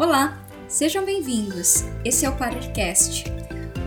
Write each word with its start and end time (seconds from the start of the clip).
Olá, 0.00 0.38
sejam 0.66 1.04
bem-vindos. 1.04 1.84
Esse 2.02 2.24
é 2.24 2.30
o 2.30 2.34
Paracast, 2.34 3.24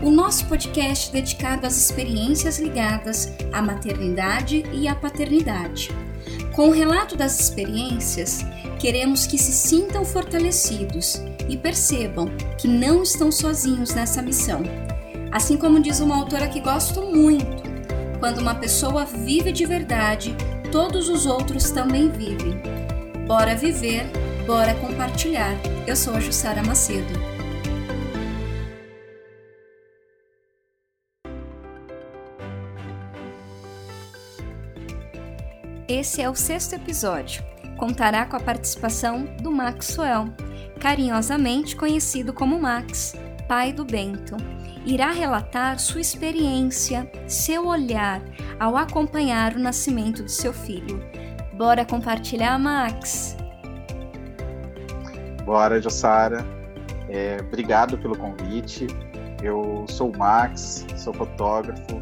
o 0.00 0.12
nosso 0.12 0.46
podcast 0.46 1.10
dedicado 1.10 1.66
às 1.66 1.76
experiências 1.76 2.60
ligadas 2.60 3.32
à 3.52 3.60
maternidade 3.60 4.62
e 4.72 4.86
à 4.86 4.94
paternidade. 4.94 5.90
Com 6.54 6.68
o 6.68 6.72
relato 6.72 7.16
das 7.16 7.40
experiências, 7.40 8.44
queremos 8.78 9.26
que 9.26 9.36
se 9.36 9.50
sintam 9.50 10.04
fortalecidos 10.04 11.20
e 11.48 11.56
percebam 11.56 12.30
que 12.58 12.68
não 12.68 13.02
estão 13.02 13.32
sozinhos 13.32 13.92
nessa 13.92 14.22
missão. 14.22 14.62
Assim 15.32 15.56
como 15.56 15.80
diz 15.80 15.98
uma 15.98 16.14
autora 16.14 16.46
que 16.46 16.60
gosto 16.60 17.02
muito, 17.02 17.64
quando 18.20 18.38
uma 18.38 18.54
pessoa 18.54 19.04
vive 19.04 19.50
de 19.50 19.66
verdade, 19.66 20.32
todos 20.70 21.08
os 21.08 21.26
outros 21.26 21.72
também 21.72 22.08
vivem. 22.08 22.62
Bora 23.26 23.56
viver, 23.56 24.06
bora 24.46 24.74
compartilhar. 24.74 25.54
Eu 25.86 25.96
sou 25.96 26.14
a 26.14 26.20
Jussara 26.20 26.62
Macedo. 26.62 27.14
Esse 35.88 36.20
é 36.20 36.28
o 36.28 36.34
sexto 36.34 36.74
episódio. 36.74 37.42
Contará 37.78 38.26
com 38.26 38.36
a 38.36 38.40
participação 38.40 39.24
do 39.42 39.50
Maxwell, 39.50 40.26
carinhosamente 40.78 41.74
conhecido 41.74 42.32
como 42.32 42.60
Max, 42.60 43.14
pai 43.48 43.72
do 43.72 43.84
Bento. 43.84 44.36
Irá 44.84 45.10
relatar 45.10 45.78
sua 45.78 46.02
experiência, 46.02 47.10
seu 47.26 47.66
olhar 47.66 48.20
ao 48.60 48.76
acompanhar 48.76 49.54
o 49.56 49.58
nascimento 49.58 50.22
do 50.22 50.30
seu 50.30 50.52
filho. 50.52 51.02
Bora 51.54 51.84
compartilhar, 51.84 52.58
Max? 52.58 53.36
Bora, 55.44 55.80
Jossara. 55.80 56.44
É, 57.08 57.38
obrigado 57.40 57.98
pelo 57.98 58.16
convite. 58.16 58.86
Eu 59.42 59.84
sou 59.88 60.10
o 60.10 60.16
Max, 60.16 60.86
sou 60.96 61.12
fotógrafo, 61.12 62.00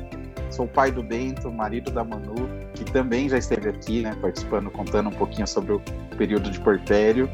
sou 0.48 0.68
pai 0.68 0.92
do 0.92 1.02
Bento, 1.02 1.50
marido 1.50 1.90
da 1.90 2.04
Manu, 2.04 2.48
que 2.72 2.84
também 2.84 3.28
já 3.28 3.36
esteve 3.36 3.68
aqui, 3.68 4.02
né, 4.02 4.16
participando, 4.20 4.70
contando 4.70 5.08
um 5.08 5.12
pouquinho 5.12 5.46
sobre 5.46 5.72
o 5.72 5.82
período 6.16 6.50
de 6.50 6.60
portério. 6.60 7.28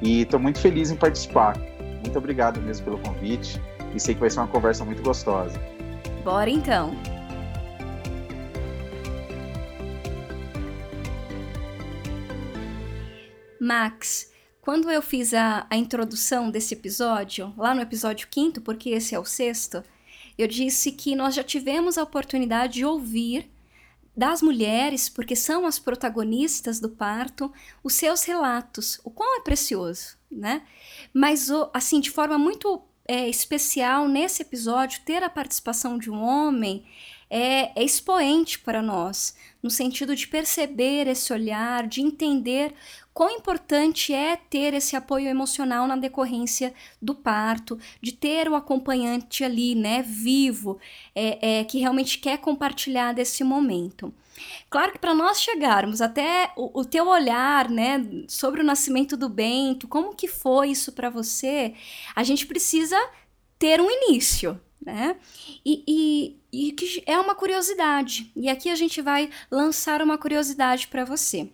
E 0.00 0.22
estou 0.22 0.40
muito 0.40 0.58
feliz 0.58 0.90
em 0.90 0.96
participar. 0.96 1.58
Muito 2.02 2.16
obrigado 2.16 2.58
mesmo 2.62 2.86
pelo 2.86 2.98
convite 3.00 3.60
e 3.94 4.00
sei 4.00 4.14
que 4.14 4.20
vai 4.20 4.30
ser 4.30 4.40
uma 4.40 4.48
conversa 4.48 4.84
muito 4.84 5.02
gostosa. 5.02 5.60
Bora 6.24 6.48
então! 6.48 6.96
Max, 13.60 14.29
quando 14.70 14.88
eu 14.88 15.02
fiz 15.02 15.34
a, 15.34 15.66
a 15.68 15.76
introdução 15.76 16.48
desse 16.48 16.74
episódio, 16.74 17.52
lá 17.56 17.74
no 17.74 17.80
episódio 17.80 18.28
quinto, 18.30 18.60
porque 18.60 18.90
esse 18.90 19.16
é 19.16 19.18
o 19.18 19.24
sexto, 19.24 19.82
eu 20.38 20.46
disse 20.46 20.92
que 20.92 21.16
nós 21.16 21.34
já 21.34 21.42
tivemos 21.42 21.98
a 21.98 22.04
oportunidade 22.04 22.74
de 22.74 22.84
ouvir 22.84 23.50
das 24.16 24.40
mulheres, 24.40 25.08
porque 25.08 25.34
são 25.34 25.66
as 25.66 25.80
protagonistas 25.80 26.78
do 26.78 26.88
parto, 26.88 27.52
os 27.82 27.94
seus 27.94 28.22
relatos, 28.22 29.00
o 29.02 29.10
quão 29.10 29.40
é 29.40 29.42
precioso, 29.42 30.16
né? 30.30 30.62
Mas, 31.12 31.48
assim, 31.74 31.98
de 31.98 32.12
forma 32.12 32.38
muito 32.38 32.80
é, 33.08 33.28
especial 33.28 34.06
nesse 34.06 34.42
episódio, 34.42 35.00
ter 35.04 35.20
a 35.24 35.28
participação 35.28 35.98
de 35.98 36.08
um 36.08 36.22
homem 36.22 36.86
é, 37.30 37.80
é 37.80 37.84
expoente 37.84 38.58
para 38.58 38.82
nós, 38.82 39.36
no 39.62 39.70
sentido 39.70 40.16
de 40.16 40.26
perceber 40.26 41.06
esse 41.06 41.32
olhar, 41.32 41.86
de 41.86 42.00
entender 42.00 42.74
quão 43.14 43.30
importante 43.30 44.12
é 44.12 44.36
ter 44.36 44.74
esse 44.74 44.96
apoio 44.96 45.28
emocional 45.28 45.86
na 45.86 45.96
decorrência 45.96 46.74
do 47.00 47.14
parto, 47.14 47.78
de 48.02 48.12
ter 48.12 48.48
o 48.48 48.56
acompanhante 48.56 49.44
ali, 49.44 49.74
né, 49.74 50.02
vivo, 50.02 50.78
é, 51.14 51.60
é 51.60 51.64
que 51.64 51.78
realmente 51.78 52.18
quer 52.18 52.38
compartilhar 52.38 53.12
desse 53.12 53.44
momento. 53.44 54.12
Claro 54.68 54.92
que 54.92 54.98
para 54.98 55.14
nós 55.14 55.40
chegarmos 55.40 56.00
até 56.00 56.50
o, 56.56 56.80
o, 56.80 56.84
teu 56.84 57.06
olhar, 57.06 57.68
né, 57.68 58.04
sobre 58.26 58.60
o 58.62 58.64
nascimento 58.64 59.16
do 59.16 59.28
Bento, 59.28 59.86
como 59.86 60.14
que 60.14 60.26
foi 60.26 60.70
isso 60.70 60.92
para 60.92 61.10
você, 61.10 61.74
a 62.16 62.24
gente 62.24 62.46
precisa 62.46 62.96
ter 63.58 63.80
um 63.80 63.90
início, 63.90 64.58
né? 64.80 65.16
E, 65.64 65.84
e, 65.86 66.39
e 66.52 66.72
que 66.72 67.02
é 67.06 67.18
uma 67.18 67.34
curiosidade. 67.34 68.30
E 68.34 68.48
aqui 68.48 68.70
a 68.70 68.74
gente 68.74 69.00
vai 69.00 69.30
lançar 69.50 70.02
uma 70.02 70.18
curiosidade 70.18 70.88
para 70.88 71.04
você. 71.04 71.48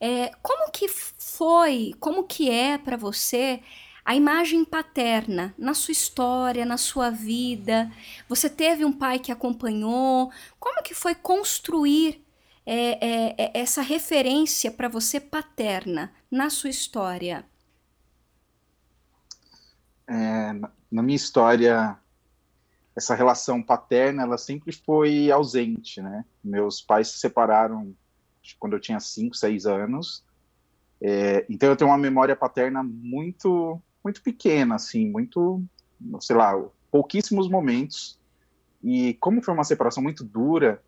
É, 0.00 0.30
como 0.42 0.70
que 0.70 0.88
foi, 0.88 1.94
como 1.98 2.24
que 2.24 2.50
é 2.50 2.76
para 2.76 2.96
você 2.96 3.60
a 4.04 4.14
imagem 4.14 4.64
paterna 4.64 5.54
na 5.58 5.74
sua 5.74 5.92
história, 5.92 6.64
na 6.64 6.76
sua 6.76 7.10
vida? 7.10 7.90
Você 8.28 8.48
teve 8.48 8.84
um 8.84 8.92
pai 8.92 9.18
que 9.18 9.32
acompanhou? 9.32 10.30
Como 10.60 10.82
que 10.82 10.94
foi 10.94 11.14
construir 11.14 12.24
é, 12.64 13.06
é, 13.06 13.34
é 13.38 13.60
essa 13.60 13.80
referência 13.80 14.70
para 14.70 14.88
você 14.88 15.18
paterna 15.18 16.12
na 16.30 16.50
sua 16.50 16.70
história? 16.70 17.44
É, 20.08 20.52
na 20.90 21.02
minha 21.02 21.16
história, 21.16 21.98
essa 22.96 23.14
relação 23.14 23.62
paterna, 23.62 24.22
ela 24.22 24.38
sempre 24.38 24.72
foi 24.72 25.30
ausente, 25.30 26.00
né? 26.00 26.24
Meus 26.42 26.80
pais 26.80 27.08
se 27.08 27.18
separaram 27.18 27.94
quando 28.58 28.72
eu 28.72 28.80
tinha 28.80 28.98
5, 28.98 29.36
6 29.36 29.66
anos. 29.66 30.24
É, 31.00 31.44
então 31.48 31.68
eu 31.68 31.76
tenho 31.76 31.90
uma 31.90 31.98
memória 31.98 32.34
paterna 32.34 32.82
muito 32.82 33.80
muito 34.02 34.22
pequena, 34.22 34.76
assim, 34.76 35.10
muito, 35.10 35.60
sei 36.20 36.36
lá, 36.36 36.52
pouquíssimos 36.92 37.48
momentos. 37.48 38.16
E 38.82 39.14
como 39.14 39.42
foi 39.42 39.52
uma 39.52 39.64
separação 39.64 40.00
muito 40.00 40.22
dura, 40.22 40.80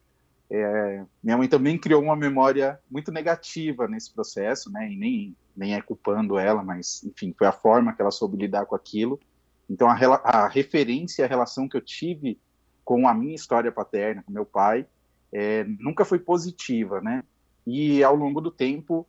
é, 0.49 1.05
minha 1.21 1.37
mãe 1.37 1.49
também 1.49 1.77
criou 1.77 2.01
uma 2.01 2.15
memória 2.15 2.79
muito 2.89 3.11
negativa 3.11 3.89
nesse 3.89 4.13
processo, 4.13 4.71
né? 4.71 4.91
E 4.91 4.97
nem, 4.97 5.37
nem 5.57 5.75
é 5.75 5.83
culpando 5.83 6.39
ela, 6.39 6.63
mas, 6.63 7.03
enfim, 7.03 7.35
foi 7.37 7.49
a 7.49 7.53
forma 7.53 7.93
que 7.93 8.01
ela 8.01 8.13
soube 8.13 8.37
lidar 8.37 8.67
com 8.67 8.77
aquilo. 8.77 9.19
Então, 9.69 9.89
a, 9.89 9.95
a 10.25 10.49
referência, 10.49 11.25
a 11.25 11.29
relação 11.29 11.69
que 11.69 11.77
eu 11.77 11.81
tive 11.81 12.39
com 12.85 13.07
a 13.07 13.13
minha 13.13 13.35
história 13.35 13.71
paterna, 13.71 14.23
com 14.23 14.33
meu 14.33 14.47
pai, 14.47 14.87
é, 15.33 15.65
nunca 15.65 16.05
foi 16.05 16.19
positiva, 16.19 17.01
né? 17.01 17.23
E 17.67 18.03
ao 18.03 18.17
longo 18.17 18.41
do 18.41 18.51
tempo, 18.51 19.07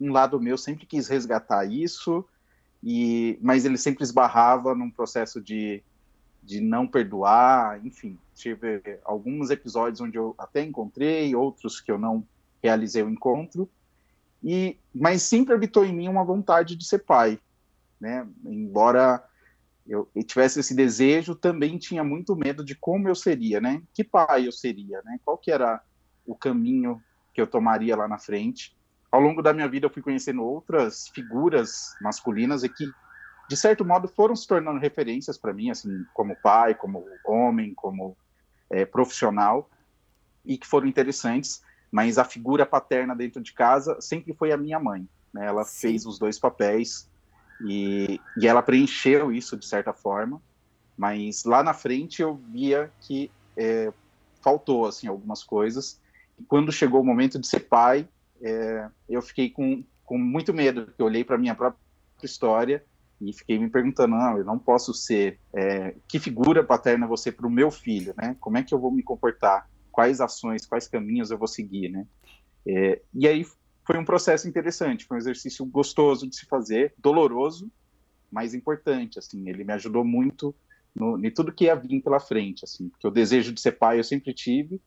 um 0.00 0.12
lado 0.12 0.40
meu 0.40 0.56
sempre 0.56 0.86
quis 0.86 1.08
resgatar 1.08 1.64
isso, 1.64 2.24
e 2.82 3.38
mas 3.42 3.64
ele 3.64 3.76
sempre 3.76 4.04
esbarrava 4.04 4.74
num 4.74 4.90
processo 4.90 5.40
de, 5.40 5.82
de 6.42 6.60
não 6.60 6.86
perdoar, 6.86 7.84
enfim, 7.84 8.16
tive 8.36 8.80
alguns 9.04 9.50
episódios 9.50 10.00
onde 10.00 10.16
eu 10.16 10.34
até 10.38 10.62
encontrei, 10.62 11.34
outros 11.34 11.80
que 11.80 11.90
eu 11.90 11.98
não 11.98 12.24
realizei 12.62 13.02
o 13.02 13.10
encontro, 13.10 13.68
e 14.42 14.76
mas 14.94 15.22
sempre 15.22 15.54
habitou 15.54 15.84
em 15.84 15.92
mim 15.92 16.08
uma 16.08 16.24
vontade 16.24 16.76
de 16.76 16.84
ser 16.84 17.00
pai, 17.00 17.38
né? 18.00 18.26
Embora 18.44 19.24
eu, 19.86 20.08
eu 20.14 20.22
tivesse 20.22 20.60
esse 20.60 20.74
desejo, 20.74 21.34
também 21.34 21.78
tinha 21.78 22.04
muito 22.04 22.36
medo 22.36 22.64
de 22.64 22.74
como 22.74 23.08
eu 23.08 23.14
seria, 23.14 23.60
né? 23.60 23.82
Que 23.94 24.04
pai 24.04 24.46
eu 24.46 24.52
seria, 24.52 25.00
né? 25.04 25.18
Qual 25.24 25.36
que 25.38 25.50
era 25.50 25.80
o 26.24 26.36
caminho 26.36 27.00
que 27.34 27.40
eu 27.40 27.46
tomaria 27.46 27.96
lá 27.96 28.06
na 28.06 28.18
frente? 28.18 28.76
ao 29.12 29.20
longo 29.20 29.42
da 29.42 29.52
minha 29.52 29.68
vida 29.68 29.86
eu 29.86 29.90
fui 29.90 30.02
conhecendo 30.02 30.42
outras 30.42 31.08
figuras 31.14 31.94
masculinas 32.00 32.64
e 32.64 32.68
que 32.68 32.86
de 33.48 33.56
certo 33.56 33.84
modo 33.84 34.08
foram 34.08 34.34
se 34.34 34.46
tornando 34.46 34.80
referências 34.80 35.36
para 35.36 35.52
mim 35.52 35.70
assim 35.70 35.90
como 36.14 36.34
pai 36.42 36.74
como 36.74 37.04
homem 37.26 37.74
como 37.74 38.16
é, 38.70 38.86
profissional 38.86 39.68
e 40.44 40.56
que 40.56 40.66
foram 40.66 40.86
interessantes 40.86 41.60
mas 41.92 42.16
a 42.16 42.24
figura 42.24 42.64
paterna 42.64 43.14
dentro 43.14 43.42
de 43.42 43.52
casa 43.52 44.00
sempre 44.00 44.32
foi 44.32 44.50
a 44.50 44.56
minha 44.56 44.80
mãe 44.80 45.06
né? 45.32 45.46
ela 45.46 45.62
Sim. 45.64 45.88
fez 45.88 46.06
os 46.06 46.18
dois 46.18 46.38
papéis 46.38 47.10
e, 47.64 48.20
e 48.38 48.46
ela 48.46 48.62
preencheu 48.62 49.32
isso 49.32 49.56
de 49.56 49.66
certa 49.66 49.92
forma 49.92 50.40
mas 50.96 51.44
lá 51.44 51.62
na 51.62 51.74
frente 51.74 52.22
eu 52.22 52.34
via 52.34 52.90
que 53.00 53.30
é, 53.56 53.92
faltou 54.40 54.86
assim 54.86 55.06
algumas 55.06 55.42
coisas 55.42 56.00
e 56.38 56.44
quando 56.44 56.72
chegou 56.72 57.00
o 57.00 57.04
momento 57.04 57.38
de 57.38 57.46
ser 57.46 57.60
pai 57.60 58.08
é, 58.42 58.88
eu 59.08 59.22
fiquei 59.22 59.48
com, 59.48 59.84
com 60.04 60.18
muito 60.18 60.52
medo, 60.52 60.86
porque 60.86 61.00
eu 61.00 61.06
olhei 61.06 61.24
para 61.24 61.38
minha 61.38 61.54
própria 61.54 61.78
história 62.22 62.84
e 63.20 63.32
fiquei 63.32 63.56
me 63.56 63.70
perguntando, 63.70 64.16
não, 64.16 64.36
eu 64.36 64.44
não 64.44 64.58
posso 64.58 64.92
ser, 64.92 65.38
é, 65.54 65.94
que 66.08 66.18
figura 66.18 66.64
paterna 66.64 67.06
você 67.06 67.30
para 67.30 67.46
o 67.46 67.50
meu 67.50 67.70
filho, 67.70 68.12
né? 68.16 68.36
Como 68.40 68.58
é 68.58 68.64
que 68.64 68.74
eu 68.74 68.80
vou 68.80 68.90
me 68.90 69.02
comportar? 69.02 69.68
Quais 69.92 70.20
ações, 70.20 70.66
quais 70.66 70.88
caminhos 70.88 71.30
eu 71.30 71.38
vou 71.38 71.46
seguir, 71.46 71.88
né? 71.88 72.04
É, 72.66 73.00
e 73.14 73.28
aí 73.28 73.46
foi 73.84 73.98
um 73.98 74.04
processo 74.04 74.48
interessante, 74.48 75.04
foi 75.04 75.16
um 75.16 75.20
exercício 75.20 75.64
gostoso 75.66 76.28
de 76.28 76.36
se 76.36 76.46
fazer, 76.46 76.94
doloroso, 76.98 77.70
mas 78.30 78.54
importante, 78.54 79.18
assim, 79.18 79.48
ele 79.48 79.64
me 79.64 79.72
ajudou 79.72 80.04
muito 80.04 80.54
no, 80.94 81.18
em 81.24 81.30
tudo 81.30 81.52
que 81.52 81.64
ia 81.64 81.74
vir 81.74 82.00
pela 82.00 82.20
frente, 82.20 82.64
assim, 82.64 82.88
porque 82.88 83.06
o 83.06 83.10
desejo 83.10 83.52
de 83.52 83.60
ser 83.60 83.72
pai 83.72 83.98
eu 83.98 84.04
sempre 84.04 84.32
tive, 84.32 84.80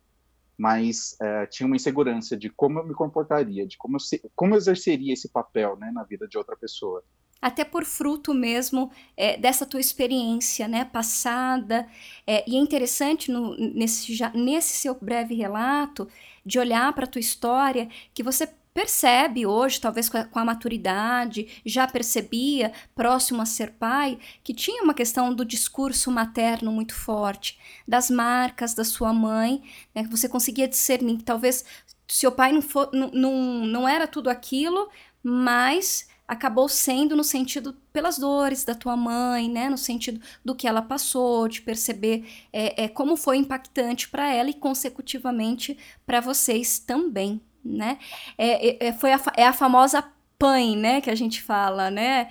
mas 0.57 1.15
é, 1.21 1.45
tinha 1.47 1.67
uma 1.67 1.75
insegurança 1.75 2.37
de 2.37 2.49
como 2.49 2.79
eu 2.79 2.87
me 2.87 2.93
comportaria, 2.93 3.67
de 3.67 3.77
como 3.77 3.97
eu, 3.97 3.99
se, 3.99 4.21
como 4.35 4.53
eu 4.53 4.57
exerceria 4.57 5.13
esse 5.13 5.29
papel 5.29 5.75
né, 5.77 5.91
na 5.93 6.03
vida 6.03 6.27
de 6.27 6.37
outra 6.37 6.55
pessoa. 6.55 7.03
até 7.41 7.65
por 7.65 7.83
fruto 7.83 8.33
mesmo 8.33 8.89
é, 9.17 9.37
dessa 9.37 9.65
tua 9.65 9.81
experiência, 9.81 10.67
né, 10.67 10.85
passada. 10.85 11.87
É, 12.25 12.49
e 12.49 12.55
é 12.55 12.59
interessante 12.59 13.29
no, 13.31 13.55
nesse, 13.57 14.15
já, 14.15 14.31
nesse 14.31 14.77
seu 14.77 14.95
breve 14.95 15.35
relato 15.35 16.07
de 16.45 16.57
olhar 16.57 16.93
para 16.93 17.03
a 17.03 17.07
tua 17.07 17.19
história 17.19 17.89
que 18.13 18.23
você 18.23 18.47
percebe 18.75 19.45
hoje, 19.45 19.79
talvez 19.79 20.09
com 20.09 20.17
a, 20.17 20.25
com 20.25 20.37
a, 20.37 20.43
maturidade, 20.43 21.61
já 21.65 21.87
percebia, 21.87 22.73
próximo 22.93 23.41
a 23.41 23.45
ser 23.45 23.71
pai, 23.71 24.19
que 24.43 24.53
tinha 24.53 24.83
uma 24.83 24.93
questão 24.93 25.33
do 25.33 25.45
discurso 25.45 26.11
materno 26.11 26.73
muito 26.73 26.93
forte, 26.93 27.57
das 27.87 28.09
marcas 28.09 28.73
da 28.73 28.83
sua 28.83 29.13
mãe, 29.13 29.63
né, 29.95 30.03
que 30.03 30.11
você 30.11 30.27
conseguia 30.27 30.67
discernir 30.67 31.19
que 31.19 31.23
talvez 31.23 31.63
seu 32.05 32.33
pai 32.33 32.51
não, 32.51 32.61
for, 32.61 32.89
não, 32.91 33.09
não, 33.11 33.65
não 33.65 33.87
era 33.87 34.07
tudo 34.07 34.29
aquilo, 34.29 34.89
mas 35.23 36.09
acabou 36.27 36.67
sendo 36.67 37.15
no 37.15 37.23
sentido 37.23 37.77
pelas 37.93 38.17
dores 38.17 38.65
da 38.65 38.75
tua 38.75 38.97
mãe, 38.97 39.47
né? 39.47 39.69
No 39.69 39.77
sentido 39.77 40.19
do 40.43 40.55
que 40.55 40.67
ela 40.67 40.81
passou, 40.81 41.47
de 41.47 41.61
perceber 41.61 42.27
é, 42.51 42.85
é 42.85 42.87
como 42.87 43.15
foi 43.15 43.37
impactante 43.37 44.09
para 44.09 44.31
ela 44.31 44.49
e 44.49 44.53
consecutivamente 44.53 45.77
para 46.05 46.19
vocês 46.19 46.79
também, 46.79 47.41
né? 47.65 47.97
É, 48.37 48.85
é, 48.85 48.87
é, 48.87 48.93
foi 48.93 49.11
a, 49.11 49.21
é 49.35 49.47
a 49.47 49.53
famosa 49.53 50.03
pai, 50.37 50.75
né, 50.75 50.99
que 50.99 51.09
a 51.09 51.15
gente 51.15 51.41
fala, 51.41 51.89
né? 51.89 52.29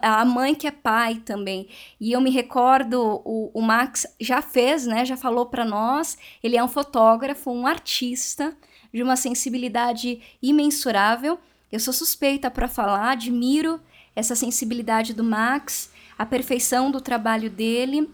A 0.00 0.24
mãe 0.24 0.54
que 0.54 0.66
é 0.66 0.70
pai 0.70 1.16
também. 1.16 1.68
E 2.00 2.12
eu 2.12 2.20
me 2.20 2.30
recordo, 2.30 3.22
o, 3.24 3.50
o 3.52 3.62
Max 3.62 4.06
já 4.20 4.40
fez, 4.40 4.86
né? 4.86 5.04
Já 5.04 5.16
falou 5.16 5.46
para 5.46 5.64
nós. 5.64 6.16
Ele 6.42 6.56
é 6.56 6.64
um 6.64 6.68
fotógrafo, 6.68 7.50
um 7.50 7.66
artista 7.66 8.56
de 8.92 9.02
uma 9.02 9.16
sensibilidade 9.16 10.20
imensurável. 10.42 11.38
Eu 11.70 11.80
sou 11.80 11.92
suspeita 11.92 12.50
para 12.50 12.68
falar, 12.68 13.10
admiro 13.10 13.80
essa 14.16 14.36
sensibilidade 14.36 15.12
do 15.12 15.24
Max, 15.24 15.90
a 16.16 16.24
perfeição 16.24 16.90
do 16.90 17.00
trabalho 17.00 17.50
dele. 17.50 18.08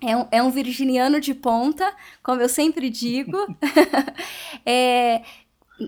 É 0.00 0.16
um, 0.16 0.26
é 0.32 0.42
um 0.42 0.50
virginiano 0.50 1.20
de 1.20 1.34
ponta, 1.34 1.94
como 2.22 2.40
eu 2.40 2.48
sempre 2.48 2.90
digo. 2.90 3.36
é, 4.66 5.22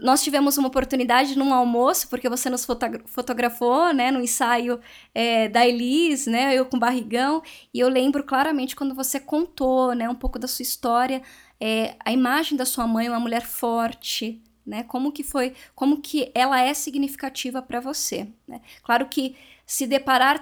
nós 0.03 0.23
tivemos 0.23 0.57
uma 0.59 0.69
oportunidade 0.69 1.37
num 1.37 1.53
almoço, 1.53 2.09
porque 2.09 2.29
você 2.29 2.49
nos 2.51 2.67
fotografou, 3.07 3.93
né, 3.93 4.11
no 4.11 4.21
ensaio 4.21 4.81
é, 5.15 5.49
da 5.49 5.67
Elis, 5.67 6.27
né, 6.27 6.55
eu 6.55 6.67
com 6.67 6.79
barrigão, 6.79 7.43
e 7.73 7.81
eu 7.81 7.89
lembro 7.89 8.25
claramente 8.25 8.77
quando 8.77 8.95
você 8.95 9.21
contou, 9.21 9.95
né, 9.95 10.09
um 10.09 10.15
pouco 10.15 10.39
da 10.39 10.49
sua 10.49 10.63
história, 10.63 11.23
é, 11.61 11.97
a 12.05 12.13
imagem 12.13 12.57
da 12.57 12.65
sua 12.65 12.87
mãe, 12.87 13.09
uma 13.09 13.21
mulher 13.21 13.43
forte, 13.43 14.43
né, 14.67 14.83
como 14.83 15.13
que 15.13 15.23
foi, 15.23 15.55
como 15.75 16.01
que 16.01 16.31
ela 16.35 16.61
é 16.61 16.73
significativa 16.73 17.61
para 17.61 17.81
você, 17.81 18.29
né? 18.49 18.63
Claro 18.83 19.07
que 19.09 19.37
se 19.67 19.87
deparar 19.87 20.41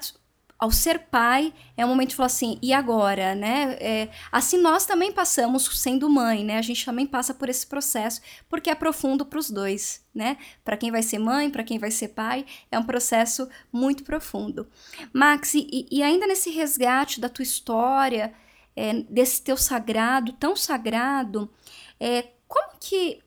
ao 0.62 0.70
ser 0.70 1.00
pai, 1.11 1.53
é 1.76 1.85
um 1.85 1.88
momento 1.88 2.11
de 2.11 2.14
falar 2.14 2.29
assim, 2.29 2.56
e 2.62 2.73
agora, 2.73 3.35
né? 3.35 3.76
É, 3.81 4.09
assim 4.31 4.56
nós 4.56 4.87
também 4.87 5.11
passamos 5.11 5.64
sendo 5.81 6.09
mãe, 6.09 6.44
né? 6.44 6.56
A 6.56 6.62
gente 6.62 6.85
também 6.85 7.05
passa 7.05 7.35
por 7.35 7.49
esse 7.49 7.67
processo, 7.67 8.20
porque 8.49 8.70
é 8.70 8.75
profundo 8.76 9.26
para 9.26 9.41
os 9.41 9.50
dois, 9.50 10.06
né? 10.14 10.37
Para 10.62 10.76
quem 10.76 10.93
vai 10.93 11.03
ser 11.03 11.19
mãe, 11.19 11.50
para 11.50 11.64
quem 11.64 11.81
vai 11.81 11.91
ser 11.91 12.11
pai, 12.11 12.47
é 12.70 12.79
um 12.79 12.85
processo 12.85 13.49
muito 13.73 14.05
profundo. 14.05 14.69
Max, 15.12 15.53
e, 15.55 15.88
e 15.91 16.00
ainda 16.00 16.29
nesse 16.29 16.49
resgate 16.49 17.20
da 17.20 17.29
tua 17.29 17.43
história, 17.43 18.32
é, 18.76 19.03
desse 19.11 19.43
teu 19.43 19.56
sagrado, 19.56 20.32
tão 20.35 20.55
sagrado, 20.55 21.53
é, 21.99 22.29
como 22.47 22.79
que, 22.79 23.20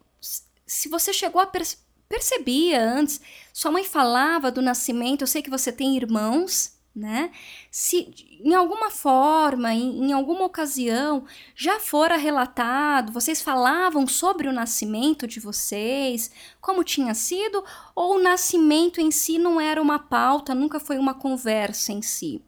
se 0.66 0.88
você 0.88 1.12
chegou 1.12 1.42
a 1.42 1.46
perceber 1.46 1.84
percebia 2.08 2.82
antes, 2.82 3.20
sua 3.52 3.72
mãe 3.72 3.84
falava 3.84 4.52
do 4.52 4.62
nascimento, 4.62 5.24
eu 5.24 5.28
sei 5.28 5.42
que 5.42 5.50
você 5.50 5.72
tem 5.72 5.98
irmãos, 5.98 6.75
né? 6.96 7.32
Se 7.70 8.14
em 8.42 8.54
alguma 8.54 8.90
forma, 8.90 9.74
em, 9.74 10.06
em, 10.06 10.14
alguma 10.14 10.46
ocasião, 10.46 11.26
já 11.54 11.80
fora 11.80 12.16
relatado, 12.16 13.12
vocês 13.12 13.42
falavam 13.42 14.08
sobre 14.08 14.48
o 14.48 14.54
nascimento 14.54 15.28
de 15.28 15.40
vocês, 15.40 16.32
como 16.62 16.84
tinha 16.84 17.14
sido, 17.14 17.64
ou 17.94 18.16
o 18.16 18.22
nascimento 18.22 19.02
em 19.02 19.12
si 19.12 19.38
não 19.38 19.60
era 19.60 19.82
uma 19.82 20.00
pauta, 20.00 20.56
nunca 20.56 20.80
foi 20.80 20.98
uma 20.98 21.14
conversa 21.14 21.92
em 21.92 22.02
si? 22.02 22.42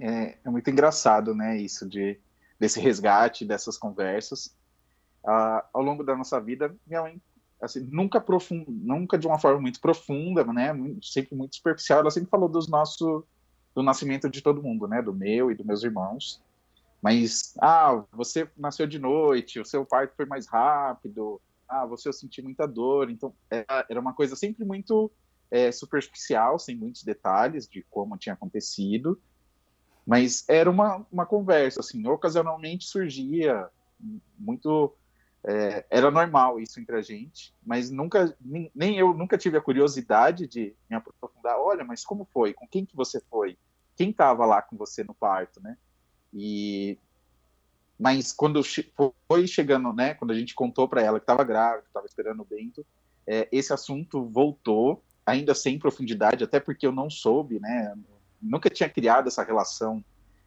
É, 0.00 0.36
é 0.44 0.50
muito 0.50 0.68
engraçado, 0.68 1.34
né, 1.34 1.56
isso 1.56 1.88
de 1.88 2.18
desse 2.58 2.80
resgate, 2.80 3.44
dessas 3.44 3.76
conversas. 3.76 4.56
Ah, 5.24 5.64
ao 5.72 5.82
longo 5.82 6.02
da 6.02 6.16
nossa 6.16 6.40
vida, 6.40 6.74
minha 6.86 7.02
mãe 7.02 7.20
assim, 7.64 7.80
nunca 7.90 8.24
nunca 8.66 9.18
de 9.18 9.26
uma 9.26 9.38
forma 9.38 9.60
muito 9.60 9.80
profunda, 9.80 10.44
né, 10.44 10.72
sempre 11.02 11.34
muito 11.34 11.56
superficial, 11.56 12.00
ela 12.00 12.10
sempre 12.10 12.30
falou 12.30 12.48
dos 12.48 12.68
nosso 12.68 13.24
do 13.74 13.82
nascimento 13.82 14.30
de 14.30 14.40
todo 14.40 14.62
mundo, 14.62 14.86
né, 14.86 15.02
do 15.02 15.12
meu 15.12 15.50
e 15.50 15.54
dos 15.54 15.66
meus 15.66 15.82
irmãos. 15.82 16.40
Mas 17.02 17.54
ah, 17.60 18.04
você 18.12 18.48
nasceu 18.56 18.86
de 18.86 18.98
noite, 18.98 19.60
o 19.60 19.64
seu 19.64 19.84
parto 19.84 20.14
foi 20.16 20.26
mais 20.26 20.46
rápido, 20.46 21.40
ah, 21.68 21.84
você 21.84 22.08
eu 22.08 22.12
senti 22.12 22.40
muita 22.40 22.66
dor, 22.66 23.10
então 23.10 23.34
era, 23.50 23.86
era 23.90 24.00
uma 24.00 24.14
coisa 24.14 24.36
sempre 24.36 24.64
muito 24.64 25.10
é, 25.50 25.70
superficial, 25.72 26.58
sem 26.58 26.76
muitos 26.76 27.02
detalhes 27.02 27.68
de 27.68 27.84
como 27.90 28.16
tinha 28.16 28.32
acontecido, 28.32 29.20
mas 30.06 30.44
era 30.48 30.70
uma, 30.70 31.04
uma 31.10 31.26
conversa, 31.26 31.80
assim, 31.80 32.06
ocasionalmente 32.06 32.86
surgia 32.86 33.68
muito 34.38 34.94
é, 35.46 35.84
era 35.90 36.10
normal 36.10 36.58
isso 36.58 36.80
entre 36.80 36.96
a 36.96 37.02
gente, 37.02 37.54
mas 37.64 37.90
nunca, 37.90 38.34
nem, 38.40 38.70
nem, 38.74 38.98
eu 38.98 39.12
nunca 39.12 39.36
tive 39.36 39.58
a 39.58 39.60
curiosidade 39.60 40.46
de 40.46 40.74
me 40.88 40.96
aprofundar. 40.96 41.58
Olha, 41.58 41.84
mas 41.84 42.02
como 42.02 42.26
foi? 42.32 42.54
Com 42.54 42.66
quem 42.66 42.86
que 42.86 42.96
você 42.96 43.20
foi? 43.30 43.58
Quem 43.94 44.08
estava 44.10 44.46
lá 44.46 44.62
com 44.62 44.74
você 44.74 45.04
no 45.04 45.14
parto, 45.14 45.60
né? 45.62 45.76
E 46.32 46.98
mas 47.98 48.32
quando 48.32 48.60
foi 49.28 49.46
chegando, 49.46 49.92
né? 49.92 50.14
Quando 50.14 50.32
a 50.32 50.34
gente 50.34 50.54
contou 50.54 50.88
para 50.88 51.02
ela 51.02 51.20
que 51.20 51.24
estava 51.24 51.44
grávida, 51.44 51.86
estava 51.86 52.06
esperando 52.06 52.40
o 52.40 52.44
Bento, 52.44 52.84
é, 53.26 53.46
esse 53.52 53.72
assunto 53.72 54.24
voltou, 54.24 55.04
ainda 55.24 55.54
sem 55.54 55.78
profundidade, 55.78 56.42
até 56.42 56.58
porque 56.58 56.86
eu 56.86 56.92
não 56.92 57.08
soube, 57.10 57.60
né? 57.60 57.94
Nunca 58.40 58.70
tinha 58.70 58.88
criado 58.88 59.28
essa 59.28 59.44
relação 59.44 60.02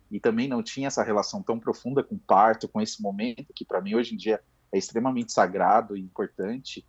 e 0.09 0.19
também 0.19 0.47
não 0.47 0.63
tinha 0.63 0.87
essa 0.87 1.03
relação 1.03 1.41
tão 1.43 1.59
profunda 1.59 2.03
com 2.03 2.15
o 2.15 2.19
parto, 2.19 2.67
com 2.67 2.81
esse 2.81 3.01
momento 3.01 3.53
que 3.53 3.63
para 3.63 3.81
mim 3.81 3.95
hoje 3.95 4.15
em 4.15 4.17
dia 4.17 4.41
é 4.71 4.77
extremamente 4.77 5.31
sagrado 5.31 5.95
e 5.95 6.01
importante. 6.01 6.85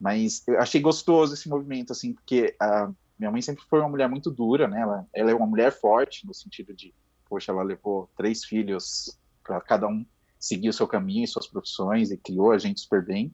Mas 0.00 0.46
eu 0.48 0.58
achei 0.58 0.80
gostoso 0.80 1.34
esse 1.34 1.48
movimento, 1.48 1.92
assim, 1.92 2.14
porque 2.14 2.56
a 2.58 2.90
minha 3.18 3.30
mãe 3.30 3.42
sempre 3.42 3.64
foi 3.68 3.80
uma 3.80 3.88
mulher 3.88 4.08
muito 4.08 4.30
dura, 4.30 4.66
né? 4.66 4.80
Ela, 4.80 5.06
ela 5.12 5.30
é 5.30 5.34
uma 5.34 5.46
mulher 5.46 5.72
forte, 5.72 6.26
no 6.26 6.32
sentido 6.32 6.72
de, 6.72 6.94
poxa, 7.28 7.52
ela 7.52 7.62
levou 7.62 8.08
três 8.16 8.44
filhos 8.44 9.18
para 9.44 9.60
cada 9.60 9.86
um 9.86 10.06
seguir 10.38 10.70
o 10.70 10.72
seu 10.72 10.88
caminho 10.88 11.24
e 11.24 11.28
suas 11.28 11.46
profissões 11.46 12.10
e 12.10 12.16
criou 12.16 12.50
a 12.50 12.58
gente 12.58 12.80
super 12.80 13.04
bem. 13.04 13.30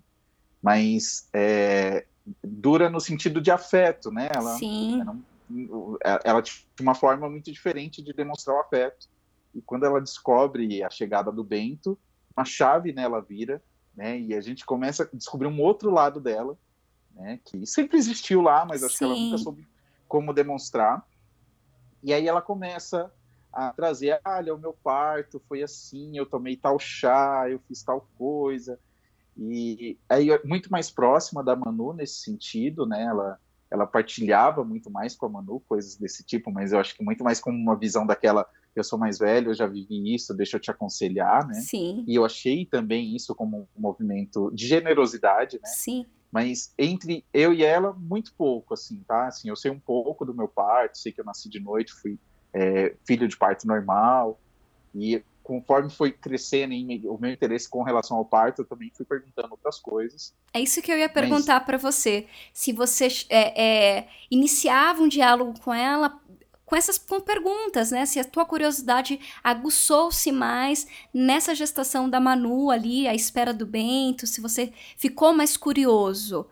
Mas 0.60 1.28
é, 1.32 2.04
dura 2.42 2.90
no 2.90 3.00
sentido 3.00 3.40
de 3.40 3.52
afeto, 3.52 4.10
né? 4.10 4.28
Ela, 4.34 4.58
Sim. 4.58 5.02
Ela, 6.02 6.20
ela 6.24 6.42
tinha 6.42 6.66
uma 6.80 6.94
forma 6.94 7.30
muito 7.30 7.52
diferente 7.52 8.02
de 8.02 8.12
demonstrar 8.12 8.56
o 8.56 8.60
afeto. 8.60 9.08
E 9.54 9.62
quando 9.62 9.86
ela 9.86 10.00
descobre 10.00 10.82
a 10.82 10.90
chegada 10.90 11.30
do 11.30 11.44
Bento, 11.44 11.96
uma 12.36 12.44
chave 12.44 12.92
nela 12.92 13.20
vira, 13.20 13.62
né? 13.94 14.18
E 14.18 14.34
a 14.34 14.40
gente 14.40 14.64
começa 14.64 15.04
a 15.04 15.16
descobrir 15.16 15.48
um 15.48 15.60
outro 15.60 15.90
lado 15.90 16.20
dela, 16.20 16.56
né? 17.14 17.40
Que 17.44 17.66
sempre 17.66 17.96
existiu 17.96 18.42
lá, 18.42 18.64
mas 18.64 18.82
acho 18.82 18.94
Sim. 18.94 18.98
que 18.98 19.04
ela 19.04 19.16
nunca 19.16 19.38
soube 19.38 19.66
como 20.06 20.34
demonstrar. 20.34 21.06
E 22.02 22.12
aí 22.12 22.28
ela 22.28 22.42
começa 22.42 23.10
a 23.52 23.72
trazer, 23.72 24.20
olha, 24.24 24.54
o 24.54 24.58
meu 24.58 24.74
parto 24.74 25.42
foi 25.48 25.62
assim, 25.62 26.16
eu 26.16 26.26
tomei 26.26 26.56
tal 26.56 26.78
chá, 26.78 27.46
eu 27.48 27.58
fiz 27.66 27.82
tal 27.82 28.06
coisa. 28.18 28.78
E 29.36 29.98
aí 30.08 30.28
muito 30.44 30.70
mais 30.70 30.90
próxima 30.90 31.42
da 31.42 31.56
Manu 31.56 31.92
nesse 31.92 32.20
sentido, 32.20 32.86
né? 32.86 33.02
Ela 33.02 33.40
ela 33.68 33.84
partilhava 33.84 34.64
muito 34.64 34.90
mais 34.90 35.16
com 35.16 35.26
a 35.26 35.28
Manu 35.28 35.58
coisas 35.60 35.96
desse 35.96 36.22
tipo, 36.22 36.52
mas 36.52 36.72
eu 36.72 36.78
acho 36.78 36.94
que 36.94 37.02
muito 37.02 37.24
mais 37.24 37.40
como 37.40 37.58
uma 37.58 37.74
visão 37.74 38.06
daquela 38.06 38.46
eu 38.80 38.84
sou 38.84 38.98
mais 38.98 39.18
velho, 39.18 39.50
eu 39.50 39.54
já 39.54 39.66
vivi 39.66 40.14
isso, 40.14 40.34
deixa 40.34 40.56
eu 40.56 40.60
te 40.60 40.70
aconselhar, 40.70 41.46
né? 41.46 41.54
Sim. 41.54 42.04
E 42.06 42.14
eu 42.14 42.24
achei 42.24 42.66
também 42.66 43.14
isso 43.14 43.34
como 43.34 43.68
um 43.76 43.80
movimento 43.80 44.50
de 44.54 44.66
generosidade, 44.66 45.56
né? 45.56 45.68
Sim. 45.68 46.06
Mas 46.30 46.72
entre 46.78 47.24
eu 47.32 47.52
e 47.52 47.64
ela, 47.64 47.92
muito 47.92 48.34
pouco, 48.34 48.74
assim, 48.74 49.02
tá? 49.06 49.28
Assim, 49.28 49.48
eu 49.48 49.56
sei 49.56 49.70
um 49.70 49.78
pouco 49.78 50.24
do 50.24 50.34
meu 50.34 50.48
parto, 50.48 50.98
sei 50.98 51.12
que 51.12 51.20
eu 51.20 51.24
nasci 51.24 51.48
de 51.48 51.60
noite, 51.60 51.92
fui 51.92 52.18
é, 52.52 52.94
filho 53.06 53.26
de 53.26 53.36
parto 53.36 53.66
normal, 53.66 54.38
e 54.94 55.22
conforme 55.46 55.88
foi 55.88 56.10
crescendo 56.10 56.74
o 57.08 57.18
meu 57.20 57.30
interesse 57.30 57.68
com 57.68 57.82
relação 57.84 58.16
ao 58.16 58.24
parto, 58.24 58.62
eu 58.62 58.64
também 58.64 58.90
fui 58.92 59.06
perguntando 59.06 59.52
outras 59.52 59.78
coisas. 59.78 60.34
É 60.52 60.60
isso 60.60 60.82
que 60.82 60.90
eu 60.90 60.98
ia 60.98 61.08
perguntar 61.08 61.58
Mas... 61.58 61.64
para 61.64 61.78
você. 61.78 62.26
Se 62.52 62.72
você 62.72 63.06
é, 63.28 63.98
é, 63.98 64.08
iniciava 64.28 65.00
um 65.00 65.08
diálogo 65.08 65.54
com 65.60 65.72
ela 65.72 66.20
com 66.66 66.74
essas 66.74 66.98
com 66.98 67.20
perguntas, 67.20 67.92
né? 67.92 68.04
Se 68.04 68.18
a 68.18 68.24
tua 68.24 68.44
curiosidade 68.44 69.20
aguçou-se 69.42 70.30
mais 70.32 70.86
nessa 71.14 71.54
gestação 71.54 72.10
da 72.10 72.18
Manu 72.18 72.70
ali, 72.70 73.06
à 73.06 73.14
espera 73.14 73.54
do 73.54 73.64
Bento, 73.64 74.26
se 74.26 74.40
você 74.40 74.72
ficou 74.96 75.32
mais 75.32 75.56
curioso 75.56 76.44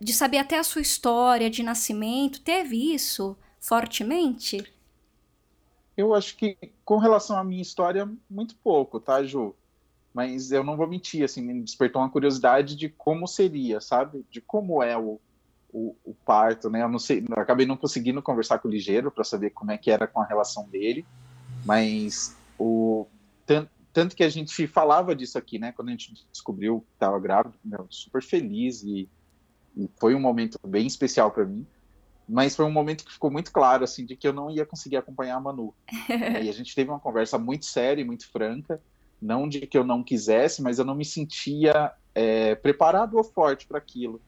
de 0.00 0.12
saber 0.12 0.38
até 0.38 0.58
a 0.58 0.64
sua 0.64 0.80
história 0.80 1.50
de 1.50 1.62
nascimento? 1.62 2.40
Teve 2.40 2.94
isso 2.94 3.36
fortemente? 3.60 4.64
Eu 5.96 6.14
acho 6.14 6.36
que 6.36 6.56
com 6.84 6.98
relação 6.98 7.36
à 7.36 7.42
minha 7.42 7.62
história, 7.62 8.08
muito 8.30 8.54
pouco, 8.56 9.00
tá, 9.00 9.24
Ju? 9.24 9.54
Mas 10.14 10.52
eu 10.52 10.62
não 10.62 10.76
vou 10.76 10.86
mentir, 10.86 11.24
assim, 11.24 11.42
me 11.42 11.60
despertou 11.60 12.00
uma 12.00 12.10
curiosidade 12.10 12.76
de 12.76 12.88
como 12.88 13.26
seria, 13.26 13.80
sabe? 13.80 14.24
De 14.30 14.40
como 14.40 14.82
é 14.82 14.96
o, 14.96 15.20
o, 15.76 15.94
o 16.06 16.14
parto, 16.24 16.70
né? 16.70 16.82
Eu 16.82 16.88
não 16.88 16.98
sei, 16.98 17.22
eu 17.28 17.42
acabei 17.42 17.66
não 17.66 17.76
conseguindo 17.76 18.22
conversar 18.22 18.58
com 18.58 18.66
o 18.66 18.70
Ligeiro 18.70 19.10
para 19.10 19.24
saber 19.24 19.50
como 19.50 19.70
é 19.70 19.76
que 19.76 19.90
era 19.90 20.06
com 20.06 20.22
a 20.22 20.24
relação 20.24 20.66
dele, 20.68 21.04
mas 21.66 22.34
o 22.58 23.06
tanto, 23.44 23.70
tanto 23.92 24.16
que 24.16 24.24
a 24.24 24.28
gente 24.30 24.66
falava 24.66 25.14
disso 25.14 25.36
aqui, 25.36 25.58
né? 25.58 25.72
Quando 25.72 25.88
a 25.88 25.90
gente 25.90 26.14
descobriu 26.32 26.80
que 26.80 26.94
estava 26.94 27.20
grávida, 27.20 27.54
meu, 27.62 27.86
super 27.90 28.22
feliz 28.22 28.82
e, 28.82 29.06
e 29.76 29.90
foi 30.00 30.14
um 30.14 30.20
momento 30.20 30.58
bem 30.66 30.86
especial 30.86 31.30
para 31.30 31.44
mim 31.44 31.66
mas 32.28 32.56
foi 32.56 32.64
um 32.64 32.72
momento 32.72 33.04
que 33.04 33.12
ficou 33.12 33.30
muito 33.30 33.52
claro, 33.52 33.84
assim, 33.84 34.04
de 34.04 34.16
que 34.16 34.26
eu 34.26 34.32
não 34.32 34.50
ia 34.50 34.66
conseguir 34.66 34.96
acompanhar 34.96 35.36
a 35.36 35.40
Manu. 35.40 35.72
e 36.42 36.48
a 36.48 36.52
gente 36.52 36.74
teve 36.74 36.90
uma 36.90 36.98
conversa 36.98 37.38
muito 37.38 37.66
séria 37.66 38.02
e 38.02 38.04
muito 38.04 38.28
franca, 38.28 38.80
não 39.22 39.48
de 39.48 39.60
que 39.60 39.78
eu 39.78 39.84
não 39.84 40.02
quisesse, 40.02 40.60
mas 40.60 40.80
eu 40.80 40.84
não 40.84 40.96
me 40.96 41.04
sentia 41.04 41.92
é, 42.12 42.56
preparado 42.56 43.16
ou 43.16 43.22
forte 43.22 43.64
para 43.64 43.78
aquilo. 43.78 44.20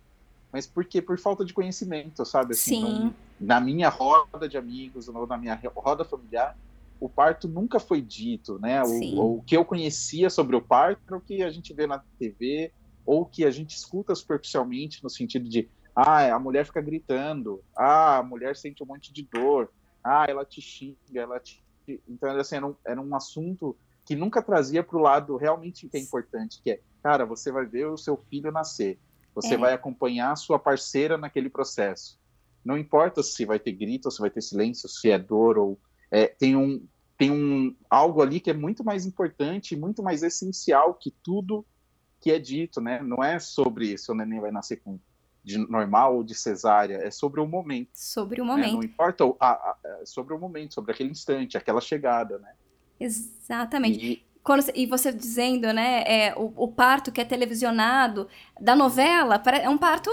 Mas 0.52 0.66
porque 0.66 1.02
por 1.02 1.18
falta 1.18 1.44
de 1.44 1.52
conhecimento, 1.52 2.24
sabe? 2.24 2.52
Assim, 2.52 2.76
Sim. 2.76 3.04
Não, 3.04 3.14
na 3.38 3.60
minha 3.60 3.88
roda 3.88 4.48
de 4.48 4.56
amigos, 4.56 5.08
ou 5.08 5.26
na 5.26 5.36
minha 5.36 5.60
roda 5.76 6.04
familiar, 6.04 6.56
o 7.00 7.08
parto 7.08 7.46
nunca 7.46 7.78
foi 7.78 8.00
dito, 8.00 8.58
né? 8.58 8.82
O, 8.82 9.36
o, 9.36 9.42
que 9.42 9.56
eu 9.56 9.64
conhecia 9.64 10.30
sobre 10.30 10.56
o 10.56 10.62
parto 10.62 11.00
era 11.06 11.16
o 11.16 11.20
que 11.20 11.42
a 11.42 11.50
gente 11.50 11.72
vê 11.72 11.86
na 11.86 12.02
TV, 12.18 12.72
ou 13.06 13.24
que 13.24 13.44
a 13.44 13.50
gente 13.50 13.76
escuta 13.76 14.14
superficialmente, 14.14 15.02
no 15.02 15.10
sentido 15.10 15.48
de 15.48 15.68
ah, 15.94 16.34
a 16.34 16.38
mulher 16.38 16.64
fica 16.64 16.80
gritando. 16.80 17.62
Ah, 17.76 18.18
a 18.18 18.22
mulher 18.22 18.56
sente 18.56 18.82
um 18.82 18.86
monte 18.86 19.12
de 19.12 19.22
dor. 19.24 19.70
Ah, 20.02 20.26
ela 20.28 20.44
te 20.44 20.60
xinga, 20.60 20.96
ela 21.12 21.40
te. 21.40 21.62
Então, 22.08 22.30
assim, 22.38 22.56
era 22.56 22.66
um, 22.66 22.74
era 22.86 23.00
um 23.00 23.14
assunto 23.14 23.76
que 24.04 24.14
nunca 24.14 24.40
trazia 24.40 24.82
para 24.82 24.96
o 24.96 25.00
lado 25.02 25.36
realmente 25.36 25.88
que 25.88 25.96
é 25.96 26.00
importante, 26.00 26.62
que 26.62 26.70
é, 26.70 26.80
cara, 27.02 27.26
você 27.26 27.50
vai 27.50 27.66
ver 27.66 27.86
o 27.86 27.96
seu 27.96 28.16
filho 28.16 28.52
nascer. 28.52 28.98
Você 29.34 29.54
é. 29.54 29.58
vai 29.58 29.72
acompanhar 29.72 30.32
a 30.32 30.36
sua 30.36 30.58
parceira 30.58 31.16
naquele 31.16 31.48
processo. 31.48 32.18
Não 32.64 32.76
importa 32.76 33.22
se 33.22 33.44
vai 33.44 33.58
ter 33.58 33.72
grito, 33.72 34.10
se 34.10 34.20
vai 34.20 34.30
ter 34.30 34.42
silêncio, 34.42 34.88
se 34.88 35.10
é 35.10 35.18
dor 35.18 35.58
ou 35.58 35.78
é, 36.10 36.26
tem 36.26 36.56
um 36.56 36.86
tem 37.16 37.32
um 37.32 37.74
algo 37.90 38.22
ali 38.22 38.38
que 38.38 38.50
é 38.50 38.54
muito 38.54 38.84
mais 38.84 39.04
importante, 39.04 39.76
muito 39.76 40.04
mais 40.04 40.22
essencial 40.22 40.94
que 40.94 41.10
tudo 41.22 41.66
que 42.20 42.30
é 42.30 42.38
dito, 42.38 42.80
né? 42.80 43.02
Não 43.02 43.22
é 43.22 43.40
sobre 43.40 43.98
se 43.98 44.10
o 44.10 44.14
neném 44.14 44.40
vai 44.40 44.52
nascer 44.52 44.76
com 44.76 45.00
de 45.42 45.56
normal 45.56 46.16
ou 46.16 46.22
de 46.22 46.34
cesárea, 46.34 46.96
é 46.96 47.10
sobre 47.10 47.40
o 47.40 47.46
momento. 47.46 47.90
Sobre 47.94 48.40
o 48.40 48.44
momento. 48.44 48.66
Né? 48.66 48.72
Não 48.72 48.82
importa 48.82 49.24
a, 49.40 49.50
a, 49.50 49.76
sobre 50.04 50.34
o 50.34 50.38
momento, 50.38 50.74
sobre 50.74 50.92
aquele 50.92 51.10
instante, 51.10 51.56
aquela 51.56 51.80
chegada, 51.80 52.38
né? 52.38 52.52
Exatamente. 53.00 54.04
E, 54.04 54.27
Quando, 54.48 54.64
e 54.74 54.86
você 54.86 55.12
dizendo, 55.12 55.70
né, 55.74 56.02
é, 56.06 56.34
o, 56.34 56.50
o, 56.56 56.68
parto 56.72 57.12
que 57.12 57.20
é 57.20 57.24
televisionado 57.26 58.26
da 58.58 58.74
novela, 58.74 59.42
é 59.62 59.68
um 59.68 59.76
parto 59.76 60.10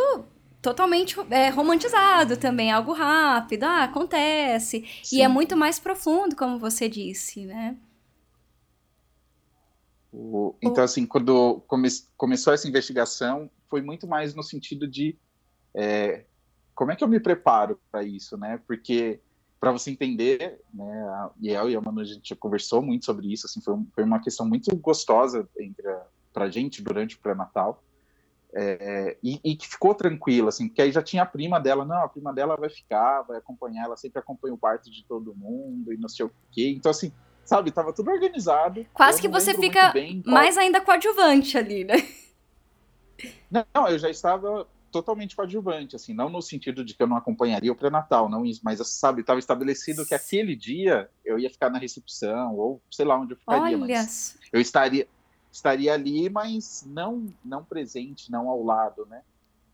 totalmente 0.61 1.15
é, 1.29 1.47
romantizado 1.47 2.35
também, 2.35 2.69
algo 2.69 2.91
rápido, 2.91 3.63
ah, 3.63 3.85
acontece. 3.85 4.85
Sim. 5.01 5.15
E 5.15 5.21
é 5.21 5.27
muito 5.29 5.55
mais 5.55 5.79
profundo, 5.79 6.35
como 6.35 6.59
você 6.59 6.89
disse, 6.89 7.45
né? 7.45 7.77
O, 10.11 10.53
então, 10.61 10.83
assim, 10.83 11.05
quando 11.05 11.63
come, 11.65 11.87
começou 12.17 12.51
essa 12.51 12.67
investigação, 12.67 13.49
foi 13.69 13.81
muito 13.81 14.05
mais 14.05 14.35
no 14.35 14.43
sentido 14.43 14.85
de 14.85 15.17
é, 15.73 16.25
como 16.73 16.91
é 16.91 16.97
que 16.97 17.05
eu 17.05 17.07
me 17.07 17.21
preparo 17.21 17.79
para 17.89 18.03
isso, 18.03 18.35
né? 18.35 18.59
Porque 18.67 19.21
para 19.59 19.71
você 19.71 19.91
entender, 19.91 20.61
né, 20.73 21.03
a 21.09 21.31
Yael 21.41 21.69
e 21.69 21.75
a 21.75 21.81
Manu 21.81 22.01
a 22.01 22.05
gente 22.05 22.35
conversou 22.35 22.81
muito 22.81 23.05
sobre 23.05 23.31
isso, 23.31 23.45
assim, 23.45 23.61
foi, 23.61 23.75
foi 23.93 24.03
uma 24.03 24.19
questão 24.19 24.45
muito 24.47 24.75
gostosa 24.75 25.47
entre 25.59 25.85
para 26.33 26.45
a 26.45 26.49
gente 26.49 26.83
durante 26.83 27.15
o 27.15 27.19
pré-natal. 27.19 27.81
É, 28.57 29.17
e, 29.21 29.39
e, 29.43 29.55
que 29.55 29.67
ficou 29.67 29.93
tranquila, 29.93 30.47
assim, 30.47 30.67
porque 30.67 30.81
aí 30.81 30.91
já 30.91 31.01
tinha 31.01 31.23
a 31.23 31.25
prima 31.25 31.59
dela, 31.59 31.83
não, 31.83 32.03
a 32.03 32.07
prima 32.07 32.33
dela 32.33 32.55
vai 32.55 32.69
ficar, 32.69 33.21
vai 33.23 33.37
acompanhar, 33.37 33.83
ela 33.83 33.97
sempre 33.97 34.19
acompanha 34.19 34.53
o 34.53 34.57
parto 34.57 34.89
de 34.89 35.03
todo 35.03 35.35
mundo 35.35 35.91
e 35.91 35.97
não 35.97 36.07
sei 36.07 36.25
o 36.25 36.31
quê. 36.51 36.73
Então, 36.77 36.89
assim, 36.89 37.11
sabe, 37.43 37.71
tava 37.71 37.91
tudo 37.91 38.11
organizado. 38.11 38.85
Quase 38.93 39.19
que 39.19 39.27
você 39.27 39.53
fica 39.53 39.93
mais 40.25 40.57
ainda 40.57 40.79
coadjuvante 40.79 41.57
ali, 41.57 41.83
né? 41.83 41.95
Não, 43.51 43.87
eu 43.89 43.99
já 43.99 44.09
estava 44.09 44.65
totalmente 44.95 45.35
coadjuvante, 45.35 45.97
assim, 45.97 46.13
não 46.13 46.29
no 46.29 46.41
sentido 46.41 46.85
de 46.85 46.93
que 46.93 47.03
eu 47.03 47.07
não 47.07 47.17
acompanharia 47.17 47.69
o 47.69 47.75
pré-natal, 47.75 48.29
não 48.29 48.45
isso, 48.45 48.61
mas 48.63 48.79
sabe, 48.87 49.19
estava 49.19 49.39
estabelecido 49.39 50.05
que 50.05 50.15
aquele 50.15 50.55
dia 50.55 51.09
eu 51.25 51.37
ia 51.37 51.49
ficar 51.49 51.69
na 51.69 51.77
recepção 51.77 52.55
ou 52.55 52.81
sei 52.89 53.03
lá 53.03 53.19
onde 53.19 53.33
eu 53.33 53.37
ficaria, 53.37 53.77
Olha. 53.77 53.77
mas 53.77 54.37
eu 54.53 54.61
estaria 54.61 55.05
estaria 55.51 55.93
ali, 55.93 56.29
mas 56.29 56.85
não 56.87 57.27
não 57.43 57.61
presente, 57.61 58.31
não 58.31 58.49
ao 58.49 58.63
lado, 58.63 59.05
né? 59.05 59.21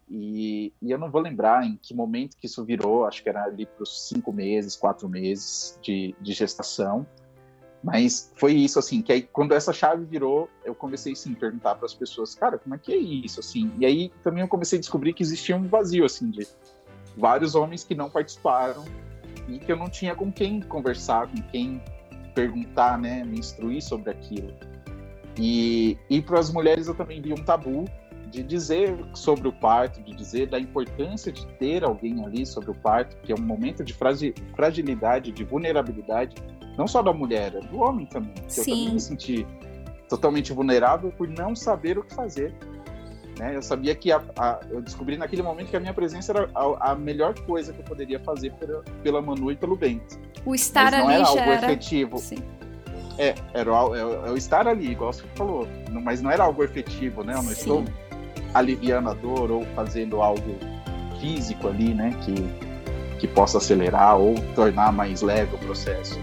E, 0.10 0.74
e 0.82 0.90
eu 0.90 0.98
não 0.98 1.12
vou 1.12 1.22
lembrar 1.22 1.66
em 1.66 1.78
que 1.80 1.94
momento 1.94 2.36
que 2.36 2.48
isso 2.48 2.66
virou, 2.66 3.06
acho 3.06 3.22
que 3.22 3.30
era 3.30 3.44
ali 3.44 3.68
para 3.68 3.84
os 3.84 4.08
cinco 4.08 4.34
meses, 4.34 4.75
quatro 4.75 5.08
meses 5.08 5.78
de, 5.84 6.16
de 6.20 6.34
gestação. 6.34 7.06
Mas 7.84 8.32
foi 8.36 8.54
isso, 8.54 8.78
assim, 8.78 9.02
que 9.02 9.12
aí 9.12 9.22
quando 9.24 9.54
essa 9.54 9.74
chave 9.74 10.06
virou, 10.06 10.48
eu 10.64 10.76
comecei, 10.76 11.16
sim, 11.16 11.34
a 11.34 11.40
perguntar 11.40 11.76
para 11.76 11.86
as 11.86 11.94
pessoas, 11.94 12.36
cara, 12.36 12.58
como 12.60 12.76
é 12.76 12.78
que 12.78 12.94
é 12.94 12.98
isso, 12.98 13.40
assim? 13.40 13.72
E 13.80 13.86
aí 13.86 14.12
também 14.24 14.42
eu 14.42 14.48
comecei 14.48 14.78
a 14.78 14.80
descobrir 14.80 15.14
que 15.14 15.24
existia 15.24 15.56
um 15.56 15.68
vazio, 15.68 16.06
assim, 16.06 16.30
de 16.30 16.48
vários 17.18 17.56
homens 17.56 17.84
que 17.84 17.96
não 17.96 18.10
participaram 18.10 18.86
e 19.48 19.58
que 19.58 19.72
eu 19.72 19.76
não 19.76 19.90
tinha 19.90 20.16
com 20.16 20.32
quem 20.32 20.62
conversar, 20.62 21.28
com 21.28 21.42
quem 21.50 21.82
perguntar, 22.36 23.00
né, 23.00 23.24
me 23.24 23.40
instruir 23.40 23.82
sobre 23.82 24.12
aquilo. 24.12 24.54
E, 25.38 25.98
e 26.10 26.22
para 26.22 26.40
as 26.40 26.52
mulheres 26.52 26.88
eu 26.88 26.94
também 26.94 27.22
vi 27.22 27.34
um 27.34 27.44
tabu 27.44 27.86
de 28.30 28.44
dizer 28.44 28.96
sobre 29.14 29.48
o 29.48 29.52
parto, 29.52 30.02
de 30.02 30.16
dizer 30.16 30.48
da 30.48 30.58
importância 30.58 31.32
de 31.32 31.46
ter 31.58 31.84
alguém 31.84 32.24
ali 32.24 32.46
sobre 32.46 32.72
o 32.72 32.76
parto, 32.76 33.18
que 33.18 33.32
é 33.32 33.36
um 33.36 33.42
momento 33.42 33.84
de 33.84 33.94
fragilidade, 33.94 35.32
de 35.32 35.44
vulnerabilidade, 35.44 36.36
não 36.78 36.88
só 36.88 37.01
da 37.01 37.13
mulher, 37.13 37.56
é 37.56 37.60
do 37.60 37.80
homem 37.80 38.06
também. 38.06 38.34
Eu 38.38 38.63
também 38.63 38.94
me 38.94 39.00
senti 39.00 39.48
totalmente 40.08 40.51
vulnerável 40.54 41.12
por 41.12 41.28
não 41.28 41.56
saber 41.56 41.98
o 41.98 42.04
que 42.04 42.13
fazer. 42.13 42.54
Né? 43.40 43.56
Eu 43.56 43.62
sabia 43.62 43.96
que 43.96 44.12
a, 44.12 44.22
a, 44.38 44.60
eu 44.70 44.82
descobri 44.82 45.18
naquele 45.18 45.42
momento 45.42 45.70
que 45.70 45.78
a 45.78 45.80
minha 45.80 45.94
presença 45.94 46.32
era 46.32 46.50
a, 46.54 46.92
a 46.92 46.96
melhor 46.96 47.34
coisa 47.46 47.72
que 47.72 47.80
eu 47.80 47.86
poderia 47.86 48.20
fazer 48.20 48.51
pela, 48.54 48.84
pela 49.04 49.22
Manu 49.22 49.51
e 49.51 49.56
pelo 49.56 49.75
Bento. 49.75 50.20
O 50.46 50.54
estar 50.54 50.92
Mas 50.92 51.00
não 51.00 51.08
ali 51.08 51.16
era 51.16 51.28
algo 51.28 51.40
era... 51.40 51.66
efetivo. 51.66 52.18
Sim. 52.18 52.38
É, 53.18 53.36
era 53.54 53.72
o, 53.72 53.96
é, 53.96 54.00
é, 54.00 54.32
o 54.32 54.38
estar 54.38 54.68
ali, 54.68 54.92
igual 54.92 55.13
você 55.13 55.24
falou. 55.36 55.68
Mas 55.92 56.22
não 56.22 56.32
era 56.32 56.44
algo 56.44 56.63
efetivo, 56.63 57.24
né? 57.24 57.34
Eu 57.34 57.44
não 57.44 57.44
Sim. 57.44 57.51
estou 57.51 57.86
aliviando 58.54 59.10
a 59.10 59.13
dor 59.13 59.51
ou 59.51 59.66
fazendo 59.75 60.22
algo 60.22 60.58
físico 61.20 61.68
ali, 61.68 61.94
né? 61.94 62.12
Que, 62.22 63.18
que 63.20 63.28
possa 63.28 63.60
acelerar 63.60 64.18
ou 64.18 64.36
tornar 64.56 64.92
mais 64.92 65.22
leve 65.22 65.56
o 65.56 65.60
processo 65.60 66.20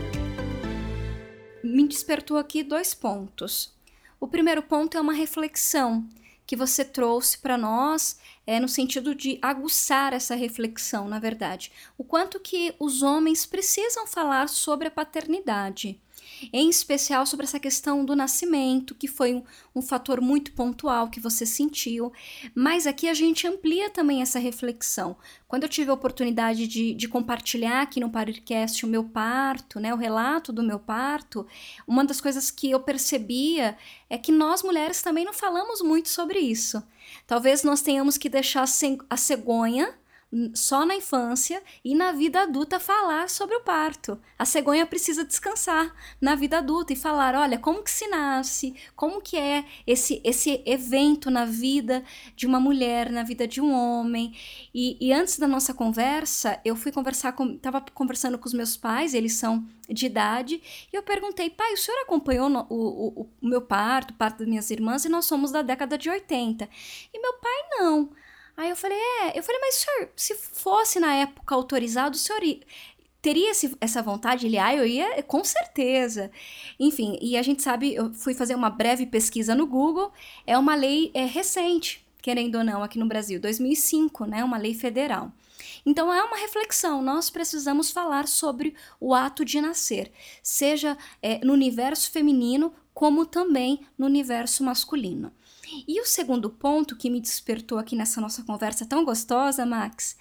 me 1.78 1.86
despertou 1.86 2.36
aqui 2.36 2.64
dois 2.64 2.92
pontos. 2.92 3.72
O 4.18 4.26
primeiro 4.26 4.60
ponto 4.60 4.96
é 4.96 5.00
uma 5.00 5.12
reflexão 5.12 6.04
que 6.44 6.56
você 6.56 6.84
trouxe 6.84 7.38
para 7.38 7.56
nós, 7.56 8.18
é 8.44 8.58
no 8.58 8.68
sentido 8.68 9.14
de 9.14 9.38
aguçar 9.40 10.12
essa 10.12 10.34
reflexão, 10.34 11.06
na 11.06 11.20
verdade. 11.20 11.70
O 11.96 12.02
quanto 12.02 12.40
que 12.40 12.74
os 12.80 13.02
homens 13.02 13.46
precisam 13.46 14.08
falar 14.08 14.48
sobre 14.48 14.88
a 14.88 14.90
paternidade 14.90 16.00
em 16.52 16.68
especial 16.68 17.26
sobre 17.26 17.44
essa 17.44 17.58
questão 17.58 18.04
do 18.04 18.14
nascimento, 18.14 18.94
que 18.94 19.08
foi 19.08 19.34
um, 19.34 19.42
um 19.74 19.82
fator 19.82 20.20
muito 20.20 20.52
pontual 20.52 21.08
que 21.08 21.20
você 21.20 21.44
sentiu. 21.44 22.12
Mas 22.54 22.86
aqui 22.86 23.08
a 23.08 23.14
gente 23.14 23.46
amplia 23.46 23.90
também 23.90 24.22
essa 24.22 24.38
reflexão. 24.38 25.16
Quando 25.46 25.62
eu 25.62 25.68
tive 25.68 25.90
a 25.90 25.94
oportunidade 25.94 26.66
de, 26.66 26.94
de 26.94 27.08
compartilhar 27.08 27.82
aqui 27.82 28.00
no 28.00 28.10
podcast 28.10 28.84
o 28.84 28.88
meu 28.88 29.04
parto, 29.04 29.80
né, 29.80 29.92
o 29.92 29.96
relato 29.96 30.52
do 30.52 30.62
meu 30.62 30.78
parto, 30.78 31.46
uma 31.86 32.04
das 32.04 32.20
coisas 32.20 32.50
que 32.50 32.70
eu 32.70 32.80
percebia 32.80 33.76
é 34.10 34.18
que 34.18 34.32
nós 34.32 34.62
mulheres 34.62 35.02
também 35.02 35.24
não 35.24 35.32
falamos 35.32 35.80
muito 35.82 36.08
sobre 36.08 36.38
isso. 36.38 36.82
Talvez 37.26 37.62
nós 37.62 37.82
tenhamos 37.82 38.18
que 38.18 38.28
deixar 38.28 38.64
a 39.08 39.16
cegonha 39.16 39.94
só 40.54 40.84
na 40.84 40.94
infância 40.94 41.62
e 41.82 41.94
na 41.94 42.12
vida 42.12 42.42
adulta 42.42 42.78
falar 42.78 43.30
sobre 43.30 43.56
o 43.56 43.62
parto. 43.62 44.20
A 44.38 44.44
cegonha 44.44 44.84
precisa 44.84 45.24
descansar 45.24 45.94
na 46.20 46.34
vida 46.34 46.58
adulta 46.58 46.92
e 46.92 46.96
falar, 46.96 47.34
olha, 47.34 47.58
como 47.58 47.82
que 47.82 47.90
se 47.90 48.06
nasce, 48.08 48.74
como 48.94 49.22
que 49.22 49.38
é 49.38 49.64
esse 49.86 50.20
esse 50.22 50.62
evento 50.66 51.30
na 51.30 51.46
vida 51.46 52.04
de 52.36 52.46
uma 52.46 52.60
mulher, 52.60 53.10
na 53.10 53.22
vida 53.22 53.48
de 53.48 53.60
um 53.60 53.72
homem. 53.72 54.36
E, 54.74 54.98
e 55.00 55.12
antes 55.12 55.38
da 55.38 55.48
nossa 55.48 55.72
conversa, 55.72 56.60
eu 56.62 56.76
fui 56.76 56.92
conversar 56.92 57.32
com, 57.32 57.54
estava 57.54 57.80
conversando 57.80 58.38
com 58.38 58.46
os 58.46 58.54
meus 58.54 58.76
pais, 58.76 59.14
eles 59.14 59.34
são 59.34 59.66
de 59.88 60.04
idade, 60.04 60.60
e 60.92 60.96
eu 60.96 61.02
perguntei, 61.02 61.48
pai, 61.48 61.72
o 61.72 61.78
senhor 61.78 61.98
acompanhou 62.02 62.50
no, 62.50 62.66
o, 62.68 63.22
o, 63.22 63.30
o 63.40 63.48
meu 63.48 63.62
parto, 63.62 64.12
o 64.12 64.16
parto 64.16 64.40
das 64.40 64.48
minhas 64.48 64.70
irmãs, 64.70 65.06
e 65.06 65.08
nós 65.08 65.24
somos 65.24 65.50
da 65.50 65.62
década 65.62 65.96
de 65.96 66.10
80. 66.10 66.68
E 67.14 67.18
meu 67.18 67.32
pai 67.34 67.78
não. 67.78 68.10
Aí 68.58 68.70
eu 68.70 68.76
falei, 68.76 68.98
é, 68.98 69.38
eu 69.38 69.42
falei, 69.44 69.60
mas 69.60 69.76
senhor, 69.76 70.08
se 70.16 70.34
fosse 70.34 70.98
na 70.98 71.14
época 71.14 71.54
autorizado, 71.54 72.16
o 72.16 72.18
senhor 72.18 72.42
teria 73.22 73.52
esse, 73.52 73.72
essa 73.80 74.02
vontade? 74.02 74.46
Ele, 74.46 74.58
ah, 74.58 74.74
eu 74.74 74.84
ia, 74.84 75.22
com 75.22 75.44
certeza. 75.44 76.28
Enfim, 76.76 77.16
e 77.22 77.36
a 77.36 77.42
gente 77.42 77.62
sabe, 77.62 77.94
eu 77.94 78.12
fui 78.12 78.34
fazer 78.34 78.56
uma 78.56 78.68
breve 78.68 79.06
pesquisa 79.06 79.54
no 79.54 79.64
Google, 79.64 80.12
é 80.44 80.58
uma 80.58 80.74
lei 80.74 81.12
é, 81.14 81.24
recente, 81.24 82.04
querendo 82.20 82.58
ou 82.58 82.64
não, 82.64 82.82
aqui 82.82 82.98
no 82.98 83.06
Brasil, 83.06 83.40
2005, 83.40 84.24
né, 84.24 84.42
uma 84.42 84.58
lei 84.58 84.74
federal. 84.74 85.30
Então 85.86 86.12
é 86.12 86.20
uma 86.20 86.36
reflexão, 86.36 87.00
nós 87.00 87.30
precisamos 87.30 87.92
falar 87.92 88.26
sobre 88.26 88.74
o 88.98 89.14
ato 89.14 89.44
de 89.44 89.60
nascer, 89.60 90.10
seja 90.42 90.98
é, 91.22 91.38
no 91.44 91.52
universo 91.52 92.10
feminino 92.10 92.74
como 92.92 93.24
também 93.24 93.86
no 93.96 94.06
universo 94.06 94.64
masculino. 94.64 95.32
E 95.86 96.00
o 96.00 96.06
segundo 96.06 96.48
ponto 96.50 96.96
que 96.96 97.10
me 97.10 97.20
despertou 97.20 97.78
aqui 97.78 97.94
nessa 97.94 98.20
nossa 98.20 98.42
conversa 98.42 98.86
tão 98.86 99.04
gostosa, 99.04 99.66
Max, 99.66 100.16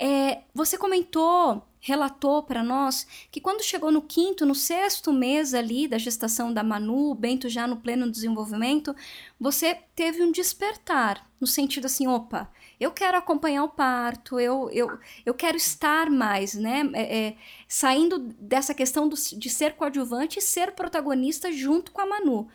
é 0.00 0.42
você 0.54 0.76
comentou, 0.76 1.62
relatou 1.80 2.42
para 2.42 2.62
nós 2.62 3.06
que 3.30 3.40
quando 3.40 3.62
chegou 3.62 3.92
no 3.92 4.02
quinto, 4.02 4.44
no 4.44 4.54
sexto 4.54 5.12
mês 5.12 5.54
ali 5.54 5.86
da 5.86 5.98
gestação 5.98 6.52
da 6.52 6.62
Manu, 6.62 7.10
o 7.10 7.14
Bento 7.14 7.48
já 7.48 7.66
no 7.66 7.76
pleno 7.76 8.10
desenvolvimento, 8.10 8.94
você 9.38 9.78
teve 9.94 10.22
um 10.22 10.32
despertar, 10.32 11.30
no 11.40 11.46
sentido 11.46 11.86
assim, 11.86 12.06
opa, 12.06 12.50
eu 12.78 12.90
quero 12.90 13.16
acompanhar 13.16 13.64
o 13.64 13.68
parto, 13.68 14.38
eu, 14.38 14.68
eu, 14.70 14.98
eu 15.24 15.32
quero 15.32 15.56
estar 15.56 16.10
mais, 16.10 16.54
né? 16.54 16.82
É, 16.92 17.18
é, 17.18 17.36
saindo 17.66 18.18
dessa 18.18 18.74
questão 18.74 19.08
do, 19.08 19.16
de 19.16 19.48
ser 19.48 19.74
coadjuvante 19.74 20.38
e 20.38 20.42
ser 20.42 20.72
protagonista 20.72 21.50
junto 21.50 21.90
com 21.92 22.00
a 22.00 22.06
Manu. 22.06 22.48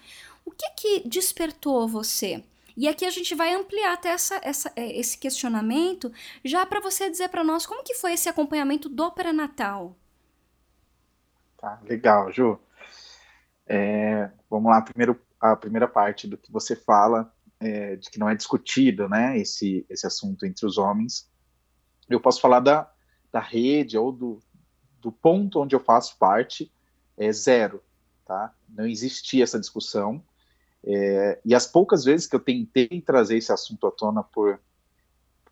O 0.46 0.52
que 0.52 0.70
que 0.72 1.08
despertou 1.08 1.88
você? 1.88 2.44
E 2.76 2.88
aqui 2.88 3.06
a 3.06 3.10
gente 3.10 3.36
vai 3.36 3.54
ampliar 3.54 3.94
até 3.94 4.10
essa, 4.10 4.40
essa, 4.44 4.72
é, 4.76 4.98
esse 4.98 5.18
questionamento, 5.18 6.12
já 6.44 6.66
para 6.66 6.80
você 6.80 7.10
dizer 7.10 7.30
para 7.30 7.44
nós 7.44 7.66
como 7.66 7.84
que 7.84 7.96
foi 7.96 8.14
esse 8.14 8.30
acompanhamento 8.30 8.88
do 8.88 9.12
pré-natal. 9.12 9.96
Tá, 11.58 11.80
legal, 11.84 12.32
Ju. 12.32 12.60
É, 13.68 14.32
vamos 14.50 14.72
lá, 14.72 14.82
primeiro 14.82 15.20
a 15.42 15.56
primeira 15.56 15.88
parte 15.88 16.28
do 16.28 16.38
que 16.38 16.52
você 16.52 16.76
fala, 16.76 17.34
é, 17.60 17.96
de 17.96 18.10
que 18.12 18.20
não 18.20 18.30
é 18.30 18.36
discutido, 18.36 19.10
né, 19.10 19.38
esse, 19.40 19.86
esse 19.90 20.06
assunto 20.06 20.46
entre 20.46 20.66
os 20.66 20.78
homens. 20.78 21.30
Eu 22.08 22.20
posso 22.20 22.40
falar 22.40 22.60
da, 22.60 22.92
da 23.32 23.40
rede 23.40 23.98
ou 23.98 24.12
do, 24.12 24.40
do 25.00 25.12
ponto 25.12 25.60
onde 25.60 25.76
eu 25.76 25.80
faço 25.80 26.18
parte, 26.20 26.72
é 27.18 27.32
zero, 27.32 27.84
tá? 28.26 28.54
Não 28.70 28.86
existia 28.86 29.44
essa 29.44 29.60
discussão. 29.60 30.24
É, 30.84 31.40
e 31.46 31.54
as 31.54 31.68
poucas 31.68 32.04
vezes 32.04 32.26
que 32.26 32.36
eu 32.36 32.40
tentei 32.40 33.02
trazer 33.02 33.38
esse 33.38 33.52
assunto 33.52 33.86
à 33.86 33.92
tona 33.92 34.24
por, 34.24 34.60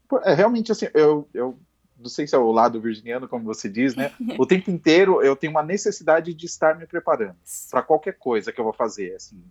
por 0.08 0.22
é, 0.26 0.34
realmente 0.34 0.72
assim, 0.72 0.88
eu, 0.94 1.30
eu 1.34 1.60
não 1.98 2.10
sei 2.10 2.26
se 2.26 2.34
é 2.34 2.38
o 2.38 2.52
lado 2.52 2.82
virginiano, 2.82 3.28
como 3.28 3.46
você 3.46 3.70
diz, 3.70 3.96
né? 3.96 4.12
O 4.40 4.46
tempo 4.46 4.72
inteiro 4.72 5.22
eu 5.22 5.36
tenho 5.36 5.52
uma 5.52 5.62
necessidade 5.62 6.34
de 6.34 6.46
estar 6.46 6.78
me 6.78 6.88
preparando 6.88 7.38
para 7.70 7.84
qualquer 7.84 8.18
coisa 8.18 8.52
que 8.52 8.60
eu 8.60 8.64
vou 8.64 8.74
fazer, 8.74 9.16
assim. 9.16 9.44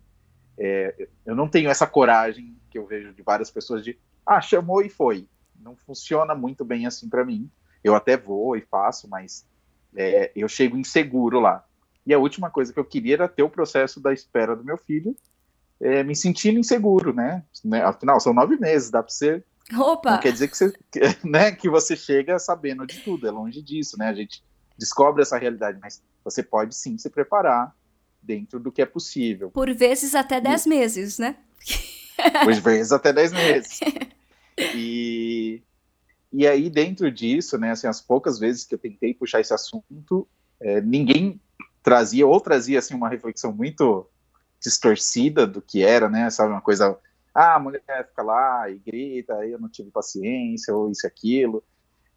É, 0.57 1.07
eu 1.25 1.35
não 1.35 1.47
tenho 1.47 1.69
essa 1.69 1.87
coragem 1.87 2.57
que 2.69 2.77
eu 2.77 2.85
vejo 2.85 3.13
de 3.13 3.21
várias 3.21 3.49
pessoas 3.49 3.83
de, 3.83 3.97
ah, 4.25 4.41
chamou 4.41 4.81
e 4.81 4.89
foi. 4.89 5.27
Não 5.55 5.75
funciona 5.75 6.35
muito 6.35 6.65
bem 6.65 6.85
assim 6.85 7.07
para 7.07 7.23
mim. 7.23 7.49
Eu 7.81 7.95
até 7.95 8.17
vou 8.17 8.57
e 8.57 8.61
faço, 8.61 9.07
mas 9.07 9.47
é, 9.95 10.31
eu 10.35 10.49
chego 10.49 10.77
inseguro 10.77 11.39
lá. 11.39 11.65
E 12.05 12.13
a 12.13 12.19
última 12.19 12.49
coisa 12.49 12.73
que 12.73 12.79
eu 12.79 12.85
queria 12.85 13.15
era 13.15 13.27
ter 13.29 13.43
o 13.43 13.49
processo 13.49 14.01
da 14.01 14.11
espera 14.11 14.55
do 14.55 14.63
meu 14.63 14.77
filho 14.77 15.15
é, 15.81 16.03
me 16.03 16.15
sentindo 16.15 16.59
inseguro, 16.59 17.13
né? 17.13 17.43
né? 17.63 17.83
Afinal, 17.83 18.19
são 18.19 18.33
nove 18.33 18.57
meses, 18.57 18.89
dá 18.89 19.01
para 19.01 19.11
você. 19.11 19.43
Opa! 19.77 20.11
Não 20.11 20.19
quer 20.19 20.33
dizer 20.33 20.47
que 20.49 20.57
você, 20.57 20.73
né, 21.23 21.51
que 21.51 21.69
você 21.69 21.95
chega 21.95 22.39
sabendo 22.39 22.85
de 22.85 22.99
tudo, 22.99 23.27
é 23.27 23.31
longe 23.31 23.61
disso, 23.61 23.97
né? 23.97 24.09
A 24.09 24.13
gente 24.13 24.43
descobre 24.77 25.21
essa 25.21 25.37
realidade, 25.37 25.79
mas 25.81 26.01
você 26.23 26.41
pode 26.41 26.75
sim 26.75 26.97
se 26.97 27.09
preparar 27.09 27.75
dentro 28.21 28.59
do 28.59 28.71
que 28.71 28.81
é 28.81 28.85
possível. 28.85 29.51
Por 29.51 29.73
vezes 29.73 30.15
até 30.15 30.41
dez 30.41 30.65
e... 30.65 30.69
meses, 30.69 31.17
né? 31.17 31.35
Por 32.43 32.53
vezes 32.55 32.91
até 32.91 33.13
dez 33.13 33.31
meses. 33.31 33.79
E, 34.75 35.61
e 36.33 36.45
aí, 36.45 36.69
dentro 36.69 37.09
disso, 37.09 37.57
né, 37.57 37.71
assim, 37.71 37.87
as 37.87 38.01
poucas 38.01 38.37
vezes 38.37 38.65
que 38.65 38.75
eu 38.75 38.79
tentei 38.79 39.13
puxar 39.13 39.39
esse 39.39 39.53
assunto, 39.53 40.27
é, 40.59 40.81
ninguém 40.81 41.39
trazia, 41.81 42.27
ou 42.27 42.41
trazia, 42.41 42.79
assim, 42.79 42.93
uma 42.93 43.07
reflexão 43.07 43.53
muito 43.53 44.05
distorcida 44.61 45.47
do 45.47 45.61
que 45.61 45.83
era, 45.83 46.09
né? 46.09 46.29
Sabe, 46.29 46.51
uma 46.51 46.61
coisa, 46.61 46.97
ah, 47.33 47.55
a 47.55 47.59
mulher 47.59 48.07
fica 48.09 48.21
lá 48.21 48.69
e 48.69 48.77
grita, 48.77 49.35
aí 49.35 49.51
eu 49.51 49.59
não 49.59 49.69
tive 49.69 49.89
paciência, 49.89 50.75
ou 50.75 50.91
isso 50.91 51.05
e 51.05 51.07
aquilo, 51.07 51.63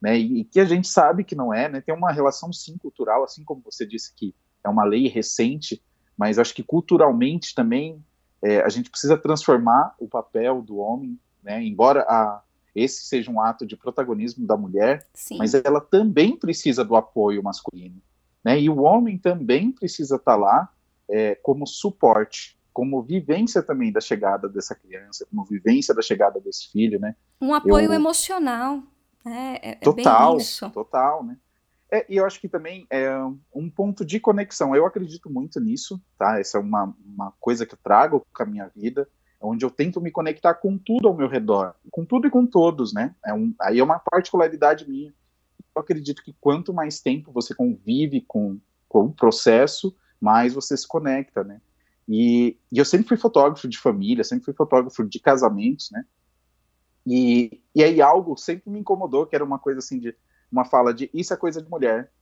né? 0.01 0.19
E, 0.19 0.41
e, 0.41 0.45
que 0.45 0.59
a 0.61 0.65
gente 0.65 0.89
sabe 0.89 1.25
que 1.25 1.35
não 1.35 1.55
é, 1.55 1.69
né? 1.69 1.81
Tem 1.81 1.95
uma 1.95 2.13
relação 2.13 2.53
sim 2.53 2.77
cultural, 2.77 3.23
assim 3.25 3.45
como 3.45 3.63
você 3.65 3.87
disse 3.87 4.13
que 4.15 4.35
é 4.65 4.69
uma 4.69 4.85
lei 4.85 5.09
recente, 5.09 5.83
mas 6.17 6.39
acho 6.39 6.55
que 6.55 6.63
culturalmente 6.63 7.55
também 7.55 8.05
é, 8.43 8.61
a 8.61 8.69
gente 8.69 8.91
precisa 8.91 9.17
transformar 9.17 9.95
o 9.99 10.09
papel 10.09 10.61
do 10.61 10.79
homem, 10.79 11.19
né? 11.43 11.63
Embora 11.63 12.03
a, 12.03 12.43
esse 12.75 13.05
seja 13.05 13.31
um 13.31 13.41
ato 13.41 13.65
de 13.65 13.77
protagonismo 13.77 14.47
da 14.47 14.57
mulher, 14.57 15.07
sim. 15.15 15.39
mas 15.39 15.55
ela 15.55 15.81
também 15.81 16.37
precisa 16.37 16.85
do 16.85 16.97
apoio 16.97 17.43
masculino, 17.43 18.01
né? 18.45 18.61
E 18.61 18.69
o 18.69 18.81
homem 18.81 19.17
também 19.19 19.71
precisa 19.71 20.17
estar 20.17 20.33
tá 20.33 20.37
lá 20.37 20.69
é, 21.09 21.35
como 21.37 21.67
suporte, 21.67 22.59
como 22.73 23.03
vivência 23.03 23.63
também 23.63 23.93
da 23.93 24.01
chegada 24.01 24.49
dessa 24.49 24.75
criança, 24.75 25.27
como 25.29 25.45
vivência 25.45 25.95
da 25.95 26.03
chegada 26.03 26.41
desse 26.41 26.71
filho, 26.71 26.99
né? 26.99 27.15
Um 27.41 27.55
apoio 27.55 27.87
eu... 27.87 27.93
emocional, 27.93 28.83
né? 29.25 29.59
É, 29.63 29.71
é 29.73 29.75
total, 29.77 30.39
total, 30.73 31.25
né? 31.25 31.37
É, 31.93 32.07
e 32.09 32.17
eu 32.17 32.25
acho 32.25 32.41
que 32.41 32.49
também 32.49 32.87
é 32.89 33.11
um 33.55 33.69
ponto 33.69 34.03
de 34.03 34.19
conexão. 34.19 34.75
Eu 34.75 34.87
acredito 34.87 35.31
muito 35.31 35.61
nisso, 35.61 36.01
tá? 36.19 36.41
Essa 36.41 36.57
é 36.57 36.61
uma, 36.61 36.97
uma 37.05 37.35
coisa 37.39 37.67
que 37.67 37.75
eu 37.75 37.79
trago 37.85 38.27
com 38.35 38.43
a 38.43 38.47
minha 38.47 38.67
vida, 38.75 39.07
onde 39.39 39.63
eu 39.63 39.71
tento 39.71 40.01
me 40.01 40.11
conectar 40.11 40.55
com 40.55 40.79
tudo 40.79 41.07
ao 41.07 41.15
meu 41.15 41.29
redor, 41.29 41.75
com 41.91 42.03
tudo 42.03 42.27
e 42.27 42.31
com 42.31 42.47
todos, 42.47 42.95
né? 42.95 43.15
É 43.27 43.35
um, 43.35 43.55
aí 43.61 43.79
é 43.79 43.85
uma 43.85 43.99
particularidade 43.99 44.89
minha. 44.89 45.13
Eu 45.77 45.83
acredito 45.83 46.23
que 46.23 46.35
quanto 46.41 46.73
mais 46.73 47.01
tempo 47.01 47.31
você 47.31 47.55
convive 47.55 48.23
com, 48.23 48.59
com 48.89 49.05
o 49.05 49.13
processo, 49.13 49.95
mais 50.23 50.55
você 50.55 50.77
se 50.77 50.87
conecta, 50.87 51.43
né? 51.43 51.61
E, 52.09 52.57
e, 52.71 52.79
eu 52.79 52.85
sempre 52.85 53.09
fui 53.09 53.17
fotógrafo 53.17 53.69
de 53.69 53.79
família, 53.79 54.25
sempre 54.25 54.45
fui 54.45 54.55
fotógrafo 54.55 55.05
de 55.05 55.19
casamentos, 55.19 55.91
né? 55.91 56.05
E, 57.07 57.61
e 57.75 57.83
aí 57.83 58.01
algo 58.01 58.37
sempre 58.37 58.71
me 58.71 58.79
incomodou, 58.79 59.27
que 59.27 59.35
era 59.35 59.45
uma 59.45 59.59
coisa 59.59 59.81
assim 59.81 59.99
de 59.99 60.15
uma 60.51 60.65
fala 60.65 60.95
de 60.95 61.11
isso 61.13 61.35
é 61.35 61.37
coisa 61.37 61.61
de 61.61 61.69
mulher, 61.69 62.13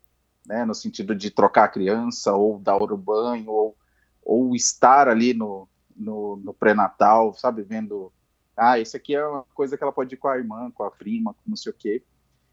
né? 0.47 0.65
No 0.65 0.75
sentido 0.75 1.15
de 1.15 1.31
trocar 1.31 1.65
a 1.65 1.69
criança 1.69 2.33
ou 2.35 2.59
dar 2.59 2.77
o 2.77 2.97
banho 2.97 3.51
ou, 3.51 3.77
ou 4.23 4.57
estar 4.57 5.09
ali 5.09 5.35
no, 5.35 5.69
no, 5.95 6.37
no 6.37 6.55
pré-natal, 6.55 7.35
sabe, 7.35 7.63
vendo 7.63 8.13
ah, 8.57 8.79
isso 8.79 8.97
aqui 8.97 9.15
é 9.15 9.27
uma 9.27 9.45
coisa 9.55 9.77
que 9.77 9.83
ela 9.83 9.93
pode 9.93 10.15
ir 10.15 10.19
com 10.19 10.29
a 10.29 10.37
irmã, 10.37 10.71
com 10.71 10.85
a 10.85 10.91
prima, 10.91 11.33
com 11.33 11.41
não 11.47 11.57
sei 11.57 11.73
o 11.73 11.75
quê. 11.75 12.03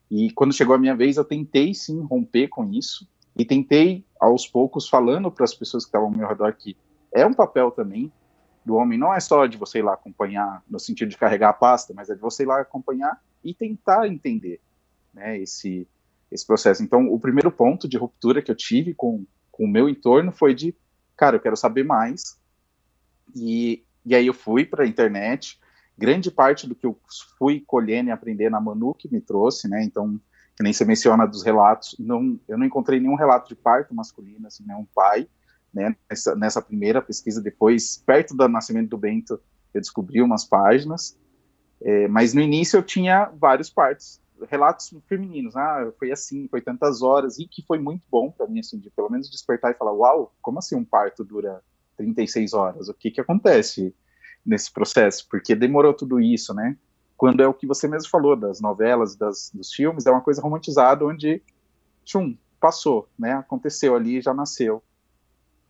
E 0.09 0.31
quando 0.31 0.53
chegou 0.53 0.73
a 0.73 0.77
minha 0.77 0.95
vez, 0.95 1.17
eu 1.17 1.25
tentei 1.25 1.73
sim 1.73 2.01
romper 2.01 2.47
com 2.47 2.71
isso, 2.71 3.05
e 3.37 3.45
tentei, 3.45 4.05
aos 4.19 4.47
poucos, 4.47 4.89
falando 4.89 5.31
para 5.31 5.43
as 5.43 5.53
pessoas 5.53 5.83
que 5.83 5.89
estavam 5.89 6.07
ao 6.07 6.17
meu 6.17 6.27
redor 6.27 6.53
que 6.53 6.75
é 7.11 7.25
um 7.25 7.33
papel 7.33 7.71
também 7.71 8.11
do 8.65 8.75
homem, 8.75 8.97
não 8.97 9.13
é 9.13 9.19
só 9.19 9.45
de 9.45 9.57
você 9.57 9.79
ir 9.79 9.83
lá 9.83 9.93
acompanhar, 9.93 10.61
no 10.69 10.79
sentido 10.79 11.09
de 11.09 11.17
carregar 11.17 11.49
a 11.49 11.53
pasta, 11.53 11.93
mas 11.93 12.09
é 12.09 12.15
de 12.15 12.21
você 12.21 12.43
ir 12.43 12.47
lá 12.47 12.59
acompanhar 12.59 13.21
e 13.43 13.53
tentar 13.53 14.07
entender 14.07 14.59
né, 15.13 15.39
esse, 15.39 15.87
esse 16.29 16.45
processo. 16.45 16.83
Então, 16.83 17.07
o 17.11 17.19
primeiro 17.19 17.51
ponto 17.51 17.87
de 17.87 17.97
ruptura 17.97 18.41
que 18.41 18.51
eu 18.51 18.55
tive 18.55 18.93
com, 18.93 19.25
com 19.51 19.63
o 19.63 19.67
meu 19.67 19.87
entorno 19.87 20.31
foi 20.31 20.53
de, 20.53 20.75
cara, 21.15 21.37
eu 21.37 21.39
quero 21.39 21.55
saber 21.55 21.83
mais. 21.83 22.37
E, 23.33 23.83
e 24.05 24.13
aí 24.13 24.27
eu 24.27 24.33
fui 24.33 24.65
para 24.65 24.83
a 24.83 24.87
internet. 24.87 25.59
Grande 25.97 26.29
parte 26.29 26.67
do 26.67 26.75
que 26.75 26.85
eu 26.85 26.99
fui 27.37 27.63
colhendo 27.65 28.09
e 28.09 28.11
aprendendo 28.11 28.55
a 28.55 28.61
Manu 28.61 28.93
que 28.93 29.11
me 29.11 29.21
trouxe, 29.21 29.67
né? 29.69 29.83
Então, 29.83 30.19
que 30.57 30.63
nem 30.63 30.73
você 30.73 30.83
menciona 30.83 31.27
dos 31.27 31.43
relatos, 31.43 31.95
não, 31.99 32.39
eu 32.47 32.57
não 32.57 32.65
encontrei 32.65 32.99
nenhum 32.99 33.13
relato 33.13 33.47
de 33.47 33.55
parto 33.55 33.93
masculino, 33.93 34.47
assim, 34.47 34.65
né, 34.65 34.75
um 34.75 34.85
pai, 34.85 35.29
né, 35.71 35.95
nessa, 36.09 36.35
nessa 36.35 36.61
primeira 36.61 36.99
pesquisa, 36.99 37.39
depois, 37.39 37.97
perto 38.03 38.35
do 38.35 38.47
nascimento 38.49 38.89
do 38.89 38.97
Bento, 38.97 39.39
eu 39.71 39.79
descobri 39.79 40.19
umas 40.19 40.43
páginas, 40.43 41.15
é, 41.79 42.07
mas 42.07 42.33
no 42.33 42.41
início 42.41 42.77
eu 42.77 42.81
tinha 42.81 43.31
vários 43.39 43.69
partos, 43.69 44.19
relatos 44.49 44.91
femininos, 45.07 45.55
ah, 45.55 45.91
foi 45.99 46.11
assim, 46.11 46.47
foi 46.47 46.59
tantas 46.59 47.03
horas, 47.03 47.37
e 47.37 47.47
que 47.47 47.63
foi 47.63 47.77
muito 47.77 48.07
bom 48.09 48.31
para 48.31 48.47
mim, 48.47 48.59
assim, 48.59 48.79
de 48.79 48.89
pelo 48.89 49.11
menos 49.11 49.29
despertar 49.29 49.71
e 49.71 49.77
falar, 49.77 49.93
uau, 49.93 50.33
como 50.41 50.57
assim 50.57 50.75
um 50.75 50.83
parto 50.83 51.23
dura 51.23 51.61
36 51.97 52.53
horas? 52.53 52.89
O 52.89 52.95
que 52.95 53.11
que 53.11 53.21
acontece 53.21 53.95
nesse 54.43 54.71
processo? 54.71 55.27
Porque 55.29 55.55
demorou 55.55 55.93
tudo 55.93 56.19
isso, 56.19 56.51
né? 56.53 56.75
Quando 57.17 57.41
é 57.41 57.47
o 57.47 57.53
que 57.53 57.65
você 57.65 57.87
mesmo 57.87 58.09
falou 58.09 58.35
das 58.35 58.61
novelas, 58.61 59.15
das, 59.15 59.51
dos 59.51 59.73
filmes, 59.73 60.05
é 60.05 60.11
uma 60.11 60.21
coisa 60.21 60.41
romantizada 60.41 61.03
onde, 61.03 61.41
tchum, 62.05 62.37
passou, 62.59 63.09
né, 63.17 63.33
aconteceu 63.33 63.95
ali, 63.95 64.21
já 64.21 64.33
nasceu. 64.33 64.83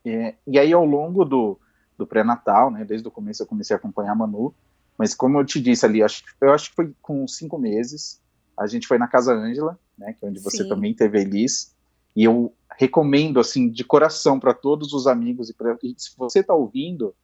É, 0.06 0.36
e 0.46 0.60
aí, 0.60 0.74
ao 0.74 0.86
longo 0.86 1.24
do, 1.24 1.58
do 1.98 2.06
pré-natal, 2.06 2.70
né, 2.70 2.84
desde 2.84 3.08
o 3.08 3.12
começo 3.12 3.42
eu 3.42 3.48
comecei 3.48 3.74
a 3.74 3.80
acompanhar 3.80 4.12
a 4.12 4.16
Manu, 4.16 4.54
Mas 4.98 5.16
como 5.16 5.40
eu 5.40 5.46
te 5.46 5.62
disse 5.62 5.86
ali, 5.86 6.04
acho, 6.04 6.24
eu 6.42 6.52
acho 6.52 6.70
que 6.70 6.76
foi 6.76 6.94
com 7.02 7.26
cinco 7.28 7.58
meses, 7.58 8.22
a 8.58 8.68
gente 8.68 8.88
foi 8.88 8.98
na 8.98 9.08
Casa 9.08 9.34
Ângela, 9.34 9.80
né, 9.98 10.14
que 10.14 10.26
é 10.26 10.30
onde 10.30 10.40
você 10.42 10.64
Sim. 10.64 10.70
também 10.70 10.94
teve 10.94 11.18
a 11.18 11.22
Elis, 11.22 11.74
e 12.14 12.26
eu 12.26 12.54
recomendo, 12.78 13.40
assim, 13.40 13.70
de 13.70 13.86
coração 13.86 14.38
para 14.40 14.54
todos 14.54 14.92
os 14.92 15.08
amigos, 15.08 15.50
e, 15.50 15.54
pra, 15.54 15.78
e 15.82 15.96
se 15.98 16.12
você 16.18 16.40
está 16.40 16.54
ouvindo, 16.54 17.16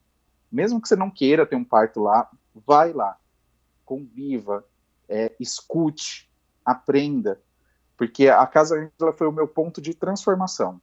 mesmo 0.50 0.82
que 0.82 0.88
você 0.88 0.96
não 0.96 1.12
queira 1.12 1.46
ter 1.46 1.56
um 1.56 1.64
parto 1.64 2.02
lá, 2.02 2.30
vai 2.66 2.94
lá, 2.94 3.18
conviva, 3.86 4.66
é, 5.08 5.32
escute, 5.40 6.30
aprenda, 6.66 7.40
porque 7.98 8.28
a 8.28 8.46
Casa 8.46 8.76
Ângela 8.76 9.14
foi 9.14 9.28
o 9.28 9.32
meu 9.32 9.48
ponto 9.48 9.82
de 9.82 9.94
transformação, 9.94 10.82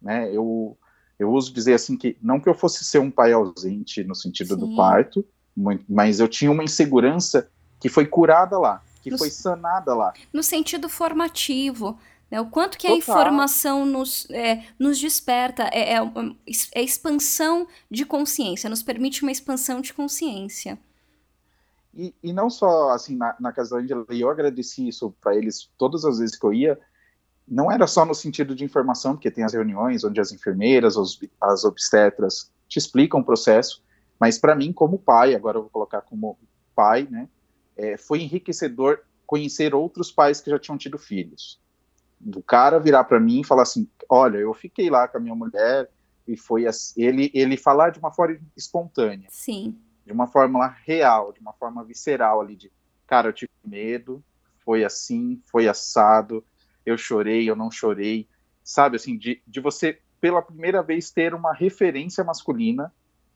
né, 0.00 0.34
eu, 0.34 0.76
eu 1.18 1.30
uso 1.32 1.52
dizer 1.52 1.74
assim 1.74 1.96
que, 1.96 2.16
não 2.22 2.40
que 2.40 2.48
eu 2.48 2.54
fosse 2.54 2.84
ser 2.84 3.00
um 3.00 3.10
pai 3.10 3.32
ausente 3.32 4.04
no 4.04 4.14
sentido 4.14 4.54
Sim. 4.54 4.60
do 4.60 4.76
parto, 4.76 5.24
mas 5.88 6.20
eu 6.20 6.28
tinha 6.28 6.50
uma 6.50 6.62
insegurança 6.62 7.50
que 7.80 7.88
foi 7.88 8.06
curada 8.06 8.56
lá, 8.58 8.82
que 9.02 9.10
no, 9.10 9.18
foi 9.18 9.30
sanada 9.30 9.94
lá. 9.94 10.12
No 10.32 10.42
sentido 10.42 10.88
formativo, 10.88 11.98
né? 12.30 12.40
O 12.40 12.46
quanto 12.46 12.76
que 12.76 12.86
Total. 12.86 12.96
a 12.96 12.98
informação 12.98 13.86
nos, 13.86 14.28
é, 14.30 14.64
nos 14.78 14.98
desperta, 14.98 15.64
é, 15.72 15.94
é, 15.94 15.98
é, 16.74 16.82
expansão 16.82 17.66
de 17.90 18.04
consciência, 18.04 18.68
nos 18.68 18.82
permite 18.82 19.22
uma 19.22 19.32
expansão 19.32 19.80
de 19.80 19.92
consciência. 19.92 20.78
E, 21.98 22.14
e 22.22 22.32
não 22.32 22.48
só 22.48 22.90
assim 22.90 23.16
na, 23.16 23.34
na 23.40 23.52
casa 23.52 23.74
da 23.74 23.82
Angela, 23.82 24.06
eu 24.08 24.30
agradeci 24.30 24.86
isso 24.86 25.12
para 25.20 25.34
eles 25.34 25.68
todas 25.76 26.04
as 26.04 26.20
vezes 26.20 26.38
que 26.38 26.46
eu 26.46 26.52
ia, 26.52 26.78
não 27.46 27.72
era 27.72 27.88
só 27.88 28.04
no 28.04 28.14
sentido 28.14 28.54
de 28.54 28.64
informação, 28.64 29.14
porque 29.14 29.32
tem 29.32 29.42
as 29.42 29.52
reuniões 29.52 30.04
onde 30.04 30.20
as 30.20 30.30
enfermeiras, 30.30 30.96
os, 30.96 31.18
as 31.40 31.64
obstetras 31.64 32.52
te 32.68 32.78
explicam 32.78 33.18
o 33.18 33.24
processo, 33.24 33.82
mas 34.20 34.38
para 34.38 34.54
mim, 34.54 34.72
como 34.72 34.96
pai, 34.96 35.34
agora 35.34 35.58
eu 35.58 35.62
vou 35.62 35.70
colocar 35.70 36.00
como 36.02 36.38
pai, 36.72 37.08
né, 37.10 37.28
é, 37.76 37.96
foi 37.96 38.20
enriquecedor 38.20 39.00
conhecer 39.26 39.74
outros 39.74 40.12
pais 40.12 40.40
que 40.40 40.50
já 40.50 40.58
tinham 40.58 40.78
tido 40.78 40.98
filhos. 40.98 41.60
Do 42.20 42.42
cara 42.42 42.78
virar 42.78 43.04
para 43.04 43.18
mim 43.18 43.40
e 43.40 43.44
falar 43.44 43.62
assim: 43.62 43.88
olha, 44.08 44.38
eu 44.38 44.52
fiquei 44.54 44.90
lá 44.90 45.06
com 45.06 45.18
a 45.18 45.20
minha 45.20 45.34
mulher 45.34 45.88
e 46.26 46.36
foi 46.36 46.66
assim, 46.66 47.00
ele 47.00 47.30
ele 47.32 47.56
falar 47.56 47.90
de 47.90 47.98
uma 47.98 48.12
forma 48.12 48.38
espontânea. 48.56 49.28
Sim. 49.30 49.78
De 50.08 50.12
uma 50.14 50.26
forma 50.26 50.74
real, 50.86 51.34
de 51.34 51.40
uma 51.40 51.52
forma 51.52 51.84
visceral 51.84 52.40
ali 52.40 52.56
de, 52.56 52.72
cara, 53.06 53.28
eu 53.28 53.32
tive 53.34 53.52
medo, 53.62 54.24
foi 54.64 54.82
assim, 54.82 55.38
foi 55.44 55.68
assado, 55.68 56.42
eu 56.86 56.96
chorei, 56.96 57.48
eu 57.48 57.54
não 57.54 57.70
chorei, 57.70 58.26
sabe 58.64 58.96
assim, 58.96 59.18
de, 59.18 59.42
de 59.46 59.60
você 59.60 59.98
pela 60.18 60.40
primeira 60.40 60.82
vez 60.82 61.10
ter 61.10 61.34
uma 61.34 61.52
referência 61.52 62.24
masculina 62.24 62.90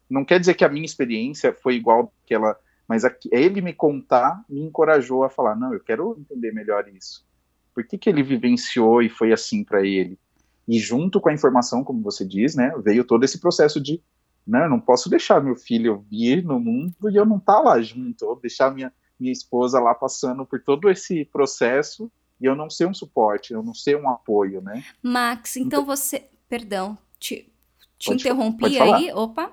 não 0.08 0.24
quer 0.24 0.40
dizer 0.40 0.54
que 0.54 0.64
a 0.64 0.68
minha 0.70 0.86
experiência 0.86 1.52
foi 1.52 1.74
igual 1.74 2.10
que 2.24 2.32
ela, 2.32 2.58
mas 2.88 3.04
a, 3.04 3.14
ele 3.30 3.60
me 3.60 3.74
contar 3.74 4.42
me 4.48 4.62
encorajou 4.62 5.24
a 5.24 5.28
falar, 5.28 5.54
não, 5.54 5.74
eu 5.74 5.80
quero 5.80 6.16
entender 6.18 6.54
melhor 6.54 6.88
isso. 6.88 7.22
Por 7.74 7.86
que, 7.86 7.98
que 7.98 8.08
ele 8.08 8.22
vivenciou 8.22 9.02
e 9.02 9.10
foi 9.10 9.30
assim 9.30 9.62
para 9.62 9.86
ele? 9.86 10.18
E 10.66 10.78
junto 10.78 11.20
com 11.20 11.28
a 11.28 11.34
informação, 11.34 11.84
como 11.84 12.00
você 12.00 12.24
diz, 12.24 12.54
né, 12.54 12.72
veio 12.82 13.04
todo 13.04 13.24
esse 13.24 13.38
processo 13.38 13.78
de, 13.78 14.02
não, 14.46 14.60
eu 14.60 14.70
não 14.70 14.80
posso 14.80 15.08
deixar 15.08 15.42
meu 15.42 15.56
filho 15.56 16.04
vir 16.10 16.44
no 16.44 16.58
mundo 16.58 17.10
e 17.10 17.16
eu 17.16 17.24
não 17.24 17.36
estar 17.36 17.56
tá 17.56 17.60
lá 17.60 17.80
junto, 17.80 18.26
ou 18.26 18.36
deixar 18.36 18.74
minha, 18.74 18.92
minha 19.18 19.32
esposa 19.32 19.78
lá 19.80 19.94
passando 19.94 20.44
por 20.44 20.60
todo 20.62 20.90
esse 20.90 21.24
processo 21.26 22.10
e 22.40 22.44
eu 22.44 22.56
não 22.56 22.68
ser 22.68 22.86
um 22.86 22.94
suporte, 22.94 23.52
eu 23.52 23.62
não 23.62 23.72
ser 23.72 23.96
um 23.96 24.08
apoio, 24.08 24.60
né? 24.60 24.84
Max, 25.00 25.56
então, 25.56 25.82
então 25.82 25.84
você, 25.84 26.28
perdão, 26.48 26.98
te, 27.18 27.48
te 27.98 28.06
pode, 28.08 28.20
interrompi 28.20 28.76
pode 28.76 28.80
aí, 28.80 29.12
opa. 29.12 29.52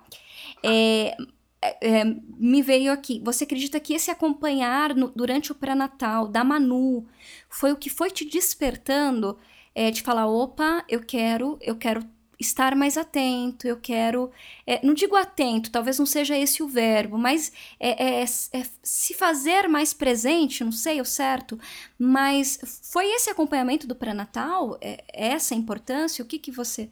É, 0.63 1.15
é, 1.61 2.03
me 2.03 2.61
veio 2.61 2.91
aqui. 2.91 3.21
Você 3.23 3.43
acredita 3.43 3.79
que 3.79 3.93
esse 3.93 4.09
acompanhar 4.09 4.95
no, 4.95 5.09
durante 5.09 5.51
o 5.51 5.55
pré-natal 5.55 6.27
da 6.27 6.43
Manu 6.43 7.05
foi 7.49 7.71
o 7.71 7.77
que 7.77 7.89
foi 7.89 8.09
te 8.09 8.25
despertando 8.25 9.37
é, 9.75 9.91
de 9.91 10.01
falar, 10.01 10.27
opa, 10.27 10.83
eu 10.89 11.01
quero, 11.01 11.57
eu 11.61 11.75
quero 11.75 12.03
estar 12.39 12.73
mais 12.73 12.97
atento, 12.97 13.67
eu 13.67 13.77
quero, 13.77 14.31
é, 14.65 14.83
não 14.85 14.93
digo 14.93 15.15
atento, 15.15 15.69
talvez 15.69 15.99
não 15.99 16.05
seja 16.05 16.37
esse 16.37 16.63
o 16.63 16.67
verbo, 16.69 17.17
mas 17.17 17.51
é, 17.77 18.21
é, 18.21 18.23
é, 18.23 18.65
se 18.81 19.13
fazer 19.13 19.67
mais 19.67 19.93
presente, 19.93 20.63
não 20.63 20.71
sei 20.71 21.01
o 21.01 21.05
certo, 21.05 21.59
mas 21.97 22.81
foi 22.91 23.07
esse 23.07 23.29
acompanhamento 23.29 23.85
do 23.85 23.95
pré-natal, 23.95 24.77
é, 24.79 25.03
essa 25.13 25.53
importância, 25.53 26.23
o 26.23 26.27
que 26.27 26.39
que 26.39 26.51
você... 26.51 26.89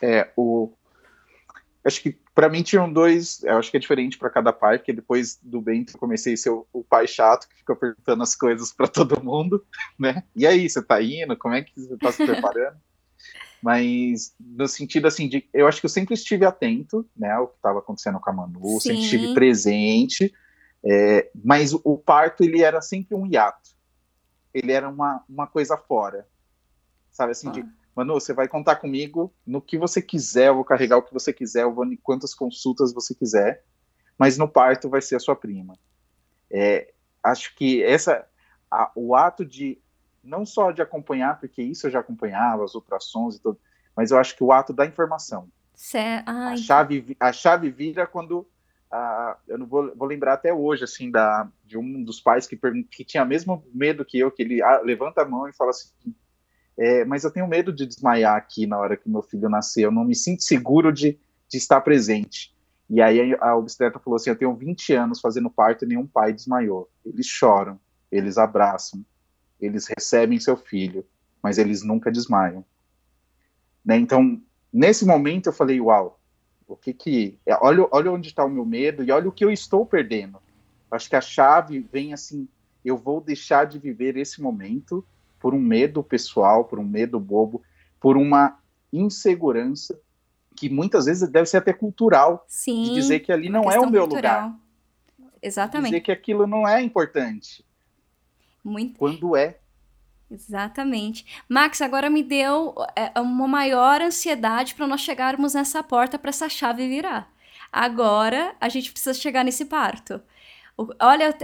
É, 0.00 0.30
o, 0.36 0.72
acho 1.84 2.02
que 2.02 2.16
para 2.34 2.50
mim 2.50 2.62
tinham 2.62 2.92
dois, 2.92 3.42
eu 3.42 3.56
acho 3.56 3.70
que 3.70 3.78
é 3.78 3.80
diferente 3.80 4.18
para 4.18 4.28
cada 4.28 4.52
pai, 4.52 4.78
porque 4.78 4.92
depois 4.92 5.40
do 5.42 5.60
Bento 5.60 5.94
eu 5.94 5.98
comecei 5.98 6.34
a 6.34 6.36
ser 6.36 6.50
o, 6.50 6.66
o 6.70 6.84
pai 6.84 7.08
chato 7.08 7.48
que 7.48 7.56
fica 7.56 7.74
perguntando 7.74 8.22
as 8.22 8.36
coisas 8.36 8.72
para 8.72 8.86
todo 8.86 9.24
mundo, 9.24 9.64
né? 9.98 10.22
E 10.36 10.46
aí, 10.46 10.68
você 10.68 10.82
tá 10.82 11.02
indo? 11.02 11.34
Como 11.36 11.54
é 11.54 11.62
que 11.62 11.72
você 11.74 11.96
tá 11.96 12.12
se 12.12 12.26
preparando? 12.26 12.76
Mas 13.62 14.34
no 14.38 14.68
sentido 14.68 15.06
assim 15.06 15.28
de, 15.28 15.48
eu 15.52 15.66
acho 15.66 15.80
que 15.80 15.86
eu 15.86 15.90
sempre 15.90 16.14
estive 16.14 16.44
atento, 16.44 17.08
né, 17.16 17.30
ao 17.32 17.48
que 17.48 17.56
estava 17.56 17.78
acontecendo 17.78 18.20
com 18.20 18.30
a 18.30 18.32
Manu, 18.32 18.80
Sim. 18.80 18.80
sempre 18.80 19.02
estive 19.02 19.34
presente, 19.34 20.32
é, 20.84 21.30
mas 21.44 21.72
o, 21.72 21.80
o 21.84 21.98
parto 21.98 22.44
ele 22.44 22.62
era 22.62 22.80
sempre 22.80 23.16
um 23.16 23.26
hiato, 23.26 23.70
ele 24.52 24.72
era 24.72 24.88
uma, 24.88 25.24
uma 25.28 25.46
coisa 25.46 25.76
fora, 25.76 26.28
sabe 27.10 27.32
assim 27.32 27.48
ah. 27.48 27.52
de 27.52 27.64
Manu, 27.96 28.14
você 28.14 28.34
vai 28.34 28.46
contar 28.46 28.76
comigo 28.76 29.32
no 29.46 29.62
que 29.62 29.78
você 29.78 30.02
quiser, 30.02 30.48
eu 30.48 30.56
vou 30.56 30.64
carregar 30.64 30.98
o 30.98 31.02
que 31.02 31.14
você 31.14 31.32
quiser, 31.32 31.62
eu 31.62 31.74
vou 31.74 31.86
em 31.86 31.96
quantas 31.96 32.34
consultas 32.34 32.92
você 32.92 33.14
quiser, 33.14 33.64
mas 34.18 34.36
no 34.36 34.46
parto 34.46 34.90
vai 34.90 35.00
ser 35.00 35.16
a 35.16 35.20
sua 35.20 35.34
prima. 35.34 35.78
É, 36.50 36.92
acho 37.22 37.56
que 37.56 37.82
essa, 37.82 38.26
a, 38.70 38.92
o 38.94 39.14
ato 39.14 39.46
de, 39.46 39.80
não 40.26 40.44
só 40.44 40.70
de 40.70 40.82
acompanhar, 40.82 41.38
porque 41.38 41.62
isso 41.62 41.86
eu 41.86 41.90
já 41.90 42.00
acompanhava, 42.00 42.64
as 42.64 42.74
ultrassons 42.74 43.36
e 43.36 43.40
tudo, 43.40 43.58
mas 43.96 44.10
eu 44.10 44.18
acho 44.18 44.36
que 44.36 44.44
o 44.44 44.52
ato 44.52 44.72
da 44.72 44.84
informação. 44.86 45.48
a, 46.26 46.56
chave, 46.56 47.16
a 47.18 47.32
chave 47.32 47.70
vira 47.70 48.06
quando 48.06 48.46
eu 49.46 49.58
não 49.58 49.66
vou, 49.66 49.94
vou, 49.94 50.08
lembrar 50.08 50.34
até 50.34 50.52
hoje, 50.52 50.84
assim, 50.84 51.10
da, 51.10 51.48
de 51.64 51.76
um 51.76 52.02
dos 52.02 52.20
pais 52.20 52.46
que, 52.46 52.58
que 52.90 53.04
tinha 53.04 53.24
mesmo 53.24 53.64
medo 53.74 54.04
que 54.04 54.18
eu, 54.18 54.30
que 54.30 54.42
ele 54.42 54.62
ah, 54.62 54.80
levanta 54.82 55.22
a 55.22 55.28
mão 55.28 55.48
e 55.48 55.52
fala 55.52 55.70
assim, 55.70 55.90
é, 56.78 57.04
mas 57.04 57.24
eu 57.24 57.30
tenho 57.30 57.46
medo 57.46 57.72
de 57.72 57.86
desmaiar 57.86 58.36
aqui 58.36 58.66
na 58.66 58.78
hora 58.78 58.96
que 58.96 59.08
meu 59.08 59.22
filho 59.22 59.48
nascer, 59.48 59.84
eu 59.84 59.90
não 59.90 60.04
me 60.04 60.14
sinto 60.14 60.44
seguro 60.44 60.92
de, 60.92 61.18
de 61.48 61.58
estar 61.58 61.80
presente. 61.80 62.54
E 62.88 63.02
aí 63.02 63.36
a 63.40 63.56
obstetra 63.56 63.98
falou 63.98 64.16
assim: 64.16 64.30
Eu 64.30 64.36
tenho 64.36 64.54
20 64.54 64.92
anos 64.92 65.20
fazendo 65.20 65.50
parto 65.50 65.84
e 65.84 65.88
nenhum 65.88 66.06
pai 66.06 66.32
desmaiou. 66.32 66.88
Eles 67.04 67.26
choram, 67.26 67.80
eles 68.12 68.38
abraçam, 68.38 69.04
eles 69.60 69.86
recebem 69.86 70.38
seu 70.38 70.56
filho, 70.56 71.04
mas 71.42 71.58
eles 71.58 71.82
nunca 71.82 72.10
desmaiam. 72.10 72.64
Né? 73.84 73.96
Então, 73.96 74.40
nesse 74.72 75.04
momento 75.04 75.46
eu 75.46 75.52
falei: 75.52 75.80
Uau, 75.80 76.20
o 76.66 76.76
que 76.76 76.92
que. 76.92 77.38
É, 77.46 77.54
olha, 77.60 77.86
olha 77.90 78.12
onde 78.12 78.28
está 78.28 78.44
o 78.44 78.50
meu 78.50 78.64
medo 78.64 79.02
e 79.02 79.10
olha 79.10 79.28
o 79.28 79.32
que 79.32 79.44
eu 79.44 79.50
estou 79.50 79.86
perdendo. 79.86 80.38
Acho 80.90 81.08
que 81.08 81.16
a 81.16 81.20
chave 81.20 81.80
vem 81.80 82.12
assim: 82.12 82.48
eu 82.84 82.96
vou 82.96 83.20
deixar 83.20 83.64
de 83.66 83.78
viver 83.78 84.16
esse 84.16 84.40
momento 84.40 85.06
por 85.38 85.54
um 85.54 85.60
medo 85.60 86.02
pessoal, 86.02 86.64
por 86.64 86.78
um 86.78 86.84
medo 86.84 87.18
bobo, 87.20 87.62
por 88.00 88.16
uma 88.16 88.58
insegurança 88.92 90.00
que 90.54 90.70
muitas 90.70 91.04
vezes 91.04 91.28
deve 91.28 91.46
ser 91.46 91.58
até 91.58 91.72
cultural, 91.72 92.44
Sim, 92.48 92.84
de 92.84 92.94
dizer 92.94 93.20
que 93.20 93.30
ali 93.30 93.48
não 93.48 93.70
é 93.70 93.78
o 93.78 93.90
meu 93.90 94.06
cultural. 94.06 94.46
lugar. 94.46 94.60
Exatamente. 95.42 95.90
Dizer 95.90 96.00
que 96.00 96.12
aquilo 96.12 96.46
não 96.46 96.66
é 96.66 96.80
importante. 96.80 97.65
Muito. 98.66 98.98
Quando 98.98 99.36
é. 99.36 99.58
Exatamente. 100.28 101.24
Max, 101.48 101.80
agora 101.80 102.10
me 102.10 102.20
deu 102.20 102.74
é, 102.96 103.20
uma 103.20 103.46
maior 103.46 104.02
ansiedade 104.02 104.74
para 104.74 104.88
nós 104.88 105.02
chegarmos 105.02 105.54
nessa 105.54 105.84
porta 105.84 106.18
para 106.18 106.30
essa 106.30 106.48
chave 106.48 106.88
virar. 106.88 107.32
Agora 107.70 108.56
a 108.60 108.68
gente 108.68 108.90
precisa 108.90 109.14
chegar 109.14 109.44
nesse 109.44 109.66
parto. 109.66 110.20
Olha, 111.00 111.34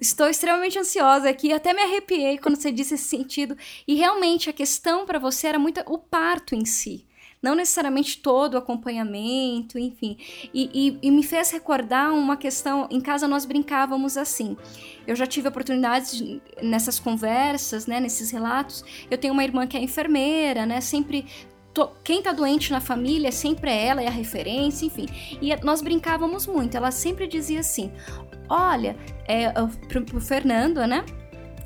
estou 0.00 0.28
extremamente 0.28 0.78
ansiosa 0.78 1.30
aqui, 1.30 1.52
até 1.52 1.72
me 1.72 1.82
arrepiei 1.82 2.36
quando 2.36 2.56
você 2.56 2.72
disse 2.72 2.94
esse 2.94 3.04
sentido. 3.04 3.56
E 3.86 3.94
realmente 3.94 4.50
a 4.50 4.52
questão 4.52 5.06
para 5.06 5.20
você 5.20 5.46
era 5.46 5.58
muito 5.60 5.80
o 5.86 5.96
parto 5.96 6.56
em 6.56 6.64
si. 6.64 7.06
Não 7.42 7.56
necessariamente 7.56 8.18
todo 8.18 8.54
o 8.54 8.58
acompanhamento, 8.58 9.78
enfim. 9.78 10.16
E, 10.54 10.70
e, 10.72 11.08
e, 11.08 11.10
me 11.10 11.24
fez 11.24 11.50
recordar 11.50 12.12
uma 12.12 12.36
questão. 12.36 12.86
Em 12.90 13.00
casa 13.00 13.26
nós 13.26 13.44
brincávamos 13.44 14.16
assim. 14.16 14.56
Eu 15.06 15.16
já 15.16 15.26
tive 15.26 15.48
oportunidades 15.48 16.22
nessas 16.62 17.00
conversas, 17.00 17.86
né, 17.86 17.98
nesses 17.98 18.30
relatos. 18.30 18.84
Eu 19.10 19.18
tenho 19.18 19.32
uma 19.32 19.42
irmã 19.42 19.66
que 19.66 19.76
é 19.76 19.80
enfermeira, 19.82 20.64
né, 20.64 20.80
sempre 20.80 21.26
quem 22.04 22.22
tá 22.22 22.32
doente 22.32 22.70
na 22.70 22.80
família 22.80 23.32
sempre 23.32 23.70
é 23.70 23.86
ela, 23.86 24.02
é 24.02 24.06
a 24.06 24.10
referência, 24.10 24.84
enfim. 24.84 25.06
E 25.40 25.56
nós 25.64 25.80
brincávamos 25.80 26.46
muito. 26.46 26.76
Ela 26.76 26.90
sempre 26.90 27.26
dizia 27.26 27.60
assim: 27.60 27.90
olha, 28.48 28.96
é, 29.26 29.50
pro, 29.88 30.04
pro 30.04 30.20
Fernando, 30.20 30.86
né? 30.86 31.04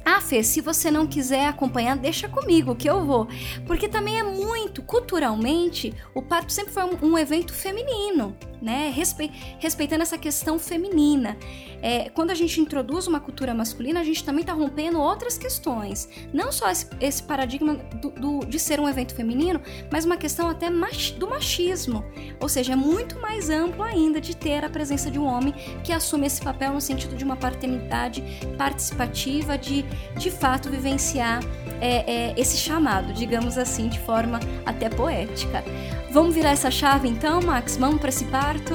Ah, 0.08 0.20
Fê, 0.20 0.40
se 0.44 0.60
você 0.60 0.88
não 0.88 1.04
quiser 1.04 1.48
acompanhar, 1.48 1.96
deixa 1.96 2.28
comigo 2.28 2.76
que 2.76 2.88
eu 2.88 3.04
vou. 3.04 3.26
Porque 3.66 3.88
também 3.88 4.20
é 4.20 4.22
muito, 4.22 4.80
culturalmente, 4.80 5.92
o 6.14 6.22
parto 6.22 6.52
sempre 6.52 6.72
foi 6.72 6.84
um, 6.84 7.10
um 7.10 7.18
evento 7.18 7.52
feminino. 7.52 8.36
né? 8.60 8.90
Respe 8.94 9.30
respeitando 9.58 10.02
essa 10.02 10.16
questão 10.16 10.58
feminina. 10.58 11.36
É, 11.82 12.08
quando 12.10 12.30
a 12.30 12.34
gente 12.34 12.60
introduz 12.60 13.06
uma 13.06 13.20
cultura 13.20 13.54
masculina, 13.54 14.00
a 14.00 14.04
gente 14.04 14.24
também 14.24 14.40
está 14.40 14.52
rompendo 14.52 14.98
outras 14.98 15.36
questões. 15.36 16.08
Não 16.32 16.50
só 16.50 16.70
esse, 16.70 16.88
esse 17.00 17.22
paradigma 17.22 17.74
do, 17.74 18.10
do, 18.10 18.46
de 18.46 18.58
ser 18.58 18.80
um 18.80 18.88
evento 18.88 19.14
feminino, 19.14 19.60
mas 19.90 20.04
uma 20.04 20.16
questão 20.16 20.48
até 20.48 20.70
mach, 20.70 21.12
do 21.12 21.28
machismo. 21.28 22.04
Ou 22.40 22.48
seja, 22.48 22.72
é 22.72 22.76
muito 22.76 23.20
mais 23.20 23.50
amplo 23.50 23.82
ainda 23.82 24.20
de 24.20 24.36
ter 24.36 24.64
a 24.64 24.70
presença 24.70 25.10
de 25.10 25.18
um 25.18 25.26
homem 25.26 25.52
que 25.84 25.92
assume 25.92 26.26
esse 26.26 26.40
papel 26.40 26.72
no 26.72 26.80
sentido 26.80 27.14
de 27.16 27.24
uma 27.24 27.36
paternidade 27.36 28.22
participativa, 28.56 29.58
de 29.58 29.84
de 30.16 30.30
fato 30.30 30.70
vivenciar 30.70 31.40
é, 31.80 32.30
é, 32.30 32.40
esse 32.40 32.56
chamado, 32.56 33.12
digamos 33.12 33.58
assim, 33.58 33.88
de 33.88 34.00
forma 34.00 34.40
até 34.64 34.88
poética. 34.88 35.62
Vamos 36.10 36.34
virar 36.34 36.50
essa 36.50 36.70
chave 36.70 37.08
então, 37.08 37.40
Max? 37.42 37.76
Vamos 37.76 38.00
para 38.00 38.08
esse 38.08 38.24
parto? 38.26 38.74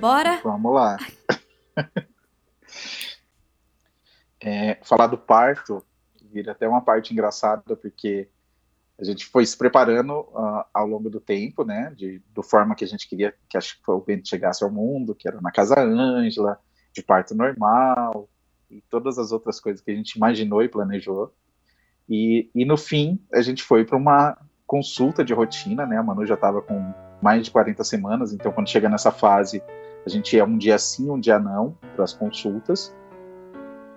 Bora? 0.00 0.40
Vamos 0.42 0.74
lá. 0.74 0.96
é, 4.40 4.78
falar 4.82 5.08
do 5.08 5.18
parto 5.18 5.84
vira 6.32 6.52
até 6.52 6.66
uma 6.66 6.80
parte 6.80 7.12
engraçada, 7.12 7.76
porque 7.76 8.28
a 8.98 9.04
gente 9.04 9.26
foi 9.26 9.44
se 9.44 9.56
preparando 9.56 10.20
uh, 10.20 10.64
ao 10.72 10.86
longo 10.86 11.10
do 11.10 11.20
tempo, 11.20 11.64
né, 11.64 11.92
de, 11.96 12.22
do 12.30 12.42
forma 12.42 12.74
que 12.74 12.84
a 12.84 12.88
gente 12.88 13.08
queria 13.08 13.34
que, 13.48 13.56
acho 13.56 13.82
que 13.82 13.90
o 13.90 14.00
Bento 14.00 14.28
chegasse 14.28 14.62
ao 14.62 14.70
mundo, 14.70 15.14
que 15.14 15.26
era 15.26 15.40
na 15.40 15.50
Casa 15.50 15.78
Ângela, 15.80 16.58
de 16.92 17.02
parto 17.02 17.34
normal, 17.34 18.28
e 18.72 18.82
todas 18.88 19.18
as 19.18 19.32
outras 19.32 19.60
coisas 19.60 19.82
que 19.82 19.90
a 19.90 19.94
gente 19.94 20.12
imaginou 20.12 20.62
e 20.62 20.68
planejou. 20.68 21.32
E, 22.08 22.50
e 22.54 22.64
no 22.64 22.76
fim, 22.76 23.20
a 23.32 23.42
gente 23.42 23.62
foi 23.62 23.84
para 23.84 23.96
uma 23.96 24.36
consulta 24.66 25.24
de 25.24 25.34
rotina, 25.34 25.86
né? 25.86 25.98
A 25.98 26.02
Manu 26.02 26.24
já 26.24 26.34
estava 26.34 26.62
com 26.62 26.92
mais 27.20 27.44
de 27.44 27.50
40 27.50 27.84
semanas, 27.84 28.32
então 28.32 28.50
quando 28.50 28.68
chega 28.68 28.88
nessa 28.88 29.12
fase, 29.12 29.62
a 30.04 30.08
gente 30.08 30.36
é 30.36 30.44
um 30.44 30.56
dia 30.56 30.78
sim, 30.78 31.10
um 31.10 31.20
dia 31.20 31.38
não 31.38 31.76
para 31.94 32.04
as 32.04 32.12
consultas, 32.12 32.92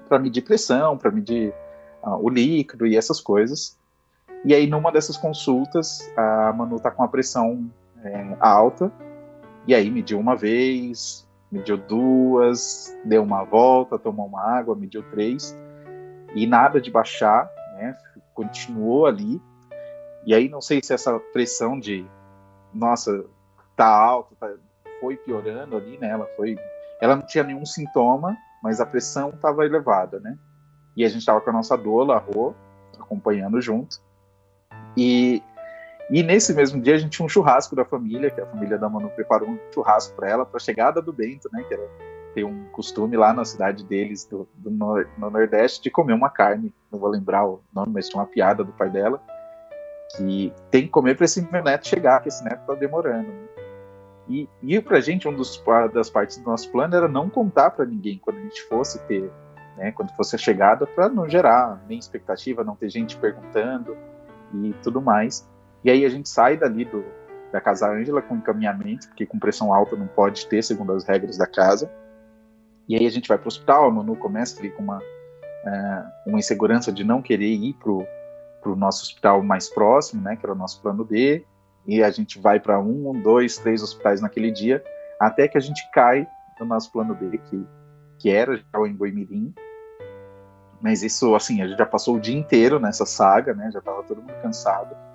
para 0.08 0.20
medir 0.20 0.44
pressão, 0.44 0.98
para 0.98 1.10
medir 1.10 1.54
uh, 2.04 2.18
o 2.22 2.30
líquido 2.30 2.86
e 2.86 2.96
essas 2.96 3.20
coisas. 3.20 3.78
E 4.44 4.54
aí, 4.54 4.68
numa 4.68 4.92
dessas 4.92 5.18
consultas, 5.18 6.12
a 6.16 6.54
Manu 6.54 6.80
tá 6.80 6.92
com 6.92 7.04
a 7.04 7.08
pressão 7.08 7.68
é, 8.04 8.38
alta, 8.40 8.92
e 9.66 9.74
aí 9.74 9.90
mediu 9.90 10.20
uma 10.20 10.36
vez, 10.36 11.25
mediu 11.56 11.78
duas, 11.78 12.94
deu 13.06 13.24
uma 13.24 13.44
volta, 13.46 13.98
tomou 13.98 14.28
uma 14.28 14.42
água, 14.42 14.76
mediu 14.76 15.02
três, 15.10 15.58
e 16.36 16.46
nada 16.46 16.82
de 16.82 16.92
baixar, 16.92 17.50
né? 17.78 17.98
Continuou 18.34 19.06
ali. 19.06 19.42
E 20.26 20.36
aí 20.36 20.50
não 20.50 20.60
sei 20.60 20.82
se 20.84 20.94
essa 20.94 21.18
pressão 21.32 21.80
de, 21.80 22.06
nossa, 22.74 23.26
tá 23.76 23.88
alto, 23.88 24.36
tá, 24.36 24.52
foi 25.00 25.16
piorando 25.16 25.78
ali, 25.78 25.98
né? 25.98 26.10
Ela 26.10 26.26
foi, 26.36 26.58
ela 27.00 27.16
não 27.16 27.26
tinha 27.26 27.44
nenhum 27.44 27.66
sintoma, 27.66 28.36
mas 28.62 28.82
a 28.82 28.86
pressão 28.86 29.30
estava 29.30 29.66
elevada, 29.66 30.20
né? 30.20 30.38
E 30.98 31.06
a 31.06 31.08
gente 31.08 31.20
estava 31.20 31.40
com 31.40 31.50
a 31.50 31.54
nossa 31.54 31.78
doula, 31.78 32.16
a 32.16 32.20
Rô, 32.20 32.54
acompanhando 33.00 33.62
junto. 33.62 34.02
E 34.98 35.42
e 36.10 36.22
nesse 36.22 36.54
mesmo 36.54 36.82
dia 36.82 36.96
a 36.96 36.98
gente 36.98 37.12
tinha 37.12 37.26
um 37.26 37.30
churrasco 37.30 37.76
da 37.76 37.84
família, 37.84 38.30
que 38.30 38.40
a 38.40 38.46
família 38.46 38.78
da 38.78 38.88
Manu 38.88 39.10
preparou 39.10 39.50
um 39.50 39.60
churrasco 39.74 40.16
para 40.16 40.30
ela, 40.30 40.46
para 40.46 40.58
a 40.58 40.60
chegada 40.60 41.02
do 41.02 41.12
Bento, 41.12 41.50
né? 41.52 41.64
Que 41.68 41.74
era, 41.74 41.90
tem 42.34 42.44
um 42.44 42.66
costume 42.66 43.18
lá 43.18 43.34
na 43.34 43.44
cidade 43.44 43.84
deles, 43.84 44.26
do, 44.26 44.48
do 44.56 44.70
nor, 44.70 45.08
no 45.18 45.30
Nordeste, 45.30 45.82
de 45.82 45.90
comer 45.90 46.14
uma 46.14 46.30
carne. 46.30 46.74
Não 46.92 47.00
vou 47.00 47.10
lembrar 47.10 47.46
o 47.46 47.62
nome, 47.74 47.94
mas 47.94 48.08
tinha 48.08 48.22
uma 48.22 48.28
piada 48.28 48.64
do 48.64 48.72
pai 48.72 48.90
dela, 48.90 49.20
que 50.16 50.54
tem 50.70 50.84
que 50.84 50.90
comer 50.90 51.16
para 51.16 51.26
esse 51.26 51.42
meu 51.52 51.64
neto 51.64 51.88
chegar, 51.88 52.22
que 52.22 52.28
esse 52.28 52.44
neto 52.44 52.66
tá 52.68 52.76
demorando. 52.76 53.28
Né? 53.28 53.48
E, 54.28 54.50
e 54.62 54.80
pra 54.80 55.00
gente, 55.00 55.28
uma 55.28 55.38
das 55.90 56.10
partes 56.10 56.38
do 56.38 56.46
nosso 56.46 56.72
plano 56.72 56.96
era 56.96 57.08
não 57.08 57.30
contar 57.30 57.72
para 57.72 57.86
ninguém 57.86 58.20
quando 58.20 58.38
a 58.38 58.42
gente 58.42 58.62
fosse 58.64 59.00
ter, 59.04 59.32
né? 59.78 59.92
Quando 59.92 60.12
fosse 60.16 60.36
a 60.36 60.40
chegada, 60.40 60.86
para 60.86 61.10
não 61.10 61.28
gerar 61.28 61.84
nem 61.88 61.98
expectativa, 61.98 62.64
não 62.64 62.76
ter 62.76 62.90
gente 62.90 63.18
perguntando 63.18 63.98
e 64.54 64.74
tudo 64.84 65.02
mais. 65.02 65.48
E 65.86 65.90
aí 65.92 66.04
a 66.04 66.10
gente 66.10 66.28
sai 66.28 66.58
dali 66.58 66.84
do, 66.84 67.06
da 67.52 67.62
Casa 67.62 67.88
Ângela 67.88 68.20
com 68.20 68.38
encaminhamento, 68.38 69.08
porque 69.08 69.24
com 69.24 69.38
pressão 69.38 69.72
alta 69.72 69.96
não 69.96 70.08
pode 70.08 70.48
ter, 70.48 70.64
segundo 70.64 70.92
as 70.92 71.06
regras 71.06 71.38
da 71.38 71.46
casa. 71.46 71.88
E 72.90 72.96
aí 72.96 73.06
a 73.06 73.12
gente 73.12 73.28
vai 73.28 73.38
para 73.38 73.46
o 73.46 73.50
hospital, 73.50 73.86
a 73.88 73.92
Manu 73.92 74.16
começa 74.16 74.60
ali 74.60 74.72
com 74.72 74.82
uma, 74.82 75.00
é, 75.64 76.04
uma 76.26 76.40
insegurança 76.40 76.92
de 76.92 77.04
não 77.04 77.22
querer 77.22 77.54
ir 77.54 77.76
para 77.76 77.92
o 77.92 78.76
nosso 78.76 79.04
hospital 79.04 79.44
mais 79.44 79.70
próximo, 79.70 80.24
né, 80.24 80.36
que 80.36 80.44
era 80.44 80.54
o 80.54 80.58
nosso 80.58 80.82
plano 80.82 81.06
D, 81.06 81.46
e 81.86 82.02
a 82.02 82.10
gente 82.10 82.40
vai 82.40 82.60
para 82.60 82.80
um, 82.80 83.14
dois, 83.22 83.60
três 83.60 83.84
hospitais 83.84 84.20
naquele 84.20 84.50
dia, 84.50 84.84
até 85.20 85.48
que 85.48 85.56
a 85.56 85.62
gente 85.62 85.88
cai 85.92 86.28
no 86.60 86.66
nosso 86.66 86.92
plano 86.92 87.14
D, 87.14 87.38
que, 87.38 87.64
que 88.18 88.32
era 88.32 88.58
já 88.58 88.80
o 88.80 88.88
Emboimirim. 88.88 89.54
Mas 90.82 91.04
isso, 91.04 91.36
assim, 91.36 91.62
a 91.62 91.68
gente 91.68 91.78
já 91.78 91.86
passou 91.86 92.16
o 92.16 92.20
dia 92.20 92.36
inteiro 92.36 92.80
nessa 92.80 93.06
saga, 93.06 93.54
né, 93.54 93.70
já 93.72 93.78
estava 93.78 94.02
todo 94.02 94.24
mundo 94.24 94.34
cansado. 94.42 95.15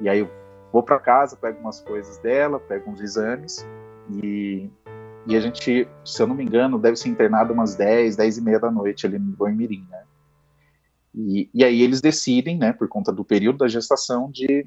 E 0.00 0.08
aí 0.08 0.20
eu 0.20 0.30
vou 0.72 0.82
para 0.82 0.98
casa, 0.98 1.36
pego 1.36 1.60
umas 1.60 1.80
coisas 1.80 2.18
dela, 2.18 2.58
pego 2.58 2.90
uns 2.90 3.00
exames 3.00 3.66
e, 4.22 4.70
e 5.26 5.36
a 5.36 5.40
gente, 5.40 5.86
se 6.04 6.22
eu 6.22 6.26
não 6.26 6.34
me 6.34 6.44
engano, 6.44 6.78
deve 6.78 6.96
ser 6.96 7.08
internado 7.08 7.52
umas 7.52 7.74
10, 7.74 8.16
10 8.16 8.38
e 8.38 8.40
meia 8.40 8.58
da 8.58 8.70
noite 8.70 9.06
ali 9.06 9.18
no 9.18 9.32
Boimirim, 9.32 9.86
né? 9.90 10.04
E, 11.14 11.50
e 11.52 11.64
aí 11.64 11.82
eles 11.82 12.00
decidem, 12.00 12.56
né, 12.56 12.72
por 12.72 12.88
conta 12.88 13.12
do 13.12 13.24
período 13.24 13.58
da 13.58 13.68
gestação, 13.68 14.30
de, 14.30 14.66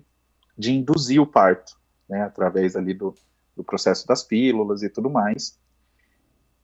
de 0.58 0.74
induzir 0.74 1.22
o 1.22 1.26
parto, 1.26 1.78
né, 2.08 2.22
através 2.22 2.76
ali 2.76 2.94
do, 2.94 3.16
do 3.56 3.64
processo 3.64 4.06
das 4.06 4.24
pílulas 4.24 4.84
e 4.84 4.90
tudo 4.90 5.10
mais. 5.10 5.58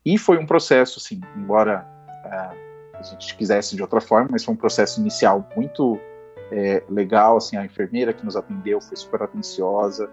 E 0.05 0.17
foi 0.17 0.37
um 0.37 0.45
processo, 0.45 0.99
assim, 0.99 1.21
embora 1.35 1.85
uh, 2.25 2.97
a 2.97 3.01
gente 3.03 3.35
quisesse 3.37 3.75
de 3.75 3.81
outra 3.81 4.01
forma, 4.01 4.29
mas 4.31 4.43
foi 4.43 4.53
um 4.53 4.57
processo 4.57 4.99
inicial 4.99 5.47
muito 5.55 5.99
é, 6.51 6.83
legal, 6.89 7.37
assim, 7.37 7.57
a 7.57 7.65
enfermeira 7.65 8.13
que 8.13 8.25
nos 8.25 8.35
atendeu 8.35 8.81
foi 8.81 8.97
super 8.97 9.21
atenciosa, 9.23 10.09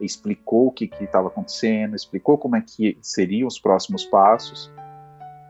explicou 0.00 0.68
o 0.68 0.72
que 0.72 0.90
estava 1.00 1.28
acontecendo, 1.28 1.94
explicou 1.94 2.38
como 2.38 2.56
é 2.56 2.60
que 2.60 2.98
seriam 3.02 3.46
os 3.46 3.58
próximos 3.58 4.04
passos, 4.04 4.72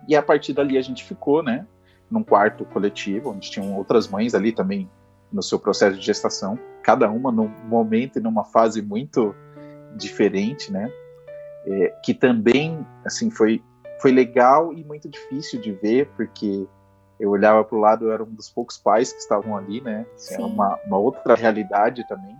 e 0.08 0.16
a 0.16 0.22
partir 0.22 0.52
dali 0.52 0.76
a 0.76 0.82
gente 0.82 1.04
ficou, 1.04 1.42
né, 1.42 1.66
num 2.10 2.24
quarto 2.24 2.64
coletivo, 2.64 3.30
onde 3.30 3.50
tinham 3.50 3.76
outras 3.76 4.08
mães 4.08 4.34
ali 4.34 4.50
também 4.50 4.90
no 5.32 5.42
seu 5.42 5.58
processo 5.58 5.96
de 5.96 6.04
gestação, 6.04 6.58
cada 6.82 7.08
uma 7.08 7.30
num 7.30 7.48
momento 7.66 8.18
e 8.18 8.22
numa 8.22 8.44
fase 8.44 8.82
muito 8.82 9.34
diferente, 9.96 10.72
né, 10.72 10.90
é, 11.66 11.94
que 12.02 12.12
também, 12.12 12.84
assim, 13.04 13.30
foi, 13.30 13.62
foi 14.00 14.10
legal 14.10 14.72
e 14.72 14.82
muito 14.82 15.08
difícil 15.08 15.60
de 15.60 15.72
ver, 15.72 16.08
porque 16.16 16.66
eu 17.20 17.30
olhava 17.30 17.62
para 17.62 17.76
o 17.76 17.80
lado, 17.80 18.06
eu 18.06 18.12
era 18.12 18.24
um 18.24 18.34
dos 18.34 18.48
poucos 18.48 18.78
pais 18.78 19.12
que 19.12 19.18
estavam 19.18 19.54
ali, 19.54 19.82
né? 19.82 20.06
Assim, 20.14 20.34
era 20.34 20.46
uma, 20.46 20.80
uma 20.86 20.96
outra 20.96 21.34
realidade 21.34 22.08
também. 22.08 22.34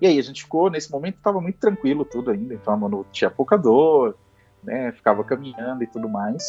E 0.00 0.06
aí 0.06 0.18
a 0.18 0.22
gente 0.22 0.42
ficou, 0.42 0.68
nesse 0.68 0.90
momento 0.90 1.18
estava 1.18 1.40
muito 1.40 1.58
tranquilo 1.58 2.04
tudo 2.04 2.32
ainda, 2.32 2.54
então 2.54 2.74
a 2.74 2.76
Manu 2.76 3.06
tinha 3.12 3.30
pouca 3.30 3.56
dor, 3.56 4.16
né? 4.62 4.90
Ficava 4.90 5.22
caminhando 5.22 5.84
e 5.84 5.86
tudo 5.86 6.08
mais. 6.08 6.44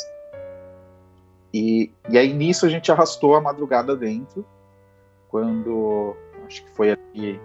E, 1.54 1.92
e 2.10 2.18
aí 2.18 2.34
nisso 2.34 2.66
a 2.66 2.70
gente 2.70 2.92
arrastou 2.92 3.36
a 3.36 3.42
madrugada 3.42 3.96
dentro, 3.96 4.44
quando 5.30 6.16
acho 6.48 6.64
que 6.64 6.72
foi 6.72 6.92
ali, 6.92 7.40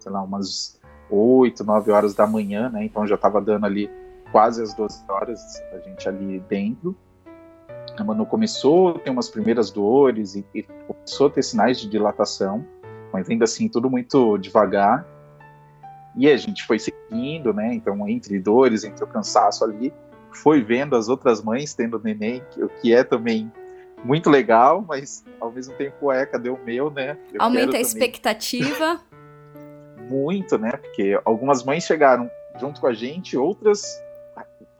sei 0.00 0.10
lá, 0.10 0.20
umas 0.20 0.80
8, 1.08 1.62
9 1.62 1.92
horas 1.92 2.12
da 2.12 2.26
manhã, 2.26 2.68
né? 2.68 2.84
Então 2.84 3.06
já 3.06 3.14
estava 3.14 3.40
dando 3.40 3.66
ali 3.66 3.88
quase 4.32 4.60
as 4.60 4.74
12 4.74 5.04
horas 5.08 5.40
a 5.72 5.78
gente 5.78 6.08
ali 6.08 6.40
dentro 6.40 6.96
Manu 8.04 8.26
começou 8.26 8.90
a 8.90 8.98
ter 8.98 9.10
umas 9.10 9.28
primeiras 9.28 9.70
dores 9.70 10.34
e, 10.34 10.44
e, 10.54 10.62
começou 10.62 11.26
a 11.26 11.30
ter 11.30 11.42
sinais 11.42 11.80
de 11.80 11.88
dilatação, 11.88 12.64
mas 13.12 13.28
ainda 13.28 13.44
assim 13.44 13.68
tudo 13.68 13.90
muito 13.90 14.38
devagar. 14.38 15.06
E 16.16 16.28
a 16.28 16.36
gente 16.36 16.66
foi 16.66 16.78
seguindo, 16.78 17.52
né? 17.52 17.72
Então, 17.72 18.08
entre 18.08 18.38
dores, 18.38 18.84
entre 18.84 19.04
o 19.04 19.06
cansaço 19.06 19.64
ali, 19.64 19.92
foi 20.32 20.62
vendo 20.62 20.96
as 20.96 21.08
outras 21.08 21.42
mães 21.42 21.74
tendo 21.74 22.00
neném, 22.02 22.42
o 22.56 22.68
que 22.68 22.92
é 22.92 23.04
também 23.04 23.50
muito 24.04 24.30
legal, 24.30 24.84
mas 24.86 25.24
ao 25.40 25.52
mesmo 25.52 25.74
tempo 25.74 26.10
é, 26.10 26.24
cadê 26.26 26.50
o 26.50 26.58
meu, 26.64 26.90
né? 26.90 27.16
Eu 27.32 27.42
Aumenta 27.42 27.76
a 27.76 27.80
expectativa. 27.80 29.00
Muito, 30.08 30.58
né? 30.58 30.72
Porque 30.72 31.20
algumas 31.24 31.62
mães 31.62 31.84
chegaram 31.84 32.28
junto 32.58 32.80
com 32.80 32.88
a 32.88 32.92
gente, 32.92 33.36
outras 33.36 34.02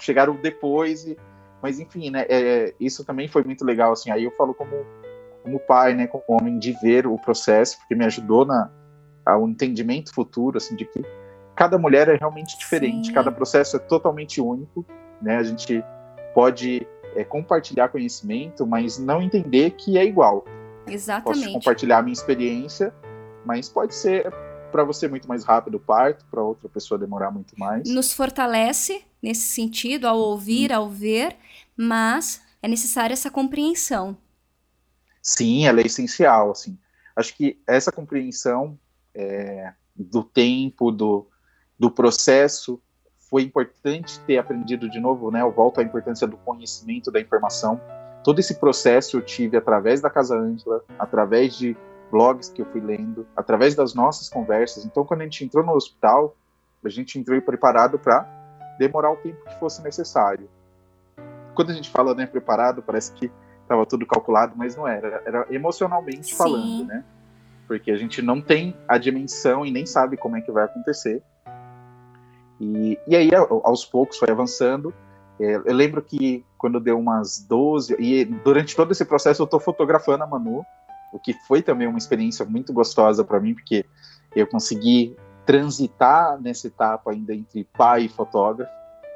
chegaram 0.00 0.34
depois 0.34 1.06
e 1.06 1.16
mas 1.62 1.78
enfim, 1.78 2.10
né? 2.10 2.24
É, 2.28 2.74
isso 2.80 3.04
também 3.04 3.28
foi 3.28 3.42
muito 3.44 3.64
legal, 3.64 3.92
assim. 3.92 4.10
Aí 4.10 4.24
eu 4.24 4.30
falo 4.32 4.54
como, 4.54 4.84
como 5.42 5.58
pai, 5.60 5.94
né? 5.94 6.06
Como 6.06 6.24
homem, 6.28 6.58
de 6.58 6.72
ver 6.80 7.06
o 7.06 7.18
processo, 7.18 7.78
porque 7.78 7.94
me 7.94 8.04
ajudou 8.04 8.44
na 8.44 8.70
ao 9.24 9.46
entendimento 9.46 10.12
futuro, 10.14 10.56
assim, 10.56 10.74
de 10.74 10.84
que 10.86 11.04
cada 11.54 11.76
mulher 11.76 12.08
é 12.08 12.16
realmente 12.16 12.58
diferente, 12.58 13.08
Sim. 13.08 13.12
cada 13.12 13.30
processo 13.30 13.76
é 13.76 13.78
totalmente 13.78 14.40
único, 14.40 14.84
né? 15.20 15.36
A 15.36 15.42
gente 15.42 15.84
pode 16.34 16.86
é, 17.14 17.22
compartilhar 17.22 17.88
conhecimento, 17.88 18.66
mas 18.66 18.98
não 18.98 19.20
entender 19.20 19.72
que 19.72 19.98
é 19.98 20.04
igual. 20.04 20.44
Exatamente. 20.86 21.42
Posso 21.42 21.52
compartilhar 21.52 21.98
a 21.98 22.02
minha 22.02 22.14
experiência, 22.14 22.94
mas 23.44 23.68
pode 23.68 23.94
ser 23.94 24.32
para 24.70 24.84
você 24.84 25.08
muito 25.08 25.28
mais 25.28 25.44
rápido 25.44 25.76
o 25.76 25.80
parto, 25.80 26.24
para 26.30 26.42
outra 26.42 26.68
pessoa 26.68 26.98
demorar 26.98 27.30
muito 27.30 27.58
mais. 27.58 27.88
Nos 27.88 28.12
fortalece 28.12 29.02
nesse 29.22 29.42
sentido, 29.42 30.06
ao 30.06 30.18
ouvir, 30.18 30.72
ao 30.72 30.88
ver, 30.88 31.36
mas 31.76 32.42
é 32.62 32.68
necessária 32.68 33.14
essa 33.14 33.30
compreensão. 33.30 34.16
Sim, 35.22 35.66
ela 35.66 35.80
é 35.80 35.86
essencial, 35.86 36.50
assim. 36.50 36.78
Acho 37.14 37.36
que 37.36 37.60
essa 37.66 37.92
compreensão 37.92 38.78
é, 39.14 39.72
do 39.94 40.22
tempo, 40.22 40.90
do, 40.90 41.26
do 41.78 41.90
processo, 41.90 42.80
foi 43.18 43.42
importante 43.42 44.18
ter 44.20 44.38
aprendido 44.38 44.88
de 44.90 44.98
novo, 44.98 45.30
né? 45.30 45.40
Eu 45.40 45.52
volto 45.52 45.80
à 45.80 45.82
importância 45.82 46.26
do 46.26 46.36
conhecimento 46.38 47.10
da 47.10 47.20
informação. 47.20 47.80
Todo 48.24 48.40
esse 48.40 48.56
processo 48.56 49.16
eu 49.16 49.22
tive 49.22 49.56
através 49.56 50.00
da 50.00 50.10
Casa 50.10 50.36
Ângela, 50.36 50.84
através 50.98 51.56
de 51.56 51.76
blogs 52.10 52.48
que 52.48 52.60
eu 52.60 52.66
fui 52.66 52.80
lendo, 52.80 53.26
através 53.36 53.74
das 53.74 53.94
nossas 53.94 54.28
conversas. 54.28 54.84
Então, 54.84 55.04
quando 55.04 55.20
a 55.20 55.24
gente 55.24 55.44
entrou 55.44 55.64
no 55.64 55.72
hospital, 55.72 56.36
a 56.84 56.88
gente 56.88 57.18
entrou 57.18 57.40
preparado 57.40 57.98
para 57.98 58.26
demorar 58.78 59.12
o 59.12 59.16
tempo 59.16 59.44
que 59.44 59.58
fosse 59.60 59.80
necessário. 59.82 60.48
Quando 61.54 61.70
a 61.70 61.74
gente 61.74 61.90
fala 61.90 62.14
né, 62.14 62.26
preparado, 62.26 62.82
parece 62.82 63.12
que 63.12 63.30
estava 63.62 63.86
tudo 63.86 64.06
calculado, 64.06 64.54
mas 64.56 64.76
não 64.76 64.86
era. 64.86 65.22
Era 65.24 65.46
emocionalmente 65.50 66.28
Sim. 66.28 66.36
falando, 66.36 66.84
né? 66.86 67.04
Porque 67.68 67.90
a 67.90 67.96
gente 67.96 68.20
não 68.20 68.40
tem 68.40 68.76
a 68.88 68.98
dimensão 68.98 69.64
e 69.64 69.70
nem 69.70 69.86
sabe 69.86 70.16
como 70.16 70.36
é 70.36 70.40
que 70.40 70.50
vai 70.50 70.64
acontecer. 70.64 71.22
E, 72.60 72.98
e 73.06 73.16
aí, 73.16 73.30
aos 73.34 73.84
poucos, 73.84 74.18
foi 74.18 74.30
avançando. 74.30 74.92
É, 75.38 75.54
eu 75.54 75.74
lembro 75.74 76.02
que 76.02 76.44
quando 76.58 76.78
deu 76.78 76.98
umas 76.98 77.38
12, 77.38 77.96
e 77.98 78.24
durante 78.24 78.76
todo 78.76 78.92
esse 78.92 79.04
processo 79.04 79.40
eu 79.40 79.44
estou 79.44 79.58
fotografando 79.58 80.24
a 80.24 80.26
Manu, 80.26 80.66
o 81.12 81.18
que 81.18 81.32
foi 81.46 81.62
também 81.62 81.88
uma 81.88 81.96
experiência 81.96 82.44
muito 82.44 82.72
gostosa 82.72 83.24
para 83.24 83.40
mim, 83.40 83.54
porque 83.54 83.86
eu 84.36 84.46
consegui 84.46 85.16
transitar 85.46 86.38
nessa 86.40 86.66
etapa 86.66 87.12
ainda 87.12 87.34
entre 87.34 87.64
pai 87.64 88.02
e 88.02 88.08
fotógrafo, 88.08 88.70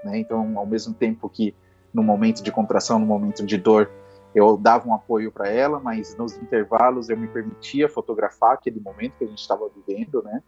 né? 0.05 0.19
Então, 0.19 0.59
ao 0.59 0.67
mesmo 0.67 0.95
tempo 0.95 1.29
que 1.29 1.55
no 1.95 2.03
momento 2.03 2.43
de 2.43 2.51
contração, 2.51 2.99
no 2.99 3.07
momento 3.07 3.47
de 3.47 3.57
dor, 3.57 3.91
eu 4.35 4.57
dava 4.57 4.89
um 4.89 4.95
apoio 4.95 5.31
para 5.31 5.49
ela, 5.49 5.79
mas 5.79 6.17
nos 6.17 6.37
intervalos 6.37 7.09
eu 7.09 7.17
me 7.17 7.29
permitia 7.29 7.89
fotografar 7.89 8.55
aquele 8.55 8.81
momento 8.81 9.15
que 9.17 9.25
a 9.25 9.29
gente 9.29 9.41
estava 9.41 9.71
vivendo, 9.75 10.23
né? 10.25 10.43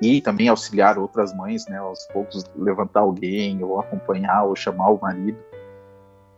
E 0.00 0.20
também 0.20 0.48
auxiliar 0.48 0.98
outras 0.98 1.32
mães, 1.32 1.64
né? 1.68 1.78
Aos 1.78 2.04
poucos 2.06 2.44
levantar 2.56 3.00
alguém, 3.00 3.62
ou 3.62 3.78
acompanhar, 3.78 4.42
ou 4.42 4.56
chamar 4.56 4.90
o 4.90 5.00
marido. 5.00 5.38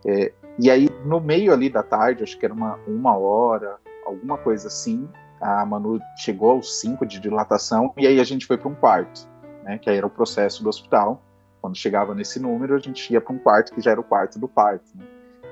É, 0.05 0.31
e 0.59 0.71
aí, 0.71 0.91
no 1.07 1.19
meio 1.19 1.53
ali 1.53 1.71
da 1.71 1.83
tarde, 1.83 2.23
acho 2.23 2.39
que 2.39 2.45
era 2.45 2.53
uma, 2.53 2.79
uma 2.87 3.17
hora, 3.17 3.79
alguma 4.05 4.37
coisa 4.37 4.69
assim, 4.69 5.09
a 5.41 5.65
Manu 5.65 5.99
chegou 6.17 6.51
aos 6.51 6.81
5 6.81 7.07
de 7.07 7.19
dilatação, 7.19 7.93
e 7.97 8.07
aí 8.07 8.21
a 8.21 8.25
gente 8.25 8.47
foi 8.47 8.59
para 8.59 8.69
um 8.69 8.75
quarto, 8.75 9.27
né, 9.63 9.79
que 9.79 9.89
aí 9.89 9.97
era 9.97 10.07
o 10.07 10.11
processo 10.11 10.63
do 10.63 10.69
hospital. 10.69 11.23
Quando 11.65 11.79
chegava 11.79 12.15
nesse 12.15 12.39
número, 12.39 12.75
a 12.75 12.79
gente 12.79 13.11
ia 13.11 13.23
para 13.23 13.33
um 13.33 13.39
quarto 13.39 13.73
que 13.73 13.81
já 13.81 13.93
era 13.93 13.99
o 13.99 14.05
quarto 14.05 14.39
do 14.39 14.47
parto. 14.47 14.85
Né? 14.95 15.03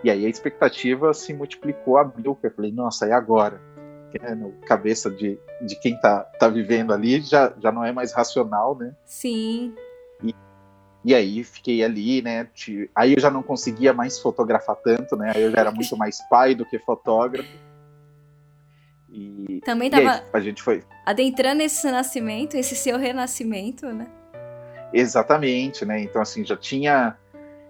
E 0.05 0.11
aí 0.11 0.27
a 0.27 0.29
expectativa 0.29 1.15
se 1.15 1.33
multiplicou 1.33 1.97
a 1.97 2.05
mil, 2.05 2.39
eu 2.43 2.51
falei, 2.51 2.71
nossa, 2.71 3.07
e 3.07 3.13
agora? 3.13 3.59
É, 4.21 4.35
no 4.35 4.53
cabeça 4.67 5.11
de, 5.11 5.39
de 5.63 5.75
quem 5.77 5.99
tá, 5.99 6.21
tá 6.39 6.49
vivendo 6.49 6.93
ali 6.93 7.23
já, 7.23 7.55
já 7.59 7.73
não 7.73 7.83
é 7.83 7.93
mais 7.93 8.13
racional, 8.13 8.77
né? 8.77 8.95
Sim. 9.07 9.75
E 11.03 11.15
aí 11.15 11.43
fiquei 11.43 11.83
ali, 11.83 12.21
né? 12.21 12.47
Aí 12.95 13.15
eu 13.15 13.19
já 13.19 13.31
não 13.31 13.43
conseguia 13.43 13.95
mais 13.95 14.19
fotografar 14.19 14.77
tanto, 14.77 15.17
né? 15.17 15.33
Aí 15.35 15.45
eu 15.45 15.51
já 15.51 15.61
era 15.61 15.73
muito 15.73 15.97
mais 15.97 16.21
pai 16.29 16.55
do 16.55 16.67
que 16.67 16.79
fotógrafo. 16.79 17.49
E 19.09 19.63
também 19.65 19.89
tava 19.89 20.13
aí, 20.13 20.23
a 20.31 20.41
gente 20.41 20.63
foi 20.63 20.85
adentrando 21.07 21.63
esse 21.63 21.91
nascimento, 21.91 22.55
esse 22.55 22.77
seu 22.77 22.99
renascimento, 22.99 23.87
né? 23.87 24.07
Exatamente, 24.93 25.85
né? 25.85 26.01
Então 26.01 26.21
assim 26.21 26.45
já 26.45 26.57
tinha 26.57 27.17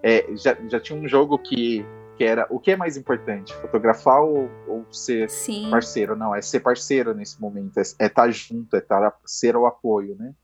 é, 0.02 0.26
já, 0.36 0.56
já 0.68 0.80
tinha 0.80 0.98
um 0.98 1.06
jogo 1.06 1.38
que, 1.38 1.84
que 2.16 2.24
era 2.24 2.46
o 2.50 2.58
que 2.58 2.72
é 2.72 2.76
mais 2.76 2.96
importante, 2.96 3.54
fotografar 3.54 4.20
ou, 4.20 4.50
ou 4.66 4.84
ser 4.92 5.30
Sim. 5.30 5.70
parceiro? 5.70 6.16
Não, 6.16 6.34
é 6.34 6.42
ser 6.42 6.60
parceiro 6.60 7.14
nesse 7.14 7.40
momento, 7.40 7.78
é, 7.78 7.82
é 8.00 8.06
estar 8.06 8.30
junto, 8.30 8.74
é 8.74 8.80
estar 8.80 9.16
ser 9.24 9.56
o 9.56 9.64
apoio, 9.64 10.16
né? 10.16 10.34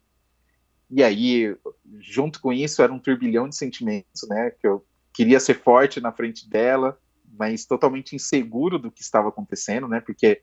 E 0.91 1.03
aí, 1.03 1.55
junto 2.01 2.41
com 2.41 2.53
isso, 2.53 2.83
era 2.83 2.93
um 2.93 2.99
turbilhão 2.99 3.49
de 3.49 3.57
sentimentos, 3.57 4.27
né? 4.29 4.51
Que 4.51 4.67
eu 4.67 4.87
queria 5.12 5.38
ser 5.38 5.55
forte 5.55 6.01
na 6.01 6.12
frente 6.12 6.49
dela, 6.49 6.97
mas 7.37 7.67
totalmente 7.67 8.17
inseguro 8.17 8.79
do 8.79 8.91
que 8.91 9.03
estava 9.03 9.29
acontecendo, 9.29 9.87
né? 9.87 10.01
Porque 10.01 10.41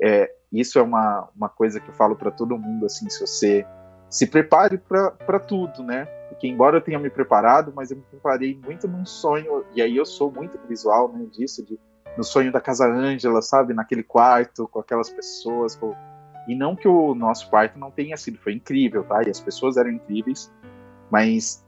é, 0.00 0.30
isso 0.52 0.78
é 0.78 0.82
uma, 0.82 1.28
uma 1.34 1.48
coisa 1.48 1.80
que 1.80 1.88
eu 1.88 1.94
falo 1.94 2.14
para 2.14 2.30
todo 2.30 2.58
mundo, 2.58 2.86
assim, 2.86 3.08
se 3.08 3.20
você 3.20 3.66
se 4.14 4.28
prepare 4.28 4.78
para 4.78 5.40
tudo, 5.40 5.82
né? 5.82 6.04
Porque 6.28 6.46
embora 6.46 6.76
eu 6.76 6.80
tenha 6.80 7.00
me 7.00 7.10
preparado, 7.10 7.72
mas 7.74 7.90
eu 7.90 7.96
me 7.96 8.04
preparei 8.04 8.56
muito 8.64 8.86
num 8.86 9.04
sonho, 9.04 9.64
e 9.74 9.82
aí 9.82 9.96
eu 9.96 10.06
sou 10.06 10.30
muito 10.30 10.56
visual, 10.68 11.12
né, 11.12 11.26
disso, 11.32 11.64
de, 11.64 11.76
no 12.16 12.22
sonho 12.22 12.52
da 12.52 12.60
Casa 12.60 12.86
Ângela, 12.86 13.42
sabe? 13.42 13.74
Naquele 13.74 14.04
quarto, 14.04 14.68
com 14.68 14.78
aquelas 14.78 15.10
pessoas, 15.10 15.74
com 15.74 15.96
e 16.46 16.54
não 16.54 16.76
que 16.76 16.86
o 16.86 17.12
nosso 17.12 17.50
parto 17.50 17.76
não 17.76 17.90
tenha 17.90 18.16
sido, 18.16 18.38
foi 18.38 18.52
incrível, 18.52 19.02
tá? 19.02 19.20
E 19.26 19.30
as 19.30 19.40
pessoas 19.40 19.76
eram 19.76 19.90
incríveis, 19.90 20.48
mas 21.10 21.64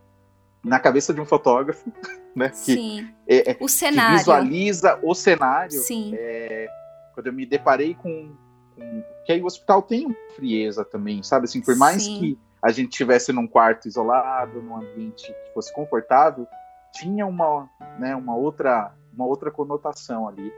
na 0.63 0.79
cabeça 0.79 1.13
de 1.13 1.21
um 1.21 1.27
fotógrafo, 1.27 1.91
né? 2.33 2.53
Sim. 2.53 3.13
É, 3.27 3.51
é, 3.51 3.57
o 3.59 3.69
cenário. 3.69 4.13
Que 4.13 4.19
visualiza 4.19 5.01
o 5.03 5.15
cenário. 5.17 5.81
Sim. 5.81 6.13
É, 6.15 6.69
quando 7.13 7.27
eu 7.27 7.33
me 7.33 7.45
deparei 7.45 7.95
com, 7.95 8.37
com, 8.77 9.03
que 9.25 9.33
aí 9.33 9.43
o 9.43 9.47
hospital 9.47 9.83
tem 9.83 10.07
uma 10.07 10.15
frieza 10.35 10.85
também, 10.85 11.23
sabe? 11.23 11.45
Assim, 11.45 11.61
por 11.61 11.77
mais 11.77 12.03
Sim. 12.03 12.19
que 12.19 12.39
a 12.63 12.71
gente 12.71 12.93
estivesse 12.93 13.33
num 13.33 13.47
quarto 13.47 13.89
isolado, 13.89 14.63
num 14.63 14.77
ambiente 14.77 15.27
que 15.27 15.55
fosse 15.55 15.73
confortável, 15.73 16.47
tinha 16.93 17.27
uma, 17.27 17.69
né, 17.99 18.15
uma 18.15 18.37
outra, 18.37 18.93
uma 19.13 19.27
outra 19.27 19.51
conotação 19.51 20.29
ali. 20.29 20.53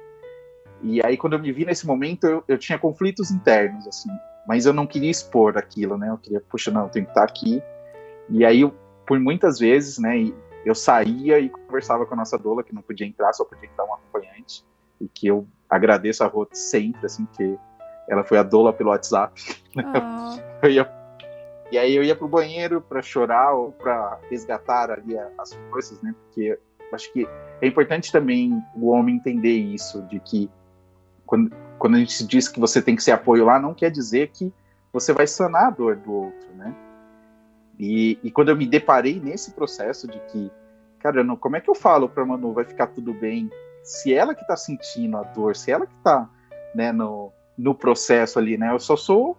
E 0.82 1.04
aí, 1.04 1.16
quando 1.16 1.32
eu 1.32 1.38
me 1.38 1.52
vi 1.52 1.64
nesse 1.64 1.86
momento, 1.86 2.24
eu, 2.24 2.44
eu 2.46 2.58
tinha 2.58 2.78
conflitos 2.78 3.30
internos, 3.30 3.86
assim, 3.86 4.10
mas 4.46 4.64
eu 4.64 4.72
não 4.72 4.86
queria 4.86 5.10
expor 5.10 5.58
aquilo, 5.58 5.98
né? 5.98 6.08
Eu 6.08 6.18
queria, 6.18 6.40
puxa, 6.40 6.70
não, 6.70 6.82
eu 6.82 6.88
tenho 6.88 7.04
que 7.04 7.10
estar 7.10 7.24
aqui. 7.24 7.60
E 8.28 8.44
aí, 8.44 8.60
eu, 8.60 8.72
por 9.06 9.18
muitas 9.18 9.58
vezes, 9.58 9.98
né, 9.98 10.32
eu 10.64 10.74
saía 10.74 11.38
e 11.40 11.48
conversava 11.48 12.06
com 12.06 12.14
a 12.14 12.16
nossa 12.16 12.38
doula, 12.38 12.62
que 12.62 12.74
não 12.74 12.82
podia 12.82 13.06
entrar, 13.06 13.32
só 13.32 13.44
podia 13.44 13.68
entrar 13.68 13.84
um 13.84 13.94
acompanhante, 13.94 14.64
e 15.00 15.08
que 15.08 15.26
eu 15.26 15.46
agradeço 15.68 16.22
a 16.22 16.26
Ruth 16.26 16.54
sempre, 16.54 17.04
assim, 17.04 17.26
que 17.36 17.58
ela 18.08 18.24
foi 18.24 18.38
a 18.38 18.42
doula 18.42 18.72
pelo 18.72 18.90
WhatsApp. 18.90 19.40
Oh. 19.76 20.48
Eu 20.66 20.70
ia, 20.70 20.90
e 21.70 21.78
aí 21.78 21.94
eu 21.94 22.02
ia 22.02 22.16
pro 22.16 22.26
banheiro 22.26 22.80
para 22.80 23.02
chorar 23.02 23.52
ou 23.52 23.72
para 23.72 24.18
resgatar 24.30 24.90
ali 24.90 25.16
as 25.38 25.52
forças, 25.70 26.00
né? 26.00 26.14
Porque 26.24 26.58
acho 26.92 27.12
que 27.12 27.28
é 27.60 27.66
importante 27.66 28.10
também 28.10 28.62
o 28.74 28.88
homem 28.88 29.16
entender 29.16 29.56
isso, 29.56 30.02
de 30.02 30.18
que 30.18 30.50
quando, 31.26 31.54
quando 31.78 31.96
a 31.96 31.98
gente 31.98 32.26
diz 32.26 32.48
que 32.48 32.58
você 32.58 32.80
tem 32.80 32.96
que 32.96 33.02
ser 33.02 33.12
apoio 33.12 33.44
lá, 33.44 33.60
não 33.60 33.74
quer 33.74 33.90
dizer 33.90 34.30
que 34.32 34.52
você 34.92 35.12
vai 35.12 35.26
sanar 35.26 35.66
a 35.66 35.70
dor 35.70 35.96
do 35.96 36.12
outro, 36.12 36.48
né? 36.54 36.74
E, 37.78 38.18
e 38.24 38.30
quando 38.30 38.48
eu 38.48 38.56
me 38.56 38.66
deparei 38.66 39.20
nesse 39.20 39.52
processo 39.52 40.08
de 40.08 40.18
que, 40.20 40.50
cara, 40.98 41.22
não, 41.22 41.36
como 41.36 41.56
é 41.56 41.60
que 41.60 41.70
eu 41.70 41.74
falo 41.74 42.08
pra 42.08 42.24
Manu, 42.24 42.52
vai 42.54 42.64
ficar 42.64 42.88
tudo 42.88 43.12
bem, 43.12 43.50
se 43.84 44.12
ela 44.12 44.34
que 44.34 44.46
tá 44.46 44.56
sentindo 44.56 45.18
a 45.18 45.22
dor, 45.22 45.54
se 45.54 45.70
ela 45.70 45.86
que 45.86 45.94
tá, 46.02 46.28
né, 46.74 46.90
no, 46.90 47.30
no 47.58 47.74
processo 47.74 48.38
ali, 48.38 48.56
né? 48.56 48.72
Eu 48.72 48.78
só 48.78 48.96
sou 48.96 49.36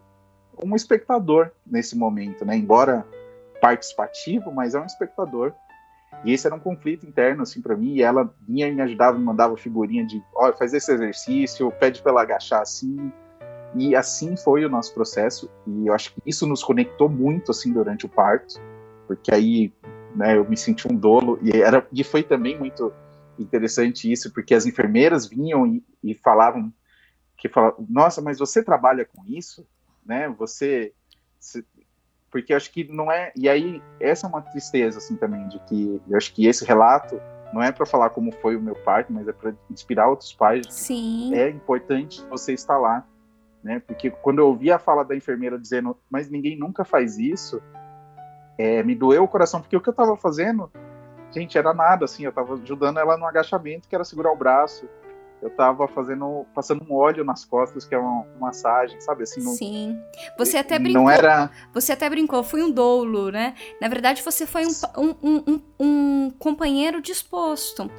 um 0.62 0.76
espectador 0.76 1.52
nesse 1.66 1.98
momento, 1.98 2.44
né? 2.44 2.58
Embora 2.58 3.06
participativo, 3.62 4.52
mas 4.52 4.76
é 4.76 4.80
um 4.80 4.86
espectador. 4.86 5.54
E 6.26 6.34
esse 6.34 6.46
era 6.46 6.56
um 6.56 6.60
conflito 6.60 7.06
interno, 7.06 7.44
assim, 7.44 7.62
para 7.62 7.78
mim. 7.78 7.94
E 7.94 8.02
ela 8.02 8.34
vinha 8.46 8.68
e 8.68 8.76
me 8.76 8.82
ajudava, 8.82 9.18
me 9.18 9.24
mandava 9.24 9.56
figurinha 9.56 10.06
de, 10.06 10.22
olha, 10.36 10.54
faz 10.54 10.74
esse 10.74 10.92
exercício, 10.92 11.72
pede 11.72 12.02
para 12.02 12.12
ela 12.12 12.22
agachar 12.24 12.62
assim. 12.62 13.12
E 13.76 13.96
assim 13.96 14.36
foi 14.36 14.66
o 14.66 14.70
nosso 14.70 14.94
processo. 14.94 15.50
E 15.66 15.88
eu 15.88 15.94
acho 15.94 16.14
que 16.14 16.22
isso 16.26 16.46
nos 16.46 16.62
conectou 16.62 17.08
muito, 17.08 17.52
assim, 17.52 17.72
durante 17.72 18.06
o 18.06 18.10
parto. 18.10 18.60
Porque 19.08 19.34
aí, 19.34 19.72
né, 20.14 20.36
eu 20.36 20.50
me 20.50 20.58
senti 20.58 20.92
um 20.92 20.96
dolo. 20.96 21.40
E, 21.42 21.62
era, 21.62 21.88
e 21.94 22.04
foi 22.04 22.24
também 22.24 22.58
muito 22.58 22.92
interessante 23.38 24.12
isso, 24.12 24.34
porque 24.34 24.54
as 24.54 24.66
enfermeiras 24.66 25.26
vinham 25.26 25.66
e, 25.66 25.84
e 26.04 26.14
falavam 26.14 26.74
que 27.40 27.50
falavam, 27.50 27.86
nossa, 27.90 28.22
mas 28.22 28.38
você 28.38 28.62
trabalha 28.62 29.06
com 29.06 29.24
isso, 29.26 29.66
né? 30.06 30.28
Você, 30.38 30.94
porque 32.30 32.54
eu 32.54 32.58
acho 32.58 32.72
que 32.72 32.84
não 32.92 33.12
é. 33.12 33.32
E 33.36 33.48
aí, 33.48 33.82
essa 34.00 34.28
é 34.28 34.30
uma 34.30 34.42
tristeza, 34.42 34.98
assim, 34.98 35.16
também, 35.16 35.48
de 35.48 35.60
que 35.60 36.02
eu 36.08 36.18
acho 36.18 36.34
que 36.34 36.46
esse 36.46 36.66
relato 36.66 37.20
não 37.54 37.64
é 37.64 37.72
para 37.72 37.86
falar 37.86 38.10
como 38.12 38.32
foi 38.32 38.56
o 38.56 38.62
meu 38.62 38.76
parto, 38.76 39.12
mas 39.12 39.28
é 39.28 39.32
para 39.32 39.54
inspirar 39.72 40.10
outros 40.10 40.34
pais. 40.34 40.68
Sim. 40.70 41.34
É 41.34 41.50
importante 41.50 42.24
você 42.30 42.54
estar 42.54 42.78
lá, 42.78 43.08
né? 43.64 43.80
Porque 43.80 44.12
quando 44.12 44.40
eu 44.40 44.48
ouvi 44.48 44.70
a 44.72 44.78
fala 44.78 45.04
da 45.04 45.16
enfermeira 45.16 45.58
dizendo, 45.58 45.98
mas 46.10 46.30
ninguém 46.30 46.58
nunca 46.58 46.84
faz 46.84 47.18
isso, 47.18 47.62
é, 48.58 48.84
me 48.84 48.94
doeu 48.94 49.24
o 49.24 49.28
coração, 49.28 49.62
porque 49.62 49.78
o 49.78 49.82
que 49.82 49.88
eu 49.88 49.92
estava 49.92 50.18
fazendo, 50.18 50.70
gente, 51.32 51.58
era 51.58 51.74
nada, 51.74 52.04
assim, 52.04 52.24
eu 52.24 52.30
estava 52.30 52.56
ajudando 52.56 53.00
ela 53.00 53.18
no 53.18 53.26
agachamento, 53.26 53.88
que 53.88 53.96
era 53.96 54.04
segurar 54.04 54.32
o 54.32 54.38
braço, 54.38 54.88
eu 55.42 55.50
tava 55.50 55.88
fazendo, 55.88 56.46
passando 56.54 56.86
um 56.90 56.96
óleo 56.96 57.24
nas 57.24 57.46
costas, 57.46 57.86
que 57.86 57.96
é 57.96 57.98
uma, 57.98 58.22
uma 58.22 58.48
massagem, 58.48 59.00
sabe? 59.00 59.24
Assim, 59.24 59.42
não, 59.42 59.54
Sim. 59.54 60.00
Você 60.38 60.58
até 60.58 60.78
brincou. 60.78 61.04
Não 61.04 61.10
era. 61.10 61.50
Você 61.74 61.94
até 61.94 62.10
brincou, 62.10 62.44
fui 62.44 62.62
um 62.62 62.70
doulo, 62.70 63.32
né? 63.32 63.54
Na 63.80 63.88
verdade, 63.88 64.22
você 64.22 64.46
foi 64.46 64.66
um, 64.66 65.16
um, 65.24 65.44
um, 65.48 65.62
um 65.80 66.32
companheiro 66.38 67.02
disposto. 67.02 67.90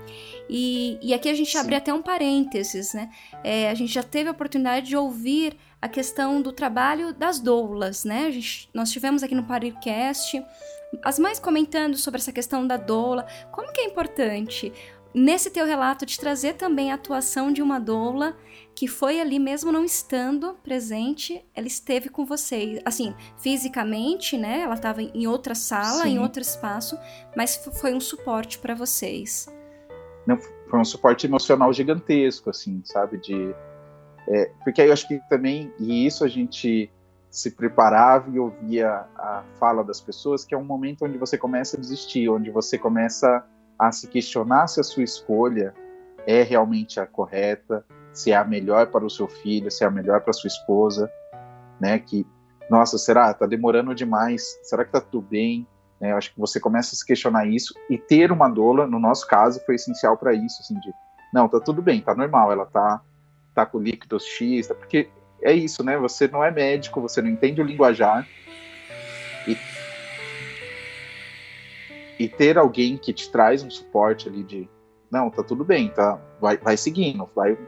E, 0.49 0.99
e 1.01 1.15
aqui 1.15 1.29
a 1.31 1.35
gente 1.35 1.53
Sim. 1.53 1.59
abre 1.59 1.77
até 1.77 1.95
um 1.95 2.03
parênteses, 2.03 2.93
né? 2.93 3.11
É, 3.43 3.71
a 3.71 3.75
gente 3.75 3.93
já 3.93 4.03
teve 4.03 4.29
a 4.29 4.33
oportunidade 4.33 4.89
de 4.89 4.97
ouvir 4.97 5.57
a 5.81 5.89
questão 5.89 6.43
do 6.43 6.53
trabalho 6.53 7.15
das 7.15 7.41
doulas, 7.41 8.05
né? 8.05 8.31
Gente, 8.31 8.69
nós 8.75 8.91
tivemos 8.91 9.23
aqui 9.23 9.35
no 9.35 9.45
Parircast 9.45 10.45
as 11.05 11.19
mães 11.19 11.39
comentando 11.39 11.97
sobre 11.97 12.19
essa 12.19 12.33
questão 12.33 12.67
da 12.67 12.77
doula, 12.77 13.27
como 13.53 13.73
que 13.73 13.81
é 13.81 13.85
importante 13.85 14.73
nesse 15.15 15.51
teu 15.51 15.67
relato 15.67 16.07
de 16.07 16.19
trazer 16.19 16.55
também 16.55 16.91
a 16.91 16.95
atuação 16.95 17.53
de 17.53 17.63
uma 17.63 17.79
doula 17.79 18.37
que 18.75 18.87
foi 18.87 19.21
ali 19.21 19.39
mesmo 19.39 19.71
não 19.71 19.85
estando 19.85 20.55
presente, 20.63 21.45
ela 21.55 21.67
esteve 21.67 22.09
com 22.09 22.25
vocês, 22.25 22.81
assim, 22.85 23.15
fisicamente, 23.37 24.39
né? 24.39 24.61
Ela 24.61 24.75
estava 24.75 25.03
em 25.03 25.27
outra 25.27 25.55
sala, 25.55 26.05
Sim. 26.05 26.11
em 26.11 26.19
outro 26.19 26.41
espaço, 26.41 26.99
mas 27.37 27.57
foi 27.81 27.93
um 27.93 28.01
suporte 28.01 28.59
para 28.59 28.75
vocês. 28.75 29.49
Não, 30.27 30.39
foi 30.39 30.79
um 30.79 30.85
suporte 30.85 31.27
emocional 31.27 31.73
gigantesco, 31.73 32.49
assim, 32.49 32.81
sabe? 32.85 33.19
De, 33.19 33.55
é, 34.29 34.51
porque 34.65 34.81
aí 34.81 34.89
eu 34.89 34.93
acho 34.93 35.07
que 35.09 35.21
também, 35.29 35.73
e 35.79 36.07
isso 36.07 36.25
a 36.25 36.29
gente 36.29 36.91
se 37.31 37.51
preparava 37.51 38.29
e 38.31 38.39
ouvia 38.39 39.07
a 39.17 39.45
fala 39.59 39.85
das 39.85 40.01
pessoas, 40.01 40.45
que 40.45 40.55
é 40.55 40.59
um 40.59 40.65
momento 40.65 41.05
onde 41.05 41.19
você 41.19 41.39
começa 41.39 41.77
a 41.77 41.81
desistir, 41.81 42.29
onde 42.29 42.51
você 42.51 42.77
começa 42.77 43.29
a 43.29 43.45
se 43.91 44.09
questionar 44.09 44.67
se 44.67 44.81
a 44.81 44.83
sua 44.83 45.03
escolha 45.03 45.73
é 46.27 46.43
realmente 46.43 47.01
a 47.01 47.07
correta, 47.07 47.85
se 48.13 48.33
é 48.33 48.37
a 48.37 48.45
melhor 48.45 48.89
para 48.89 49.05
o 49.05 49.11
seu 49.11 49.29
filho, 49.29 49.71
se 49.71 49.85
é 49.85 49.87
a 49.87 49.91
melhor 49.91 50.21
para 50.21 50.31
a 50.31 50.35
sua 50.35 50.49
esposa, 50.49 51.11
né? 51.81 51.99
Que, 51.99 52.27
nossa, 52.69 52.99
será? 52.99 53.33
Tá 53.33 53.47
demorando 53.47 53.95
demais? 53.95 54.59
Será 54.63 54.85
que 54.85 54.93
tá 54.93 55.01
tudo 55.01 55.27
bem? 55.29 55.67
É, 56.01 56.13
eu 56.13 56.17
acho 56.17 56.33
que 56.33 56.41
você 56.41 56.59
começa 56.59 56.95
a 56.95 56.99
se 56.99 57.05
questionar 57.05 57.47
isso 57.47 57.75
e 57.89 57.99
ter 57.99 58.33
uma 58.33 58.49
doula, 58.49 58.87
no 58.87 58.99
nosso 58.99 59.27
caso, 59.27 59.61
foi 59.67 59.75
essencial 59.75 60.17
para 60.17 60.33
isso, 60.33 60.61
assim, 60.61 60.79
de, 60.81 60.93
não, 61.33 61.49
tá 61.49 61.61
tudo 61.61 61.83
bem, 61.83 62.01
tá 62.01 62.15
normal, 62.15 62.51
ela 62.51 62.67
tá, 62.67 63.03
tá 63.55 63.67
com 63.67 63.79
líquidos 63.79 64.25
X, 64.25 64.67
tá, 64.69 64.75
porque 64.75 65.11
é 65.43 65.53
isso, 65.53 65.85
né? 65.85 65.97
Você 65.99 66.27
não 66.29 66.43
é 66.43 66.51
médico, 66.51 67.01
você 67.01 67.21
não 67.21 67.29
entende 67.29 67.61
o 67.61 67.65
linguajar 67.65 68.27
e 72.21 72.29
ter 72.29 72.59
alguém 72.59 72.99
que 72.99 73.15
te 73.15 73.31
traz 73.31 73.63
um 73.63 73.71
suporte 73.71 74.29
ali 74.29 74.45
de 74.45 74.69
não, 75.11 75.31
tá 75.31 75.43
tudo 75.43 75.65
bem, 75.65 75.89
tá, 75.89 76.21
vai, 76.39 76.59
vai 76.59 76.77
seguindo, 76.77 77.27
vai, 77.35 77.59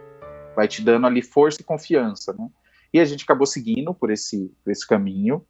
vai 0.54 0.68
te 0.68 0.82
dando 0.82 1.06
ali 1.06 1.22
força 1.22 1.62
e 1.62 1.64
confiança, 1.64 2.34
né? 2.34 2.46
E 2.92 3.00
a 3.00 3.04
gente 3.06 3.24
acabou 3.24 3.46
seguindo 3.46 3.94
por 3.94 4.10
esse, 4.10 4.54
por 4.62 4.70
esse 4.70 4.86
caminho. 4.86 5.42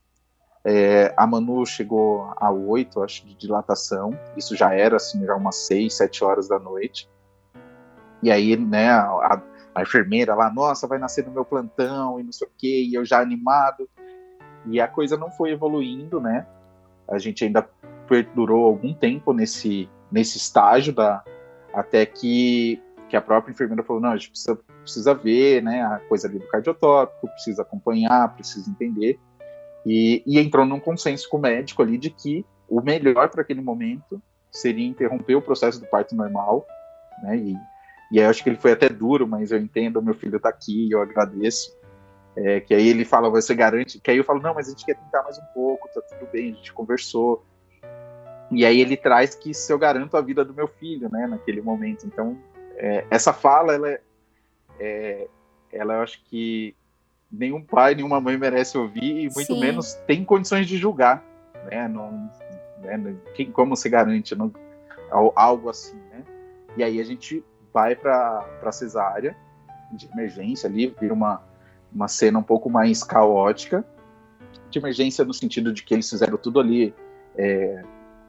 É, 0.65 1.13
a 1.17 1.27
Manu 1.27 1.67
chegou 1.67 2.33
a 2.37 2.53
oito, 2.53 3.03
acho, 3.03 3.27
de 3.27 3.35
dilatação. 3.35 4.17
Isso 4.37 4.55
já 4.55 4.73
era, 4.73 4.95
assim, 4.95 5.27
já 5.27 5.35
umas 5.35 5.57
seis, 5.67 5.95
sete 5.95 6.23
horas 6.23 6.47
da 6.47 6.61
noite. 6.61 7.11
E 8.23 8.31
aí, 8.31 8.57
né, 8.57 8.89
a, 8.89 9.43
a 9.75 9.83
enfermeira 9.83 10.37
lá, 10.37 10.49
nossa, 10.49 10.87
vai 10.87 11.01
nascer 11.01 11.27
no 11.27 11.33
meu 11.33 11.45
plantão 11.45 12.21
e 12.21 12.23
não 12.23 12.31
sei 12.31 12.47
o 12.47 12.51
quê, 12.57 12.87
e 12.89 12.95
eu 12.95 13.05
já 13.05 13.21
animado. 13.21 13.91
E 14.67 14.81
a 14.81 14.87
coisa 14.87 15.17
não 15.17 15.33
foi 15.33 15.51
evoluindo, 15.51 16.21
né? 16.21 16.47
A 17.09 17.19
gente 17.19 17.45
ainda 17.45 17.69
perdurou 18.13 18.67
algum 18.67 18.93
tempo 18.93 19.33
nesse, 19.33 19.89
nesse 20.11 20.37
estágio 20.37 20.93
da 20.93 21.25
até 21.73 22.05
que, 22.05 22.79
que 23.09 23.17
a 23.17 23.23
própria 23.23 23.53
enfermeira 23.53 23.83
falou, 23.83 24.03
não, 24.03 24.11
a 24.11 24.17
gente 24.19 24.29
precisa, 24.29 24.61
precisa 24.83 25.15
ver, 25.15 25.63
né, 25.63 25.83
a 25.83 25.99
coisa 26.01 26.29
ali 26.29 26.39
do 26.39 26.47
cardiotópico, 26.47 27.27
precisa 27.29 27.63
acompanhar, 27.63 28.35
precisa 28.35 28.69
entender, 28.69 29.19
e, 29.87 30.23
e 30.27 30.39
entrou 30.39 30.67
num 30.67 30.79
consenso 30.79 31.27
com 31.31 31.39
o 31.39 31.41
médico 31.41 31.81
ali 31.81 31.97
de 31.97 32.11
que 32.11 32.45
o 32.69 32.83
melhor 32.83 33.31
para 33.31 33.41
aquele 33.41 33.63
momento 33.63 34.23
seria 34.51 34.87
interromper 34.87 35.37
o 35.37 35.41
processo 35.41 35.81
do 35.81 35.87
parto 35.87 36.15
normal, 36.15 36.67
né, 37.23 37.39
e, 37.39 37.57
e 38.13 38.19
aí 38.19 38.27
eu 38.27 38.29
acho 38.29 38.45
que 38.45 38.51
ele 38.51 38.59
foi 38.59 38.73
até 38.73 38.91
duro, 38.91 39.27
mas 39.27 39.53
eu 39.53 39.59
entendo, 39.59 40.03
meu 40.03 40.13
filho 40.13 40.37
está 40.37 40.51
aqui, 40.51 40.91
eu 40.91 41.01
agradeço, 41.01 41.75
é, 42.37 42.61
que 42.61 42.75
aí 42.75 42.89
ele 42.89 43.07
fala, 43.07 43.31
você 43.31 43.55
garante, 43.55 43.99
que 43.99 44.11
aí 44.11 44.19
eu 44.19 44.25
falo, 44.25 44.43
não, 44.43 44.53
mas 44.53 44.67
a 44.67 44.73
gente 44.73 44.85
quer 44.85 44.97
tentar 44.97 45.23
mais 45.23 45.39
um 45.39 45.45
pouco, 45.55 45.89
tá 45.95 46.03
tudo 46.03 46.31
bem, 46.31 46.53
a 46.53 46.55
gente 46.57 46.75
conversou, 46.75 47.43
e 48.55 48.65
aí 48.65 48.81
ele 48.81 48.97
traz 48.97 49.35
que 49.35 49.55
se 49.55 49.73
eu 49.73 49.79
garanto 49.79 50.17
a 50.17 50.21
vida 50.21 50.45
do 50.45 50.55
meu 50.55 50.69
filho, 50.69 51.09
né, 51.11 51.27
naquele 51.27 51.61
momento. 51.61 52.07
Então, 52.07 52.37
é, 52.77 53.05
essa 53.11 53.33
fala, 53.33 53.75
ela, 53.75 53.91
é, 53.91 54.01
é, 54.79 55.29
ela 55.73 55.95
eu 55.95 56.01
acho 56.03 56.23
que 56.25 56.75
nenhum 57.31 57.63
pai, 57.63 57.95
nenhuma 57.95 58.21
mãe 58.21 58.37
merece 58.37 58.77
ouvir 58.77 59.25
e 59.25 59.31
muito 59.35 59.55
Sim. 59.55 59.61
menos 59.61 59.95
tem 60.07 60.25
condições 60.25 60.67
de 60.67 60.77
julgar, 60.77 61.25
né, 61.71 61.89
não, 61.89 62.31
né, 62.83 63.15
quem, 63.35 63.51
como 63.51 63.77
se 63.77 63.89
garante 63.89 64.35
não, 64.35 64.53
algo 65.35 65.71
assim, 65.71 65.97
né. 66.11 66.25
E 66.77 66.83
aí 66.83 67.01
a 67.01 67.05
gente 67.05 67.45
vai 67.73 67.95
para 67.95 68.47
a 68.63 68.73
cesárea 68.73 69.37
de 69.93 70.09
emergência 70.13 70.69
ali, 70.69 70.95
vira 71.01 71.13
uma, 71.13 71.43
uma 71.93 72.09
cena 72.09 72.39
um 72.39 72.43
pouco 72.43 72.69
mais 72.69 73.03
caótica, 73.03 73.85
de 74.71 74.79
emergência 74.79 75.25
no 75.25 75.35
sentido 75.35 75.73
de 75.73 75.83
que 75.83 75.95
eles 75.95 76.09
fizeram 76.09 76.37
tudo 76.37 76.59
ali 76.59 76.95
é, 77.37 77.83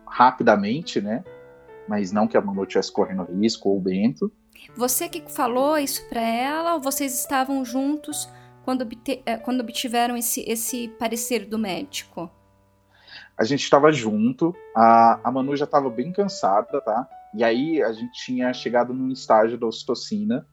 rapidamente, 0.06 1.01
né? 1.01 1.24
Mas 1.88 2.12
não 2.12 2.28
que 2.28 2.38
a 2.38 2.41
Manu 2.41 2.64
estivesse 2.64 2.91
correndo 2.91 3.24
risco 3.24 3.70
ou 3.70 3.78
o 3.78 3.82
Bento. 3.82 4.32
Você 4.76 5.10
que 5.10 5.22
falou 5.32 5.78
isso 5.78 6.08
para 6.08 6.22
ela 6.22 6.76
ou 6.76 6.82
vocês 6.82 7.14
estavam 7.20 7.64
juntos 7.66 8.30
quando, 8.64 8.88
eh, 9.26 9.38
quando 9.38 9.62
obtiveram 9.62 10.16
esse, 10.16 10.41
esse 10.47 10.88
parecer 10.88 11.45
do 11.45 11.60
médico? 11.60 12.32
A 13.38 13.43
gente 13.43 13.64
estava 13.64 13.91
junto, 13.91 14.56
a, 14.76 15.20
a 15.24 15.32
Manu 15.32 15.56
já 15.56 15.66
estava 15.66 15.89
bem 15.89 16.12
cansada, 16.12 16.80
tá? 16.82 17.08
E 17.34 17.43
aí 17.43 17.82
a 17.82 17.91
gente 17.91 18.14
tinha 18.14 18.54
chegado 18.54 18.93
num 18.93 19.12
estágio 19.12 19.58
da 19.58 19.66
ocitocina 19.66 20.47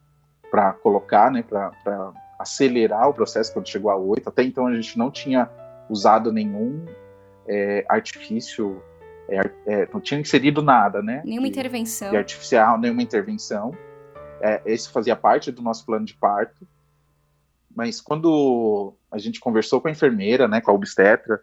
para 0.51 0.73
colocar, 0.73 1.31
né, 1.31 1.43
para 1.43 2.13
acelerar 2.39 3.09
o 3.09 3.15
processo 3.15 3.53
quando 3.53 3.69
chegou 3.69 3.91
a 3.91 3.97
8. 3.97 4.29
Até 4.29 4.43
então 4.43 4.67
a 4.67 4.75
gente 4.75 4.99
não 4.99 5.11
tinha 5.11 5.49
usado 5.89 6.33
nenhum 6.33 6.87
é, 7.47 7.85
artifício 7.89 8.83
é, 9.31 9.51
é, 9.67 9.89
não 9.93 10.01
tinha 10.01 10.21
inserido 10.21 10.61
nada, 10.61 11.01
né? 11.01 11.23
Nenhuma 11.25 11.47
de, 11.47 11.53
intervenção. 11.53 12.11
De 12.11 12.17
artificial, 12.17 12.79
nenhuma 12.79 13.03
intervenção. 13.03 13.77
É, 14.41 14.61
esse 14.67 14.91
fazia 14.91 15.15
parte 15.15 15.53
do 15.53 15.63
nosso 15.63 15.87
plano 15.87 16.05
de 16.05 16.15
parto. 16.15 16.67
Mas 17.75 18.01
quando 18.01 18.95
a 19.11 19.19
gente 19.19 19.39
conversou 19.39 19.81
com 19.81 19.89
a 19.89 19.91
enfermeira, 19.91 20.49
né, 20.49 20.61
com 20.61 20.71
a 20.71 20.75
obstetra, 20.75 21.43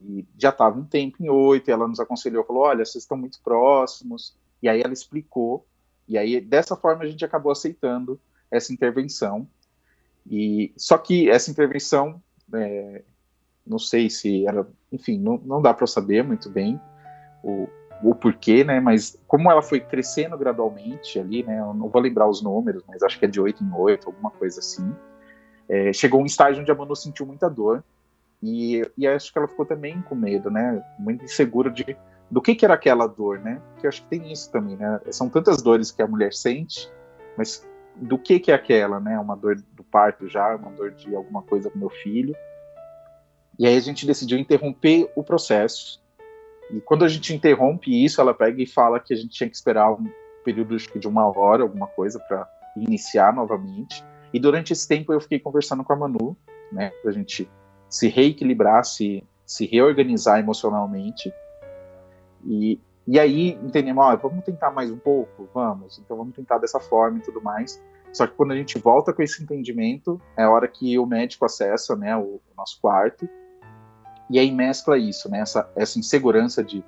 e 0.00 0.26
já 0.36 0.50
estava 0.50 0.78
um 0.78 0.84
tempo 0.84 1.16
em 1.22 1.28
oito, 1.30 1.68
e 1.68 1.72
ela 1.72 1.88
nos 1.88 2.00
aconselhou, 2.00 2.44
falou, 2.44 2.64
olha, 2.64 2.84
vocês 2.84 3.04
estão 3.04 3.16
muito 3.16 3.40
próximos. 3.42 4.36
E 4.62 4.68
aí 4.68 4.82
ela 4.82 4.92
explicou, 4.92 5.66
e 6.06 6.18
aí 6.18 6.40
dessa 6.40 6.76
forma 6.76 7.04
a 7.04 7.06
gente 7.06 7.24
acabou 7.24 7.50
aceitando 7.50 8.20
essa 8.50 8.72
intervenção. 8.72 9.48
E 10.30 10.72
só 10.76 10.98
que 10.98 11.30
essa 11.30 11.50
intervenção, 11.50 12.22
é, 12.52 13.02
não 13.70 13.78
sei 13.78 14.10
se 14.10 14.46
era, 14.46 14.66
enfim, 14.92 15.18
não, 15.18 15.40
não 15.44 15.62
dá 15.62 15.72
para 15.72 15.86
saber 15.86 16.24
muito 16.24 16.50
bem, 16.50 16.78
o, 17.42 17.68
o 18.02 18.14
porquê, 18.14 18.64
né? 18.64 18.80
Mas 18.80 19.16
como 19.26 19.50
ela 19.50 19.62
foi 19.62 19.80
crescendo 19.80 20.36
gradualmente 20.36 21.18
ali, 21.18 21.42
né? 21.44 21.60
Eu 21.60 21.72
não 21.72 21.88
vou 21.88 22.02
lembrar 22.02 22.28
os 22.28 22.42
números, 22.42 22.82
mas 22.86 23.02
acho 23.02 23.18
que 23.18 23.24
é 23.24 23.28
de 23.28 23.40
8 23.40 23.62
em 23.62 23.72
8, 23.72 24.08
alguma 24.08 24.30
coisa 24.30 24.58
assim. 24.58 24.94
É, 25.68 25.92
chegou 25.92 26.20
um 26.20 26.26
estágio 26.26 26.60
onde 26.60 26.70
a 26.70 26.74
Manu 26.74 26.96
sentiu 26.96 27.24
muita 27.24 27.48
dor 27.48 27.84
e, 28.42 28.82
e 28.98 29.06
acho 29.06 29.32
que 29.32 29.38
ela 29.38 29.46
ficou 29.46 29.64
também 29.64 30.02
com 30.02 30.16
medo, 30.16 30.50
né? 30.50 30.82
Muito 30.98 31.24
insegura 31.24 31.70
de 31.70 31.96
do 32.30 32.40
que, 32.40 32.54
que 32.54 32.64
era 32.64 32.74
aquela 32.74 33.08
dor, 33.08 33.40
né? 33.40 33.60
Porque 33.72 33.86
acho 33.86 34.02
que 34.02 34.08
tem 34.08 34.30
isso 34.32 34.50
também, 34.52 34.76
né? 34.76 35.00
São 35.10 35.28
tantas 35.28 35.60
dores 35.60 35.90
que 35.90 36.00
a 36.00 36.06
mulher 36.06 36.32
sente, 36.32 36.90
mas 37.36 37.66
do 37.96 38.16
que 38.16 38.38
que 38.38 38.52
é 38.52 38.54
aquela, 38.54 39.00
né? 39.00 39.18
Uma 39.18 39.36
dor 39.36 39.56
do 39.72 39.82
parto 39.82 40.28
já, 40.28 40.54
uma 40.54 40.70
dor 40.70 40.92
de 40.92 41.14
alguma 41.14 41.42
coisa 41.42 41.68
com 41.68 41.78
meu 41.78 41.90
filho. 41.90 42.34
E 43.58 43.66
aí 43.66 43.76
a 43.76 43.80
gente 43.80 44.06
decidiu 44.06 44.38
interromper 44.38 45.10
o 45.14 45.22
processo 45.22 46.00
e 46.72 46.80
quando 46.80 47.04
a 47.04 47.08
gente 47.08 47.34
interrompe 47.34 48.04
isso, 48.04 48.20
ela 48.20 48.32
pega 48.32 48.62
e 48.62 48.66
fala 48.66 49.00
que 49.00 49.12
a 49.12 49.16
gente 49.16 49.30
tinha 49.30 49.48
que 49.48 49.56
esperar 49.56 49.92
um 49.92 50.08
período 50.44 50.76
de 50.76 51.08
uma 51.08 51.26
hora, 51.26 51.62
alguma 51.62 51.86
coisa, 51.88 52.18
para 52.20 52.48
iniciar 52.76 53.34
novamente. 53.34 54.04
E 54.32 54.38
durante 54.38 54.72
esse 54.72 54.86
tempo 54.86 55.12
eu 55.12 55.20
fiquei 55.20 55.40
conversando 55.40 55.82
com 55.82 55.92
a 55.92 55.96
Manu, 55.96 56.36
né, 56.70 56.90
para 57.02 57.10
a 57.10 57.14
gente 57.14 57.50
se 57.88 58.08
reequilibrar, 58.08 58.84
se, 58.84 59.24
se 59.44 59.66
reorganizar 59.66 60.38
emocionalmente. 60.38 61.32
E, 62.46 62.80
e 63.06 63.18
aí 63.18 63.58
entendemos, 63.64 64.04
ó, 64.04 64.16
vamos 64.16 64.44
tentar 64.44 64.70
mais 64.70 64.90
um 64.90 64.98
pouco? 64.98 65.48
Vamos, 65.52 65.98
então 65.98 66.16
vamos 66.16 66.36
tentar 66.36 66.58
dessa 66.58 66.78
forma 66.78 67.18
e 67.18 67.22
tudo 67.22 67.42
mais. 67.42 67.82
Só 68.12 68.26
que 68.26 68.34
quando 68.34 68.52
a 68.52 68.56
gente 68.56 68.78
volta 68.78 69.12
com 69.12 69.22
esse 69.22 69.42
entendimento, 69.42 70.20
é 70.36 70.44
a 70.44 70.50
hora 70.50 70.68
que 70.68 70.96
o 70.98 71.06
médico 71.06 71.44
acessa 71.44 71.96
né, 71.96 72.16
o, 72.16 72.20
o 72.20 72.40
nosso 72.56 72.80
quarto 72.80 73.28
e 74.30 74.38
aí 74.38 74.52
mescla 74.52 74.96
isso, 74.96 75.28
né? 75.28 75.40
Essa, 75.40 75.68
essa 75.74 75.98
insegurança 75.98 76.62
de, 76.62 76.84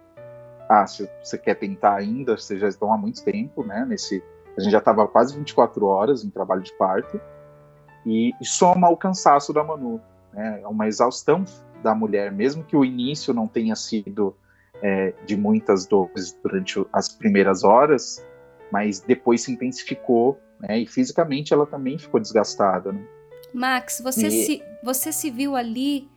ah, 0.68 0.86
se 0.86 1.10
você 1.20 1.36
quer 1.36 1.56
tentar 1.56 1.96
ainda, 1.96 2.36
vocês 2.36 2.60
já 2.60 2.68
estão 2.68 2.92
há 2.92 2.96
muito 2.96 3.22
tempo, 3.24 3.64
né? 3.64 3.84
Nesse, 3.84 4.22
a 4.56 4.60
gente 4.60 4.70
já 4.70 4.78
estava 4.78 5.08
quase 5.08 5.36
24 5.36 5.84
horas 5.84 6.24
em 6.24 6.30
trabalho 6.30 6.62
de 6.62 6.72
parto, 6.74 7.20
e, 8.06 8.32
e 8.40 8.44
soma 8.44 8.88
o 8.88 8.96
cansaço 8.96 9.52
da 9.52 9.64
Manu, 9.64 10.00
né? 10.32 10.60
É 10.62 10.68
uma 10.68 10.86
exaustão 10.86 11.44
da 11.82 11.94
mulher, 11.96 12.30
mesmo 12.30 12.62
que 12.62 12.76
o 12.76 12.84
início 12.84 13.34
não 13.34 13.48
tenha 13.48 13.74
sido 13.74 14.36
é, 14.80 15.12
de 15.26 15.36
muitas 15.36 15.84
dores 15.84 16.38
durante 16.42 16.86
as 16.92 17.08
primeiras 17.08 17.64
horas, 17.64 18.24
mas 18.70 19.00
depois 19.00 19.42
se 19.42 19.52
intensificou, 19.52 20.38
né? 20.60 20.78
E 20.78 20.86
fisicamente 20.86 21.52
ela 21.52 21.66
também 21.66 21.98
ficou 21.98 22.20
desgastada, 22.20 22.92
né? 22.92 23.04
Max, 23.52 24.00
você, 24.00 24.28
e... 24.28 24.30
se, 24.30 24.62
você 24.82 25.12
se 25.12 25.28
viu 25.28 25.56
ali, 25.56 26.08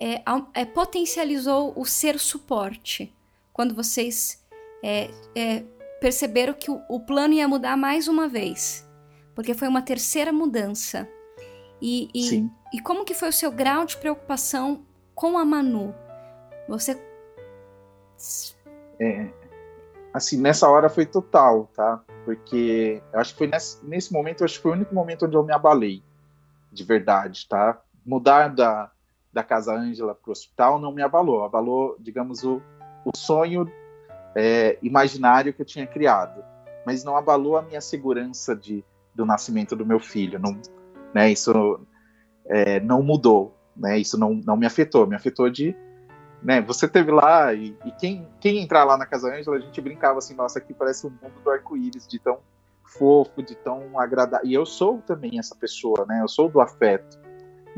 é, 0.00 0.22
é, 0.54 0.64
potencializou 0.64 1.72
o 1.76 1.84
ser 1.84 2.18
suporte, 2.18 3.12
quando 3.52 3.74
vocês 3.74 4.44
é, 4.82 5.10
é, 5.34 5.64
perceberam 6.00 6.54
que 6.54 6.70
o, 6.70 6.80
o 6.88 7.00
plano 7.00 7.34
ia 7.34 7.48
mudar 7.48 7.76
mais 7.76 8.06
uma 8.06 8.28
vez, 8.28 8.88
porque 9.34 9.54
foi 9.54 9.66
uma 9.66 9.82
terceira 9.82 10.32
mudança. 10.32 11.08
E, 11.82 12.08
e, 12.14 12.48
e, 12.72 12.80
como 12.80 13.04
que 13.04 13.14
foi 13.14 13.28
o 13.28 13.32
seu 13.32 13.52
grau 13.52 13.84
de 13.84 13.96
preocupação 13.96 14.84
com 15.14 15.38
a 15.38 15.44
Manu? 15.44 15.94
Você... 16.68 17.00
É, 19.00 19.28
assim, 20.12 20.40
nessa 20.40 20.68
hora 20.68 20.88
foi 20.88 21.06
total, 21.06 21.70
tá? 21.74 22.02
Porque 22.24 23.00
eu 23.12 23.20
acho 23.20 23.32
que 23.32 23.38
foi 23.38 23.46
nesse, 23.46 23.84
nesse 23.84 24.12
momento, 24.12 24.44
acho 24.44 24.56
que 24.56 24.62
foi 24.62 24.72
o 24.72 24.74
único 24.74 24.94
momento 24.94 25.26
onde 25.26 25.36
eu 25.36 25.44
me 25.44 25.52
abalei, 25.52 26.02
de 26.72 26.84
verdade, 26.84 27.46
tá? 27.48 27.80
Mudar 28.04 28.48
da, 28.48 28.90
da 29.32 29.42
Casa 29.42 29.74
Ângela 29.74 30.14
para 30.14 30.30
o 30.30 30.32
hospital 30.32 30.78
não 30.78 30.92
me 30.92 31.02
abalou, 31.02 31.44
abalou, 31.44 31.96
digamos, 31.98 32.44
o, 32.44 32.62
o 33.04 33.16
sonho 33.16 33.70
é, 34.34 34.78
imaginário 34.82 35.52
que 35.52 35.62
eu 35.62 35.66
tinha 35.66 35.86
criado, 35.86 36.42
mas 36.84 37.04
não 37.04 37.16
abalou 37.16 37.56
a 37.56 37.62
minha 37.62 37.80
segurança 37.80 38.56
de, 38.56 38.84
do 39.14 39.26
nascimento 39.26 39.76
do 39.76 39.84
meu 39.84 40.00
filho, 40.00 40.38
não, 40.38 40.58
né? 41.14 41.30
Isso 41.30 41.80
é, 42.46 42.80
não 42.80 43.02
mudou, 43.02 43.56
né? 43.76 43.98
Isso 43.98 44.18
não, 44.18 44.34
não 44.34 44.56
me 44.56 44.66
afetou, 44.66 45.06
me 45.06 45.14
afetou 45.14 45.50
de 45.50 45.76
né, 46.42 46.60
você 46.60 46.86
teve 46.86 47.10
lá 47.10 47.52
e, 47.52 47.76
e, 47.84 47.90
quem, 47.92 48.26
quem 48.40 48.62
entrar 48.62 48.84
lá 48.84 48.96
na 48.96 49.06
Casa 49.06 49.34
Ângela, 49.34 49.56
a 49.56 49.60
gente 49.60 49.80
brincava 49.80 50.18
assim, 50.18 50.34
nossa, 50.34 50.58
aqui 50.58 50.72
parece 50.72 51.04
o 51.04 51.08
um 51.08 51.12
mundo 51.20 51.40
do 51.42 51.50
arco-íris, 51.50 52.06
de 52.06 52.18
tão 52.18 52.38
fofo, 52.84 53.42
de 53.42 53.54
tão 53.56 53.98
agradável. 53.98 54.46
E 54.46 54.54
eu 54.54 54.64
sou 54.64 54.98
também 54.98 55.38
essa 55.38 55.54
pessoa, 55.54 56.06
né? 56.06 56.22
Eu 56.22 56.28
sou 56.28 56.48
do 56.48 56.60
afeto. 56.60 57.18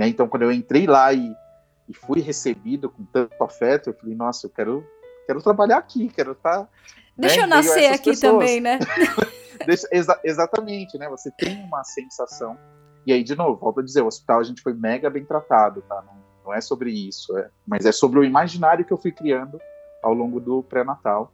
Né? 0.01 0.09
Então, 0.09 0.27
quando 0.27 0.45
eu 0.45 0.51
entrei 0.51 0.87
lá 0.87 1.13
e, 1.13 1.31
e 1.87 1.93
fui 1.93 2.23
recebido 2.23 2.89
com 2.89 3.05
tanto 3.05 3.45
afeto, 3.45 3.91
eu 3.91 3.95
falei, 3.95 4.15
nossa, 4.15 4.47
eu 4.47 4.51
quero, 4.51 4.83
quero 5.27 5.43
trabalhar 5.43 5.77
aqui, 5.77 6.09
quero 6.09 6.33
estar. 6.33 6.61
Tá, 6.61 6.69
Deixa 7.19 7.37
né, 7.37 7.43
eu 7.43 7.47
nascer 7.47 7.93
aqui 7.93 8.11
pessoas. 8.13 8.33
também, 8.33 8.63
né? 8.63 8.79
Deixa, 9.67 9.87
exa 9.93 10.19
exatamente, 10.25 10.97
né? 10.97 11.07
Você 11.11 11.31
tem 11.33 11.63
uma 11.65 11.85
sensação. 11.85 12.57
E 13.07 13.13
aí, 13.13 13.23
de 13.23 13.37
novo, 13.37 13.61
volto 13.61 13.81
a 13.81 13.83
dizer, 13.83 14.01
o 14.01 14.07
hospital 14.07 14.41
a 14.41 14.43
gente 14.43 14.63
foi 14.63 14.73
mega 14.73 15.11
bem 15.11 15.23
tratado, 15.23 15.83
tá? 15.83 16.03
Não, 16.07 16.15
não 16.47 16.55
é 16.55 16.63
sobre 16.63 16.91
isso, 16.91 17.37
é, 17.37 17.51
mas 17.67 17.85
é 17.85 17.93
sobre 17.93 18.21
o 18.21 18.25
imaginário 18.25 18.87
que 18.87 18.93
eu 18.95 18.97
fui 18.97 19.13
criando 19.13 19.61
ao 20.03 20.15
longo 20.15 20.41
do 20.41 20.63
pré-natal. 20.63 21.31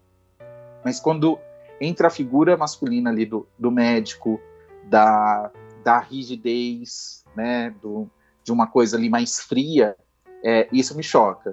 Mas 0.84 0.98
quando 0.98 1.38
entra 1.80 2.08
a 2.08 2.10
figura 2.10 2.56
masculina 2.56 3.10
ali 3.10 3.26
do, 3.26 3.46
do 3.56 3.70
médico, 3.70 4.40
da, 4.86 5.52
da 5.84 6.00
rigidez, 6.00 7.24
né, 7.36 7.72
do, 7.80 8.10
de 8.46 8.52
uma 8.52 8.68
coisa 8.68 8.96
ali 8.96 9.10
mais 9.10 9.40
fria, 9.40 9.96
é, 10.42 10.68
isso 10.72 10.96
me 10.96 11.02
choca, 11.02 11.52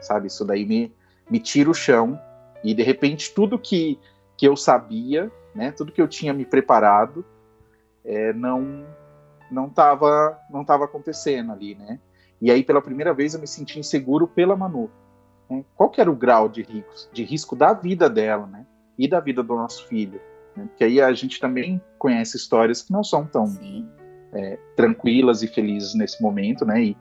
sabe? 0.00 0.26
Isso 0.26 0.44
daí 0.44 0.66
me, 0.66 0.94
me 1.30 1.40
tira 1.40 1.70
o 1.70 1.74
chão 1.74 2.20
e 2.62 2.74
de 2.74 2.82
repente 2.82 3.32
tudo 3.34 3.58
que, 3.58 3.98
que 4.36 4.46
eu 4.46 4.54
sabia, 4.54 5.32
né, 5.54 5.72
tudo 5.72 5.90
que 5.90 6.02
eu 6.02 6.06
tinha 6.06 6.34
me 6.34 6.44
preparado, 6.44 7.24
é, 8.04 8.32
não 8.34 8.86
não 9.50 9.66
estava 9.66 10.38
não 10.50 10.64
tava 10.64 10.84
acontecendo 10.84 11.52
ali, 11.52 11.74
né? 11.74 11.98
E 12.40 12.50
aí, 12.50 12.62
pela 12.62 12.82
primeira 12.82 13.14
vez, 13.14 13.32
eu 13.32 13.40
me 13.40 13.46
senti 13.46 13.78
inseguro 13.78 14.26
pela 14.26 14.56
Manu. 14.56 14.90
Né? 15.48 15.64
Qual 15.74 15.88
que 15.88 16.00
era 16.00 16.10
o 16.10 16.16
grau 16.16 16.48
de 16.48 16.62
risco, 16.62 17.14
de 17.14 17.24
risco 17.24 17.56
da 17.56 17.72
vida 17.72 18.10
dela, 18.10 18.46
né? 18.46 18.66
E 18.98 19.08
da 19.08 19.20
vida 19.20 19.42
do 19.42 19.54
nosso 19.54 19.86
filho. 19.86 20.20
Né? 20.54 20.66
Porque 20.66 20.84
aí 20.84 21.00
a 21.00 21.12
gente 21.14 21.40
também 21.40 21.80
conhece 21.98 22.36
histórias 22.36 22.82
que 22.82 22.92
não 22.92 23.02
são 23.02 23.24
tão 23.24 23.46
é, 24.34 24.58
tranquilas 24.76 25.42
e 25.42 25.48
felizes 25.48 25.94
nesse 25.94 26.22
momento, 26.22 26.64
né? 26.64 26.82
E, 26.82 26.96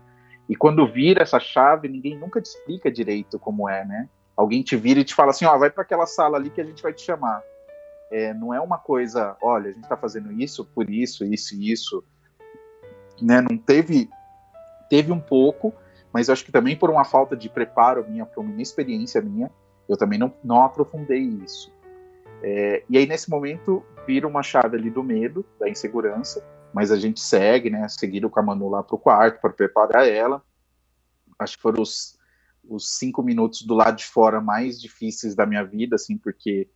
e 0.48 0.56
quando 0.56 0.88
vira 0.88 1.24
essa 1.24 1.40
chave, 1.40 1.88
ninguém 1.88 2.18
nunca 2.18 2.42
te 2.42 2.46
explica 2.46 2.92
direito 2.92 3.40
como 3.40 3.68
é, 3.68 3.84
né? 3.86 4.10
Alguém 4.36 4.62
te 4.62 4.76
vira 4.76 5.00
e 5.00 5.04
te 5.04 5.14
fala 5.14 5.32
assim, 5.32 5.46
ó, 5.46 5.58
vai 5.58 5.70
para 5.70 5.84
aquela 5.84 6.06
sala 6.06 6.38
ali 6.38 6.50
que 6.50 6.62
a 6.62 6.64
gente 6.64 6.82
vai 6.82 6.94
te 6.94 7.02
chamar. 7.02 7.42
É, 8.12 8.34
não 8.34 8.54
é 8.54 8.60
uma 8.60 8.78
coisa, 8.78 9.36
olha, 9.42 9.70
a 9.70 9.74
gente 9.74 9.84
está 9.84 9.98
fazendo 9.98 10.32
isso 10.32 10.66
por 10.66 10.90
isso, 10.90 11.26
isso 11.26 11.56
e 11.56 11.72
isso, 11.72 12.04
né? 13.22 13.42
Não 13.42 13.58
teve 13.58 14.10
teve 14.90 15.12
um 15.12 15.20
pouco, 15.20 15.74
mas 16.12 16.30
acho 16.30 16.46
que 16.46 16.52
também 16.52 16.76
por 16.76 16.90
uma 16.90 17.04
falta 17.04 17.36
de 17.36 17.50
preparo 17.50 18.06
minha, 18.08 18.26
por 18.26 18.42
uma 18.42 18.54
inexperiência 18.54 19.20
minha, 19.22 19.50
eu 19.90 19.98
também 19.98 20.20
não, 20.20 20.32
não 20.44 20.64
aprofundei 20.64 21.20
isso. 21.20 21.74
É, 22.44 22.84
e 22.90 22.98
aí, 22.98 23.08
nesse 23.08 23.30
momento, 23.30 23.84
vira 24.06 24.28
uma 24.28 24.44
chave 24.44 24.78
ali 24.78 24.90
do 24.90 25.04
medo, 25.04 25.46
da 25.60 25.70
insegurança, 25.70 26.46
mas 26.74 26.92
a 26.92 26.98
gente 26.98 27.20
segue, 27.22 27.70
né? 27.70 27.88
Seguiram 27.88 28.30
com 28.30 28.40
a 28.40 28.44
Manu 28.44 28.70
lá 28.70 28.82
pro 28.82 28.98
quarto 28.98 29.40
para 29.40 29.52
preparar 29.52 30.08
ela. 30.08 30.42
Acho 31.38 31.56
que 31.56 31.62
foram 31.62 31.82
os, 31.82 32.18
os 32.68 32.98
cinco 32.98 33.22
minutos 33.22 33.62
do 33.62 33.76
lado 33.76 33.98
de 33.98 34.06
fora 34.06 34.42
mais 34.42 34.82
difíceis 34.82 35.36
da 35.36 35.46
minha 35.46 35.64
vida, 35.64 35.96
assim, 35.96 36.18
porque 36.18 36.68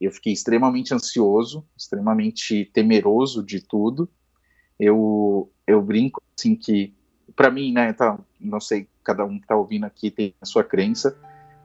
eu 0.00 0.10
fiquei 0.10 0.32
extremamente 0.32 0.94
ansioso, 0.94 1.66
extremamente 1.76 2.64
temeroso 2.72 3.44
de 3.44 3.60
tudo. 3.60 4.08
Eu, 4.78 5.52
eu 5.66 5.82
brinco, 5.82 6.20
assim, 6.36 6.56
que 6.56 6.94
para 7.36 7.50
mim, 7.50 7.72
né, 7.72 7.92
tá, 7.92 8.18
não 8.40 8.60
sei, 8.60 8.88
cada 9.04 9.24
um 9.24 9.38
que 9.38 9.46
tá 9.46 9.56
ouvindo 9.56 9.84
aqui 9.84 10.10
tem 10.10 10.34
a 10.40 10.46
sua 10.46 10.64
crença, 10.64 11.16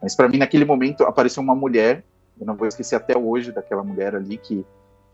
mas 0.01 0.15
para 0.15 0.27
mim 0.27 0.37
naquele 0.37 0.65
momento 0.65 1.03
apareceu 1.03 1.41
uma 1.41 1.55
mulher, 1.55 2.05
eu 2.39 2.45
não 2.45 2.55
vou 2.55 2.67
esquecer 2.67 2.95
até 2.95 3.17
hoje 3.17 3.51
daquela 3.51 3.83
mulher 3.83 4.15
ali 4.15 4.37
que 4.37 4.65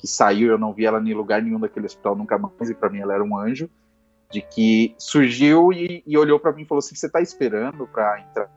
que 0.03 0.07
saiu, 0.07 0.51
eu 0.51 0.57
não 0.57 0.73
vi 0.73 0.85
ela 0.85 0.99
em 0.99 1.13
lugar 1.13 1.41
nenhum 1.41 1.59
daquele 1.59 1.85
hospital 1.85 2.15
nunca 2.15 2.37
mais, 2.37 2.69
e 2.69 2.73
para 2.73 2.89
mim 2.89 2.99
ela 2.99 3.13
era 3.13 3.23
um 3.23 3.37
anjo, 3.37 3.69
de 4.29 4.41
que 4.41 4.93
surgiu 4.97 5.71
e, 5.71 6.03
e 6.05 6.17
olhou 6.17 6.39
para 6.39 6.51
mim 6.51 6.63
e 6.63 6.65
falou 6.65 6.79
assim: 6.79 6.95
Você 6.95 7.09
tá 7.09 7.21
esperando 7.21 7.87
para 7.87 8.19
entrar? 8.19 8.49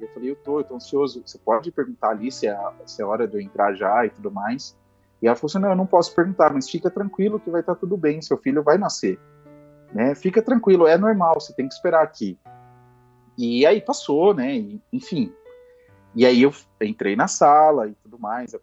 E 0.00 0.04
eu 0.04 0.08
falei: 0.14 0.30
Eu 0.30 0.36
tô, 0.36 0.60
eu 0.60 0.64
tô 0.64 0.76
ansioso. 0.76 1.22
Você 1.26 1.36
pode 1.38 1.70
perguntar 1.70 2.10
ali 2.10 2.32
se 2.32 2.46
é, 2.46 2.56
se 2.86 3.02
é 3.02 3.04
hora 3.04 3.28
de 3.28 3.36
eu 3.36 3.40
entrar 3.40 3.74
já 3.74 4.06
e 4.06 4.10
tudo 4.10 4.30
mais. 4.30 4.74
E 5.20 5.26
ela 5.26 5.36
falou 5.36 5.50
assim: 5.50 5.58
Não, 5.58 5.70
eu 5.70 5.76
não 5.76 5.86
posso 5.86 6.14
perguntar, 6.14 6.52
mas 6.54 6.70
fica 6.70 6.88
tranquilo 6.88 7.40
que 7.40 7.50
vai 7.50 7.60
estar 7.60 7.74
tá 7.74 7.80
tudo 7.80 7.96
bem, 7.96 8.22
seu 8.22 8.38
filho 8.38 8.62
vai 8.62 8.78
nascer 8.78 9.18
né? 9.94 10.14
Fica 10.14 10.42
tranquilo, 10.42 10.88
é 10.88 10.98
normal, 10.98 11.40
você 11.40 11.54
tem 11.54 11.68
que 11.68 11.74
esperar 11.74 12.02
aqui. 12.02 12.36
E 13.38 13.64
aí 13.64 13.80
passou, 13.80 14.34
né? 14.34 14.56
E, 14.56 14.82
enfim. 14.92 15.32
E 16.14 16.26
aí 16.26 16.42
eu 16.42 16.52
entrei 16.82 17.14
na 17.14 17.28
sala 17.28 17.88
e 17.88 17.94
tudo 17.94 18.18
mais, 18.18 18.54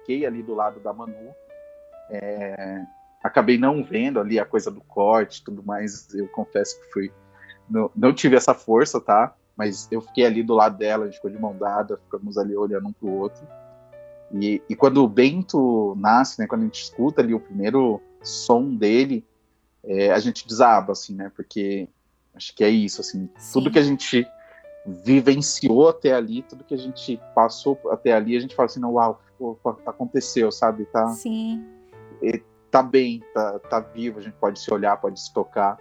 fiquei 0.00 0.26
ali 0.26 0.42
do 0.42 0.54
lado 0.54 0.80
da 0.80 0.92
Manu. 0.92 1.34
É, 2.10 2.84
acabei 3.22 3.56
não 3.56 3.82
vendo 3.82 4.20
ali 4.20 4.38
a 4.38 4.44
coisa 4.44 4.70
do 4.70 4.80
corte 4.80 5.42
tudo 5.42 5.62
mais. 5.62 6.12
Eu 6.14 6.28
confesso 6.28 6.80
que 6.80 6.92
fui. 6.92 7.12
Não, 7.68 7.90
não 7.94 8.12
tive 8.12 8.36
essa 8.36 8.54
força, 8.54 9.00
tá? 9.00 9.34
Mas 9.56 9.88
eu 9.90 10.00
fiquei 10.00 10.26
ali 10.26 10.42
do 10.42 10.54
lado 10.54 10.76
dela, 10.76 11.04
a 11.04 11.06
gente 11.06 11.16
ficou 11.16 11.30
de 11.30 11.38
mão 11.38 11.56
dada, 11.56 11.96
ficamos 12.04 12.36
ali 12.36 12.56
olhando 12.56 12.88
um 12.88 12.92
pro 12.92 13.08
outro. 13.08 13.46
E, 14.32 14.60
e 14.68 14.74
quando 14.74 15.02
o 15.02 15.08
Bento 15.08 15.94
nasce, 15.96 16.40
né? 16.40 16.46
Quando 16.46 16.62
a 16.62 16.64
gente 16.64 16.82
escuta 16.82 17.22
ali 17.22 17.32
o 17.32 17.40
primeiro 17.40 18.00
som 18.22 18.74
dele, 18.74 19.24
é, 19.84 20.10
a 20.10 20.18
gente 20.18 20.46
desaba, 20.46 20.92
assim, 20.92 21.14
né? 21.14 21.30
Porque 21.34 21.88
acho 22.34 22.54
que 22.54 22.64
é 22.64 22.68
isso, 22.68 23.00
assim, 23.00 23.28
Sim. 23.38 23.52
tudo 23.52 23.70
que 23.70 23.78
a 23.78 23.82
gente 23.82 24.26
vivenciou 24.86 25.88
até 25.88 26.12
ali, 26.12 26.42
tudo 26.42 26.64
que 26.64 26.74
a 26.74 26.78
gente 26.78 27.18
passou 27.34 27.78
até 27.90 28.12
ali, 28.12 28.36
a 28.36 28.40
gente 28.40 28.54
fala 28.54 28.66
assim, 28.66 28.80
não, 28.80 28.94
uau, 28.94 29.22
aconteceu, 29.86 30.50
sabe? 30.50 30.84
Tá, 30.86 31.08
Sim. 31.08 31.64
Tá 32.70 32.82
bem, 32.82 33.22
tá, 33.32 33.58
tá 33.60 33.80
vivo, 33.80 34.18
a 34.18 34.22
gente 34.22 34.34
pode 34.34 34.60
se 34.60 34.72
olhar, 34.72 34.96
pode 34.96 35.20
se 35.20 35.32
tocar. 35.32 35.78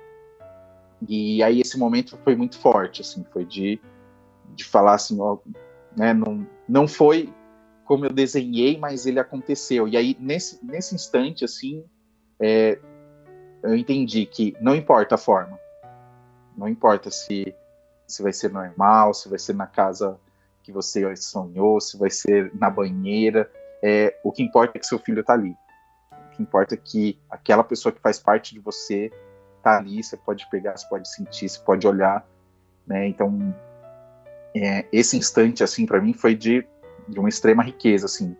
E 1.07 1.41
aí 1.43 1.61
esse 1.61 1.77
momento 1.77 2.17
foi 2.23 2.35
muito 2.35 2.57
forte, 2.59 3.01
assim, 3.01 3.25
foi 3.31 3.45
de, 3.45 3.81
de 4.55 4.63
falar 4.63 4.95
assim, 4.95 5.19
ó, 5.19 5.37
né, 5.95 6.13
não, 6.13 6.47
não 6.67 6.87
foi 6.87 7.33
como 7.85 8.05
eu 8.05 8.13
desenhei, 8.13 8.77
mas 8.77 9.05
ele 9.05 9.19
aconteceu. 9.19 9.87
E 9.87 9.97
aí, 9.97 10.15
nesse, 10.19 10.63
nesse 10.63 10.95
instante, 10.95 11.43
assim, 11.43 11.83
é, 12.39 12.79
eu 13.61 13.75
entendi 13.75 14.25
que 14.25 14.55
não 14.61 14.75
importa 14.75 15.15
a 15.15 15.17
forma, 15.17 15.59
não 16.55 16.67
importa 16.67 17.09
se, 17.09 17.53
se 18.07 18.21
vai 18.21 18.31
ser 18.31 18.51
normal, 18.51 19.13
se 19.13 19.27
vai 19.27 19.39
ser 19.39 19.55
na 19.55 19.67
casa 19.67 20.19
que 20.61 20.71
você 20.71 21.15
sonhou, 21.15 21.81
se 21.81 21.97
vai 21.97 22.09
ser 22.09 22.51
na 22.55 22.69
banheira, 22.69 23.51
é, 23.81 24.17
o 24.23 24.31
que 24.31 24.41
importa 24.41 24.77
é 24.77 24.79
que 24.79 24.87
seu 24.87 24.99
filho 24.99 25.19
está 25.19 25.33
ali. 25.33 25.55
Que 26.35 26.41
importa 26.41 26.75
é 26.75 26.77
que 26.77 27.19
aquela 27.29 27.63
pessoa 27.63 27.91
que 27.91 28.01
faz 28.01 28.19
parte 28.19 28.53
de 28.53 28.59
você 28.59 29.11
está 29.57 29.77
ali, 29.77 30.03
você 30.03 30.17
pode 30.17 30.49
pegar, 30.49 30.75
você 30.75 30.87
pode 30.87 31.07
sentir, 31.09 31.47
você 31.47 31.59
pode 31.59 31.87
olhar, 31.87 32.27
né? 32.85 33.07
Então, 33.07 33.55
é, 34.55 34.85
esse 34.91 35.17
instante, 35.17 35.63
assim, 35.63 35.85
para 35.85 36.01
mim 36.01 36.13
foi 36.13 36.35
de, 36.35 36.65
de 37.07 37.19
uma 37.19 37.29
extrema 37.29 37.63
riqueza, 37.63 38.05
assim. 38.05 38.35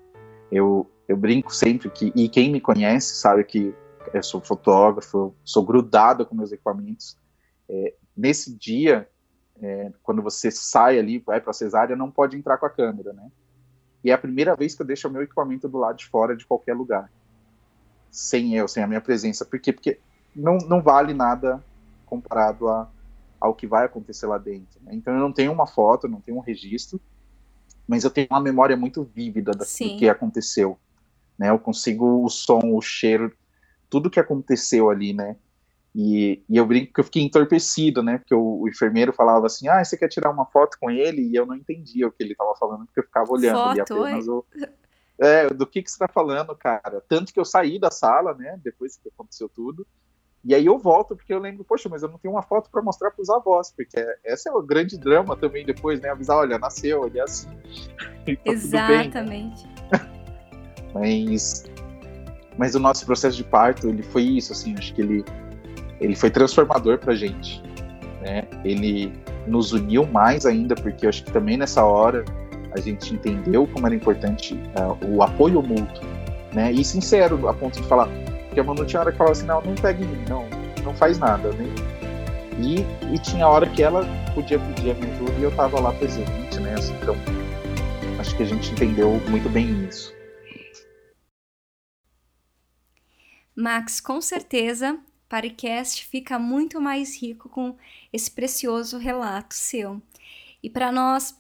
Eu, 0.52 0.90
eu 1.08 1.16
brinco 1.16 1.54
sempre 1.54 1.90
que, 1.90 2.12
e 2.16 2.28
quem 2.28 2.52
me 2.52 2.60
conhece 2.60 3.16
sabe 3.16 3.44
que 3.44 3.74
eu 4.14 4.22
sou 4.22 4.42
fotógrafo, 4.42 5.34
sou 5.44 5.64
grudado 5.64 6.26
com 6.26 6.36
meus 6.36 6.52
equipamentos. 6.52 7.18
É, 7.70 7.94
nesse 8.16 8.56
dia, 8.56 9.08
é, 9.62 9.92
quando 10.04 10.22
você 10.22 10.52
sai 10.52 11.00
ali, 11.00 11.20
vai 11.20 11.40
para 11.40 11.52
a 11.52 11.54
cesárea, 11.54 11.96
não 11.96 12.12
pode 12.12 12.38
entrar 12.38 12.58
com 12.58 12.66
a 12.66 12.70
câmera, 12.70 13.14
né? 13.14 13.32
E 14.04 14.12
é 14.12 14.14
a 14.14 14.18
primeira 14.18 14.56
vez 14.56 14.76
que 14.76 14.82
eu 14.82 14.86
deixo 14.86 15.08
o 15.08 15.12
meu 15.12 15.22
equipamento 15.22 15.68
do 15.70 15.78
lado 15.78 15.98
de 15.98 16.06
fora 16.08 16.36
de 16.36 16.46
qualquer 16.46 16.76
lugar. 16.76 17.10
Sem 18.14 18.56
eu, 18.56 18.68
sem 18.68 18.84
a 18.84 18.88
minha 18.88 19.02
presença. 19.02 19.44
Por 19.44 19.60
quê? 19.60 19.74
Porque 19.74 20.00
não, 20.36 20.60
não 20.60 20.82
vale 20.82 21.16
nada 21.16 21.64
comparado 22.06 22.68
a, 22.70 22.88
ao 23.40 23.56
que 23.56 23.66
vai 23.66 23.86
acontecer 23.86 24.28
lá 24.28 24.38
dentro. 24.38 24.80
Né? 24.84 24.94
Então 24.94 25.14
eu 25.14 25.20
não 25.20 25.34
tenho 25.34 25.52
uma 25.52 25.66
foto, 25.66 26.08
não 26.08 26.22
tenho 26.22 26.38
um 26.38 26.42
registro, 26.42 27.02
mas 27.88 28.04
eu 28.04 28.12
tenho 28.12 28.28
uma 28.30 28.40
memória 28.40 28.78
muito 28.78 29.04
vívida 29.04 29.52
do 29.52 29.66
que 29.98 30.08
aconteceu. 30.08 30.78
Né? 31.38 31.50
Eu 31.50 31.58
consigo 31.58 32.24
o 32.24 32.30
som, 32.30 32.62
o 32.64 32.82
cheiro, 32.82 33.34
tudo 33.90 34.12
que 34.12 34.20
aconteceu 34.20 34.92
ali, 34.92 35.12
né? 35.12 35.36
E, 35.96 36.42
e, 36.50 36.58
eu 36.58 36.66
brinco 36.66 36.92
que 36.92 37.00
eu 37.00 37.04
fiquei 37.04 37.22
entorpecido, 37.22 38.02
né? 38.02 38.18
Porque 38.18 38.34
o, 38.34 38.62
o, 38.62 38.68
enfermeiro 38.68 39.14
falava 39.14 39.46
assim: 39.46 39.68
ah, 39.68 39.84
você 39.84 39.96
quer 39.96 40.08
tirar 40.08 40.32
uma 40.32 40.46
foto 40.46 40.76
com 40.82 40.90
ele? 40.90 41.22
E 41.22 41.36
eu 41.36 41.46
não 41.46 41.56
entendia 41.56 42.08
o 42.08 42.12
que 42.12 42.24
ele 42.24 42.32
estava 42.32 42.56
falando, 42.56 42.86
porque 42.86 43.00
eu 43.00 43.04
ficava 43.04 43.32
olhando 43.32 43.58
foto, 43.58 43.70
ali 43.70 43.82
apenas 43.82 44.28
o. 44.28 44.44
É, 45.20 45.48
do 45.48 45.66
que, 45.68 45.82
que 45.82 45.90
você 45.90 45.96
está 45.96 46.08
falando, 46.08 46.56
cara? 46.56 47.02
Tanto 47.08 47.34
que 47.34 47.40
eu 47.40 47.46
saí 47.46 47.80
da 47.80 47.92
sala, 47.92 48.34
né? 48.34 48.60
Depois 48.64 48.98
que 48.98 49.10
aconteceu 49.10 49.48
tudo. 49.48 49.86
E 50.44 50.54
aí 50.54 50.66
eu 50.66 50.78
volto, 50.78 51.16
porque 51.16 51.34
eu 51.34 51.40
lembro, 51.40 51.64
poxa, 51.64 51.88
mas 51.88 52.04
eu 52.04 52.10
não 52.10 52.18
tenho 52.18 52.34
uma 52.34 52.42
foto 52.42 52.70
para 52.70 52.82
mostrar 52.82 53.12
para 53.12 53.22
os 53.22 53.30
avós, 53.30 53.72
porque 53.72 53.98
essa 54.26 54.50
é 54.50 54.52
o 54.52 54.62
grande 54.62 54.98
drama 54.98 55.38
também 55.38 55.66
depois, 55.66 56.02
né? 56.02 56.10
Avisar, 56.10 56.38
olha, 56.38 56.60
nasceu, 56.60 57.06
ele 57.06 57.20
é 57.20 57.24
assim. 57.24 57.50
Tá 58.26 58.52
Exatamente. 58.52 59.68
mas, 60.94 61.66
mas 62.58 62.74
o 62.74 62.80
nosso 62.80 63.06
processo 63.06 63.36
de 63.36 63.44
parto, 63.44 63.90
ele 63.90 64.02
foi 64.02 64.24
isso, 64.24 64.54
assim, 64.54 64.74
acho 64.78 64.94
que 64.94 65.02
ele 65.02 65.26
ele 66.04 66.16
foi 66.16 66.30
transformador 66.30 66.98
para 67.00 67.14
a 67.14 67.16
gente. 67.16 67.62
Né? 68.22 68.44
Ele 68.64 69.14
nos 69.48 69.72
uniu 69.72 70.06
mais 70.06 70.46
ainda, 70.46 70.76
porque 70.76 71.06
eu 71.06 71.10
acho 71.10 71.24
que 71.24 71.32
também 71.32 71.58
nessa 71.58 71.84
hora 71.84 72.24
a 72.76 72.80
gente 72.80 73.14
entendeu 73.14 73.68
como 73.68 73.86
era 73.86 73.96
importante 73.96 74.54
uh, 74.54 75.16
o 75.16 75.22
apoio 75.22 75.62
mútuo, 75.62 76.04
né? 76.54 76.72
E 76.72 76.84
sincero, 76.84 77.48
a 77.48 77.54
ponto 77.54 77.82
de 77.82 77.88
falar, 77.88 78.08
porque 78.48 78.60
a 78.60 78.64
Manu 78.64 78.86
tinha 78.86 79.02
hora 79.02 79.12
que 79.12 79.18
falava 79.18 79.32
assim, 79.32 79.46
não, 79.46 79.62
não 79.62 79.76
pegue 79.76 80.04
em 80.04 80.08
mim, 80.08 80.26
não, 80.28 80.48
não 80.84 80.94
faz 80.94 81.18
nada, 81.18 81.52
né? 81.54 81.66
E, 82.60 82.82
e 83.14 83.20
tinha 83.20 83.48
hora 83.48 83.68
que 83.68 83.82
ela 83.82 84.06
podia 84.34 84.60
pedir 84.60 84.92
a 84.92 84.94
minha 84.94 85.14
ajuda 85.14 85.34
e 85.40 85.44
eu 85.44 85.50
estava 85.50 85.80
lá 85.80 85.92
presente, 85.94 86.60
né? 86.60 86.76
Assim, 86.76 86.94
então, 87.02 87.16
acho 88.20 88.36
que 88.36 88.44
a 88.44 88.46
gente 88.46 88.72
entendeu 88.72 89.20
muito 89.30 89.50
bem 89.50 89.86
isso. 89.88 90.14
Max, 93.56 94.00
com 94.00 94.20
certeza 94.20 95.00
Paricast 95.30 96.06
fica 96.06 96.38
muito 96.38 96.80
mais 96.80 97.20
rico 97.20 97.50
com 97.50 97.76
esse 98.12 98.30
precioso 98.30 98.98
relato 98.98 99.56
seu. 99.56 100.02
E 100.62 100.70
para 100.70 100.92
nós 100.92 101.36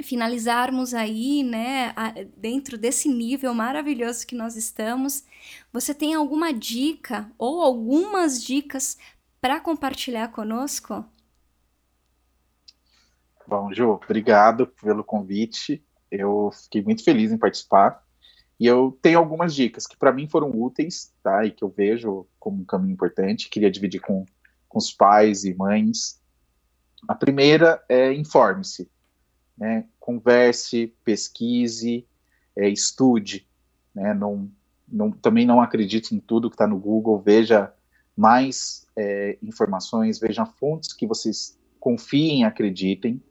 finalizarmos 0.00 0.94
aí, 0.94 1.42
né, 1.42 1.92
dentro 2.36 2.78
desse 2.78 3.08
nível 3.08 3.52
maravilhoso 3.52 4.26
que 4.26 4.34
nós 4.34 4.56
estamos, 4.56 5.24
você 5.72 5.94
tem 5.94 6.14
alguma 6.14 6.52
dica 6.52 7.30
ou 7.36 7.60
algumas 7.60 8.42
dicas 8.42 8.96
para 9.40 9.60
compartilhar 9.60 10.28
conosco? 10.28 11.04
Bom, 13.46 13.72
Ju, 13.74 13.90
obrigado 13.90 14.66
pelo 14.66 15.04
convite. 15.04 15.84
Eu 16.10 16.50
fiquei 16.52 16.82
muito 16.82 17.04
feliz 17.04 17.32
em 17.32 17.38
participar. 17.38 18.02
E 18.58 18.66
eu 18.66 18.96
tenho 19.02 19.18
algumas 19.18 19.54
dicas 19.54 19.86
que 19.86 19.96
para 19.96 20.12
mim 20.12 20.28
foram 20.28 20.50
úteis, 20.50 21.12
tá? 21.22 21.44
E 21.44 21.50
que 21.50 21.64
eu 21.64 21.68
vejo 21.68 22.26
como 22.38 22.62
um 22.62 22.64
caminho 22.64 22.92
importante, 22.92 23.50
queria 23.50 23.70
dividir 23.70 24.00
com, 24.00 24.24
com 24.68 24.78
os 24.78 24.92
pais 24.92 25.44
e 25.44 25.52
mães. 25.52 26.20
A 27.08 27.14
primeira 27.14 27.84
é 27.88 28.12
informe-se, 28.12 28.88
né? 29.56 29.86
Converse, 29.98 30.94
pesquise, 31.04 32.06
é, 32.56 32.68
estude, 32.68 33.46
né? 33.94 34.14
Não, 34.14 34.50
não, 34.88 35.10
também 35.10 35.46
não 35.46 35.60
acredite 35.60 36.14
em 36.14 36.20
tudo 36.20 36.50
que 36.50 36.54
está 36.54 36.66
no 36.66 36.78
Google, 36.78 37.20
veja 37.20 37.72
mais 38.16 38.86
é, 38.96 39.38
informações, 39.42 40.18
veja 40.18 40.44
fontes 40.44 40.92
que 40.92 41.06
vocês 41.06 41.58
confiem, 41.80 42.44
acreditem 42.44 43.22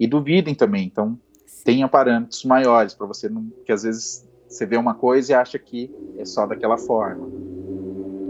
e 0.00 0.06
duvidem 0.06 0.54
também. 0.54 0.86
Então, 0.86 1.18
tenha 1.64 1.88
parâmetros 1.88 2.44
maiores 2.44 2.94
para 2.94 3.06
você 3.06 3.28
não, 3.28 3.50
que 3.64 3.72
às 3.72 3.82
vezes 3.82 4.26
você 4.48 4.64
vê 4.64 4.76
uma 4.76 4.94
coisa 4.94 5.32
e 5.32 5.34
acha 5.34 5.58
que 5.58 5.90
é 6.16 6.24
só 6.24 6.46
daquela 6.46 6.78
forma. 6.78 7.28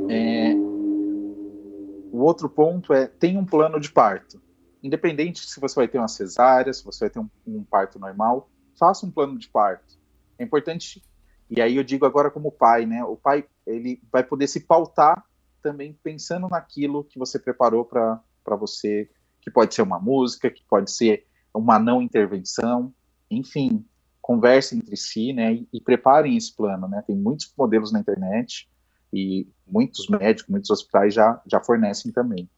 É... 0.09 0.55
O 2.12 2.18
outro 2.20 2.49
ponto 2.49 2.93
é 2.93 3.07
tem 3.07 3.37
um 3.37 3.45
plano 3.45 3.79
de 3.79 3.93
parto. 3.93 4.41
Independente 4.87 5.47
se 5.47 5.61
você 5.61 5.74
vai 5.74 5.89
ter 5.89 5.99
uma 5.99 6.09
cesárea, 6.09 6.72
se 6.72 6.84
você 6.84 7.07
vai 7.07 7.11
ter 7.11 7.18
um, 7.18 7.28
um 7.47 7.64
parto 7.64 7.99
normal, 7.99 8.49
faça 8.78 9.05
um 9.05 9.11
plano 9.11 9.39
de 9.39 9.49
parto. 9.49 9.99
É 10.39 10.45
importante. 10.45 11.03
E 11.51 11.61
aí 11.61 11.76
eu 11.76 11.84
digo 11.84 12.07
agora 12.07 12.30
como 12.30 12.53
pai, 12.53 12.87
né? 12.87 13.05
O 13.05 13.16
pai 13.16 13.47
ele 13.66 14.01
vai 14.12 14.22
poder 14.22 14.47
se 14.47 14.61
pautar 14.61 15.24
também 15.62 15.99
pensando 16.03 16.49
naquilo 16.49 17.05
que 17.05 17.18
você 17.18 17.39
preparou 17.39 17.84
para 17.84 18.57
você, 18.57 19.11
que 19.41 19.51
pode 19.51 19.74
ser 19.74 19.82
uma 19.82 19.99
música, 19.99 20.51
que 20.51 20.62
pode 20.68 20.93
ser 20.93 21.26
uma 21.53 21.78
não 21.78 22.01
intervenção, 22.01 22.95
enfim, 23.30 23.84
conversem 24.20 24.78
entre 24.78 24.97
si, 24.97 25.32
né, 25.32 25.55
e, 25.55 25.68
e, 25.72 25.80
preparem 25.80 26.37
esse 26.37 26.55
plano, 26.55 26.89
né, 26.89 27.03
tem 27.07 27.16
muitos 27.16 27.53
modelos 27.57 27.93
na 27.93 28.01
internet 28.01 28.68
e 29.12 29.49
muitos 29.66 30.09
médicos, 30.09 30.51
muitos 30.51 30.70
hospitais 30.70 31.14
já, 31.14 31.41
já 31.47 31.61
fornecem 31.61 32.12
também. 32.12 32.49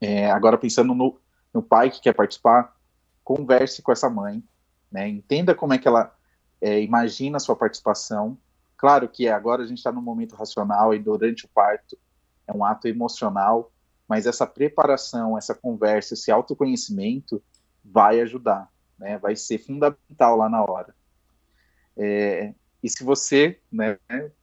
É, 0.00 0.30
agora, 0.30 0.56
pensando 0.56 0.94
no, 0.94 1.18
no 1.52 1.62
pai 1.62 1.90
que 1.90 2.00
quer 2.00 2.14
participar, 2.14 2.74
converse 3.22 3.82
com 3.82 3.92
essa 3.92 4.08
mãe, 4.08 4.42
né, 4.90 5.08
entenda 5.08 5.54
como 5.54 5.74
é 5.74 5.78
que 5.78 5.86
ela 5.86 6.14
é, 6.60 6.80
imagina 6.80 7.36
a 7.36 7.40
sua 7.40 7.54
participação, 7.54 8.36
claro 8.76 9.08
que 9.08 9.28
agora 9.28 9.62
a 9.62 9.66
gente 9.66 9.78
está 9.78 9.92
no 9.92 10.02
momento 10.02 10.34
racional 10.34 10.94
e 10.94 10.98
durante 10.98 11.44
o 11.44 11.48
parto 11.48 11.98
é 12.46 12.52
um 12.52 12.64
ato 12.64 12.88
emocional, 12.88 13.70
mas 14.08 14.26
essa 14.26 14.46
preparação, 14.46 15.38
essa 15.38 15.54
conversa, 15.54 16.14
esse 16.14 16.30
autoconhecimento 16.30 17.42
vai 17.84 18.20
ajudar, 18.20 18.68
né, 18.98 19.18
vai 19.18 19.36
ser 19.36 19.58
fundamental 19.58 20.36
lá 20.36 20.48
na 20.48 20.64
hora. 20.64 20.94
É, 21.96 22.54
e 22.82 22.88
se 22.88 23.04
você 23.04 23.60
né, 23.70 23.98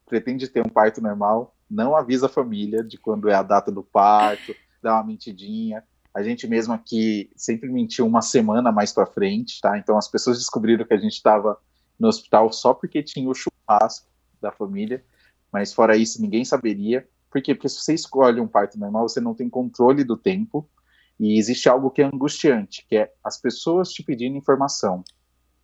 pretende 0.05 0.47
ter 0.47 0.65
um 0.65 0.69
parto 0.69 1.01
normal, 1.01 1.55
não 1.69 1.95
avisa 1.95 2.27
a 2.27 2.29
família 2.29 2.83
de 2.83 2.97
quando 2.97 3.29
é 3.29 3.33
a 3.33 3.43
data 3.43 3.71
do 3.71 3.83
parto, 3.83 4.55
dá 4.81 4.95
uma 4.95 5.03
mentidinha. 5.03 5.83
A 6.13 6.23
gente 6.23 6.47
mesmo 6.47 6.73
aqui 6.73 7.29
sempre 7.35 7.69
mentiu 7.69 8.05
uma 8.05 8.21
semana 8.21 8.71
mais 8.71 8.91
para 8.91 9.05
frente, 9.05 9.61
tá? 9.61 9.77
Então 9.77 9.97
as 9.97 10.07
pessoas 10.07 10.37
descobriram 10.37 10.85
que 10.85 10.93
a 10.93 10.97
gente 10.97 11.13
estava 11.13 11.57
no 11.99 12.07
hospital 12.07 12.51
só 12.51 12.73
porque 12.73 13.03
tinha 13.03 13.29
o 13.29 13.35
churrasco 13.35 14.07
da 14.41 14.51
família, 14.51 15.03
mas 15.51 15.73
fora 15.73 15.95
isso 15.95 16.21
ninguém 16.21 16.45
saberia. 16.45 17.07
Por 17.29 17.41
quê? 17.41 17.53
Porque 17.53 17.69
se 17.69 17.79
você 17.79 17.93
escolhe 17.93 18.39
um 18.39 18.47
parto 18.47 18.79
normal, 18.79 19.07
você 19.07 19.19
não 19.19 19.33
tem 19.33 19.49
controle 19.49 20.03
do 20.03 20.17
tempo 20.17 20.67
e 21.19 21.37
existe 21.37 21.67
algo 21.67 21.89
que 21.89 22.01
é 22.01 22.05
angustiante, 22.05 22.85
que 22.87 22.97
é 22.97 23.11
as 23.23 23.39
pessoas 23.39 23.91
te 23.91 24.03
pedindo 24.03 24.37
informação. 24.37 25.03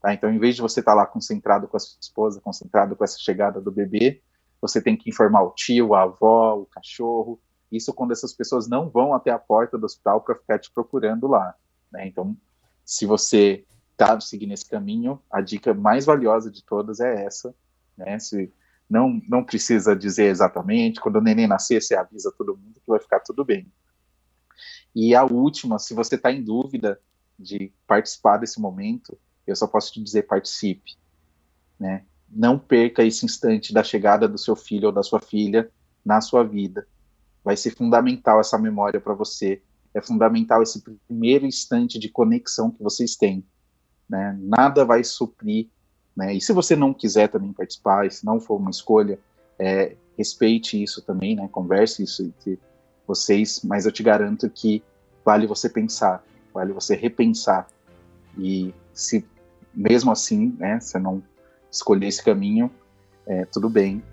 Tá? 0.02 0.14
Então, 0.14 0.30
em 0.30 0.40
vez 0.40 0.56
de 0.56 0.62
você 0.62 0.82
estar 0.82 0.92
tá 0.92 0.98
lá 0.98 1.06
concentrado 1.06 1.68
com 1.68 1.78
a 1.78 1.80
sua 1.80 1.98
esposa, 2.02 2.42
concentrado 2.42 2.96
com 2.96 3.04
essa 3.04 3.18
chegada 3.20 3.62
do 3.62 3.72
bebê, 3.72 4.22
você 4.60 4.82
tem 4.82 4.98
que 4.98 5.10
informar 5.10 5.44
o 5.44 5.52
tio, 5.52 5.94
a 5.94 6.04
avó, 6.04 6.56
o 6.56 6.66
cachorro. 6.66 7.40
Isso 7.76 7.94
quando 7.94 8.12
essas 8.12 8.34
pessoas 8.34 8.68
não 8.68 8.88
vão 8.88 9.14
até 9.14 9.32
a 9.32 9.40
porta 9.40 9.78
do 9.78 9.86
hospital 9.86 10.22
para 10.22 10.36
ficar 10.36 10.60
te 10.60 10.72
procurando 10.72 11.28
lá. 11.28 11.56
Né? 11.92 12.08
Então, 12.08 12.38
se 12.86 13.06
você 13.06 13.66
está 13.92 14.20
seguindo 14.20 14.54
esse 14.54 14.70
caminho, 14.70 15.20
a 15.32 15.42
dica 15.42 15.74
mais 15.74 16.06
valiosa 16.06 16.52
de 16.52 16.64
todas 16.64 17.00
é 17.00 17.26
essa. 17.26 17.56
Né? 17.98 18.20
Se 18.20 18.54
não, 18.88 19.20
não 19.28 19.44
precisa 19.44 19.96
dizer 19.96 20.26
exatamente, 20.26 21.02
quando 21.02 21.16
o 21.16 21.22
neném 21.22 21.48
nascer, 21.48 21.82
você 21.82 21.96
avisa 21.96 22.32
todo 22.38 22.56
mundo 22.56 22.80
que 22.80 22.88
vai 22.88 23.00
ficar 23.00 23.20
tudo 23.22 23.44
bem. 23.44 23.72
E 24.94 25.16
a 25.16 25.24
última, 25.24 25.80
se 25.80 25.96
você 25.96 26.14
está 26.14 26.32
em 26.32 26.44
dúvida 26.44 27.02
de 27.40 27.74
participar 27.88 28.38
desse 28.38 28.62
momento, 28.62 29.18
eu 29.48 29.56
só 29.56 29.66
posso 29.66 29.92
te 29.92 30.04
dizer 30.04 30.24
participe, 30.24 30.96
né? 31.80 32.06
Não 32.30 32.60
perca 32.60 33.04
esse 33.04 33.26
instante 33.26 33.74
da 33.74 33.84
chegada 33.84 34.28
do 34.28 34.38
seu 34.38 34.56
filho 34.56 34.88
ou 34.88 34.92
da 34.92 35.02
sua 35.04 35.20
filha 35.20 35.72
na 36.06 36.22
sua 36.22 36.44
vida. 36.44 36.88
Vai 37.44 37.58
ser 37.58 37.72
fundamental 37.72 38.40
essa 38.40 38.58
memória 38.58 39.00
para 39.00 39.14
você. 39.14 39.62
É 39.94 40.02
fundamental 40.02 40.64
esse 40.64 40.82
primeiro 41.08 41.46
instante 41.46 42.00
de 42.00 42.10
conexão 42.10 42.72
que 42.72 42.82
vocês 42.82 43.16
têm. 43.16 43.46
Né? 44.10 44.38
Nada 44.42 44.86
vai 44.86 45.04
suprir. 45.04 45.68
Né? 46.16 46.34
E 46.34 46.42
se 46.42 46.54
você 46.54 46.76
não 46.76 46.94
quiser 46.94 47.28
também 47.28 47.54
participar, 47.54 48.10
se 48.12 48.26
não 48.26 48.40
for 48.40 48.56
uma 48.56 48.70
escolha, 48.70 49.20
é, 49.60 49.96
respeite 50.18 50.82
isso 50.82 51.02
também, 51.02 51.36
né? 51.36 51.48
converse 51.52 52.04
isso 52.04 52.24
entre 52.24 52.60
vocês, 53.08 53.62
mas 53.64 53.86
eu 53.86 53.92
te 53.92 54.02
garanto 54.02 54.50
que 54.50 54.84
vale 55.24 55.46
você 55.46 55.70
pensar, 55.70 56.24
vale 56.54 56.74
você 56.74 56.96
repensar. 56.96 57.68
E 58.38 58.74
se 58.94 59.26
mesmo 59.74 60.12
assim, 60.12 60.56
né, 60.58 60.80
você 60.80 61.00
não 61.00 61.22
escolher 61.72 62.08
esse 62.08 62.24
caminho, 62.24 62.72
é, 63.26 63.46
tudo 63.46 63.70
bem, 63.70 64.04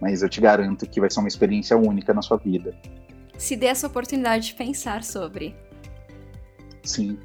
mas 0.00 0.22
eu 0.22 0.28
te 0.28 0.40
garanto 0.40 0.88
que 0.88 1.00
vai 1.00 1.10
ser 1.10 1.20
uma 1.20 1.28
experiência 1.28 1.76
única 1.76 2.14
na 2.14 2.22
sua 2.22 2.36
vida. 2.36 2.74
Se 3.36 3.56
dê 3.56 3.66
essa 3.66 3.86
oportunidade 3.86 4.46
de 4.46 4.54
pensar 4.54 5.04
sobre. 5.04 5.54
Sim. 6.82 7.18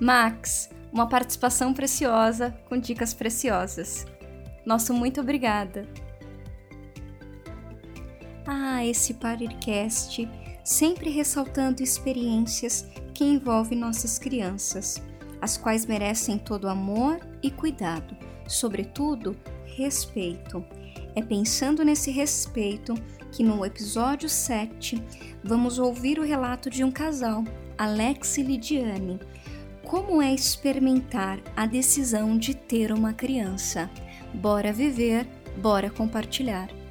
Max, 0.00 0.70
uma 0.92 1.08
participação 1.08 1.72
preciosa 1.72 2.54
com 2.68 2.76
dicas 2.76 3.14
preciosas. 3.14 4.06
Nosso 4.64 4.92
muito 4.92 5.20
obrigada. 5.20 5.86
Ah, 8.46 8.84
esse 8.84 9.14
Parircast 9.14 10.28
sempre 10.64 11.10
ressaltando 11.10 11.82
experiências 11.82 12.86
que 13.14 13.24
envolvem 13.24 13.78
nossas 13.78 14.18
crianças, 14.18 15.02
as 15.40 15.56
quais 15.56 15.86
merecem 15.86 16.38
todo 16.38 16.68
amor 16.68 17.20
e 17.42 17.50
cuidado, 17.50 18.16
sobretudo 18.46 19.36
respeito. 19.64 20.64
É 21.14 21.22
pensando 21.22 21.84
nesse 21.84 22.10
respeito 22.10 22.94
que 23.30 23.42
no 23.42 23.64
episódio 23.64 24.28
7 24.28 25.02
vamos 25.44 25.78
ouvir 25.78 26.18
o 26.18 26.24
relato 26.24 26.70
de 26.70 26.82
um 26.84 26.90
casal, 26.90 27.44
Alex 27.76 28.38
e 28.38 28.42
Lidiane. 28.42 29.20
Como 29.84 30.22
é 30.22 30.32
experimentar 30.32 31.40
a 31.54 31.66
decisão 31.66 32.38
de 32.38 32.54
ter 32.54 32.92
uma 32.92 33.12
criança? 33.12 33.90
Bora 34.32 34.72
viver, 34.72 35.26
bora 35.58 35.90
compartilhar. 35.90 36.81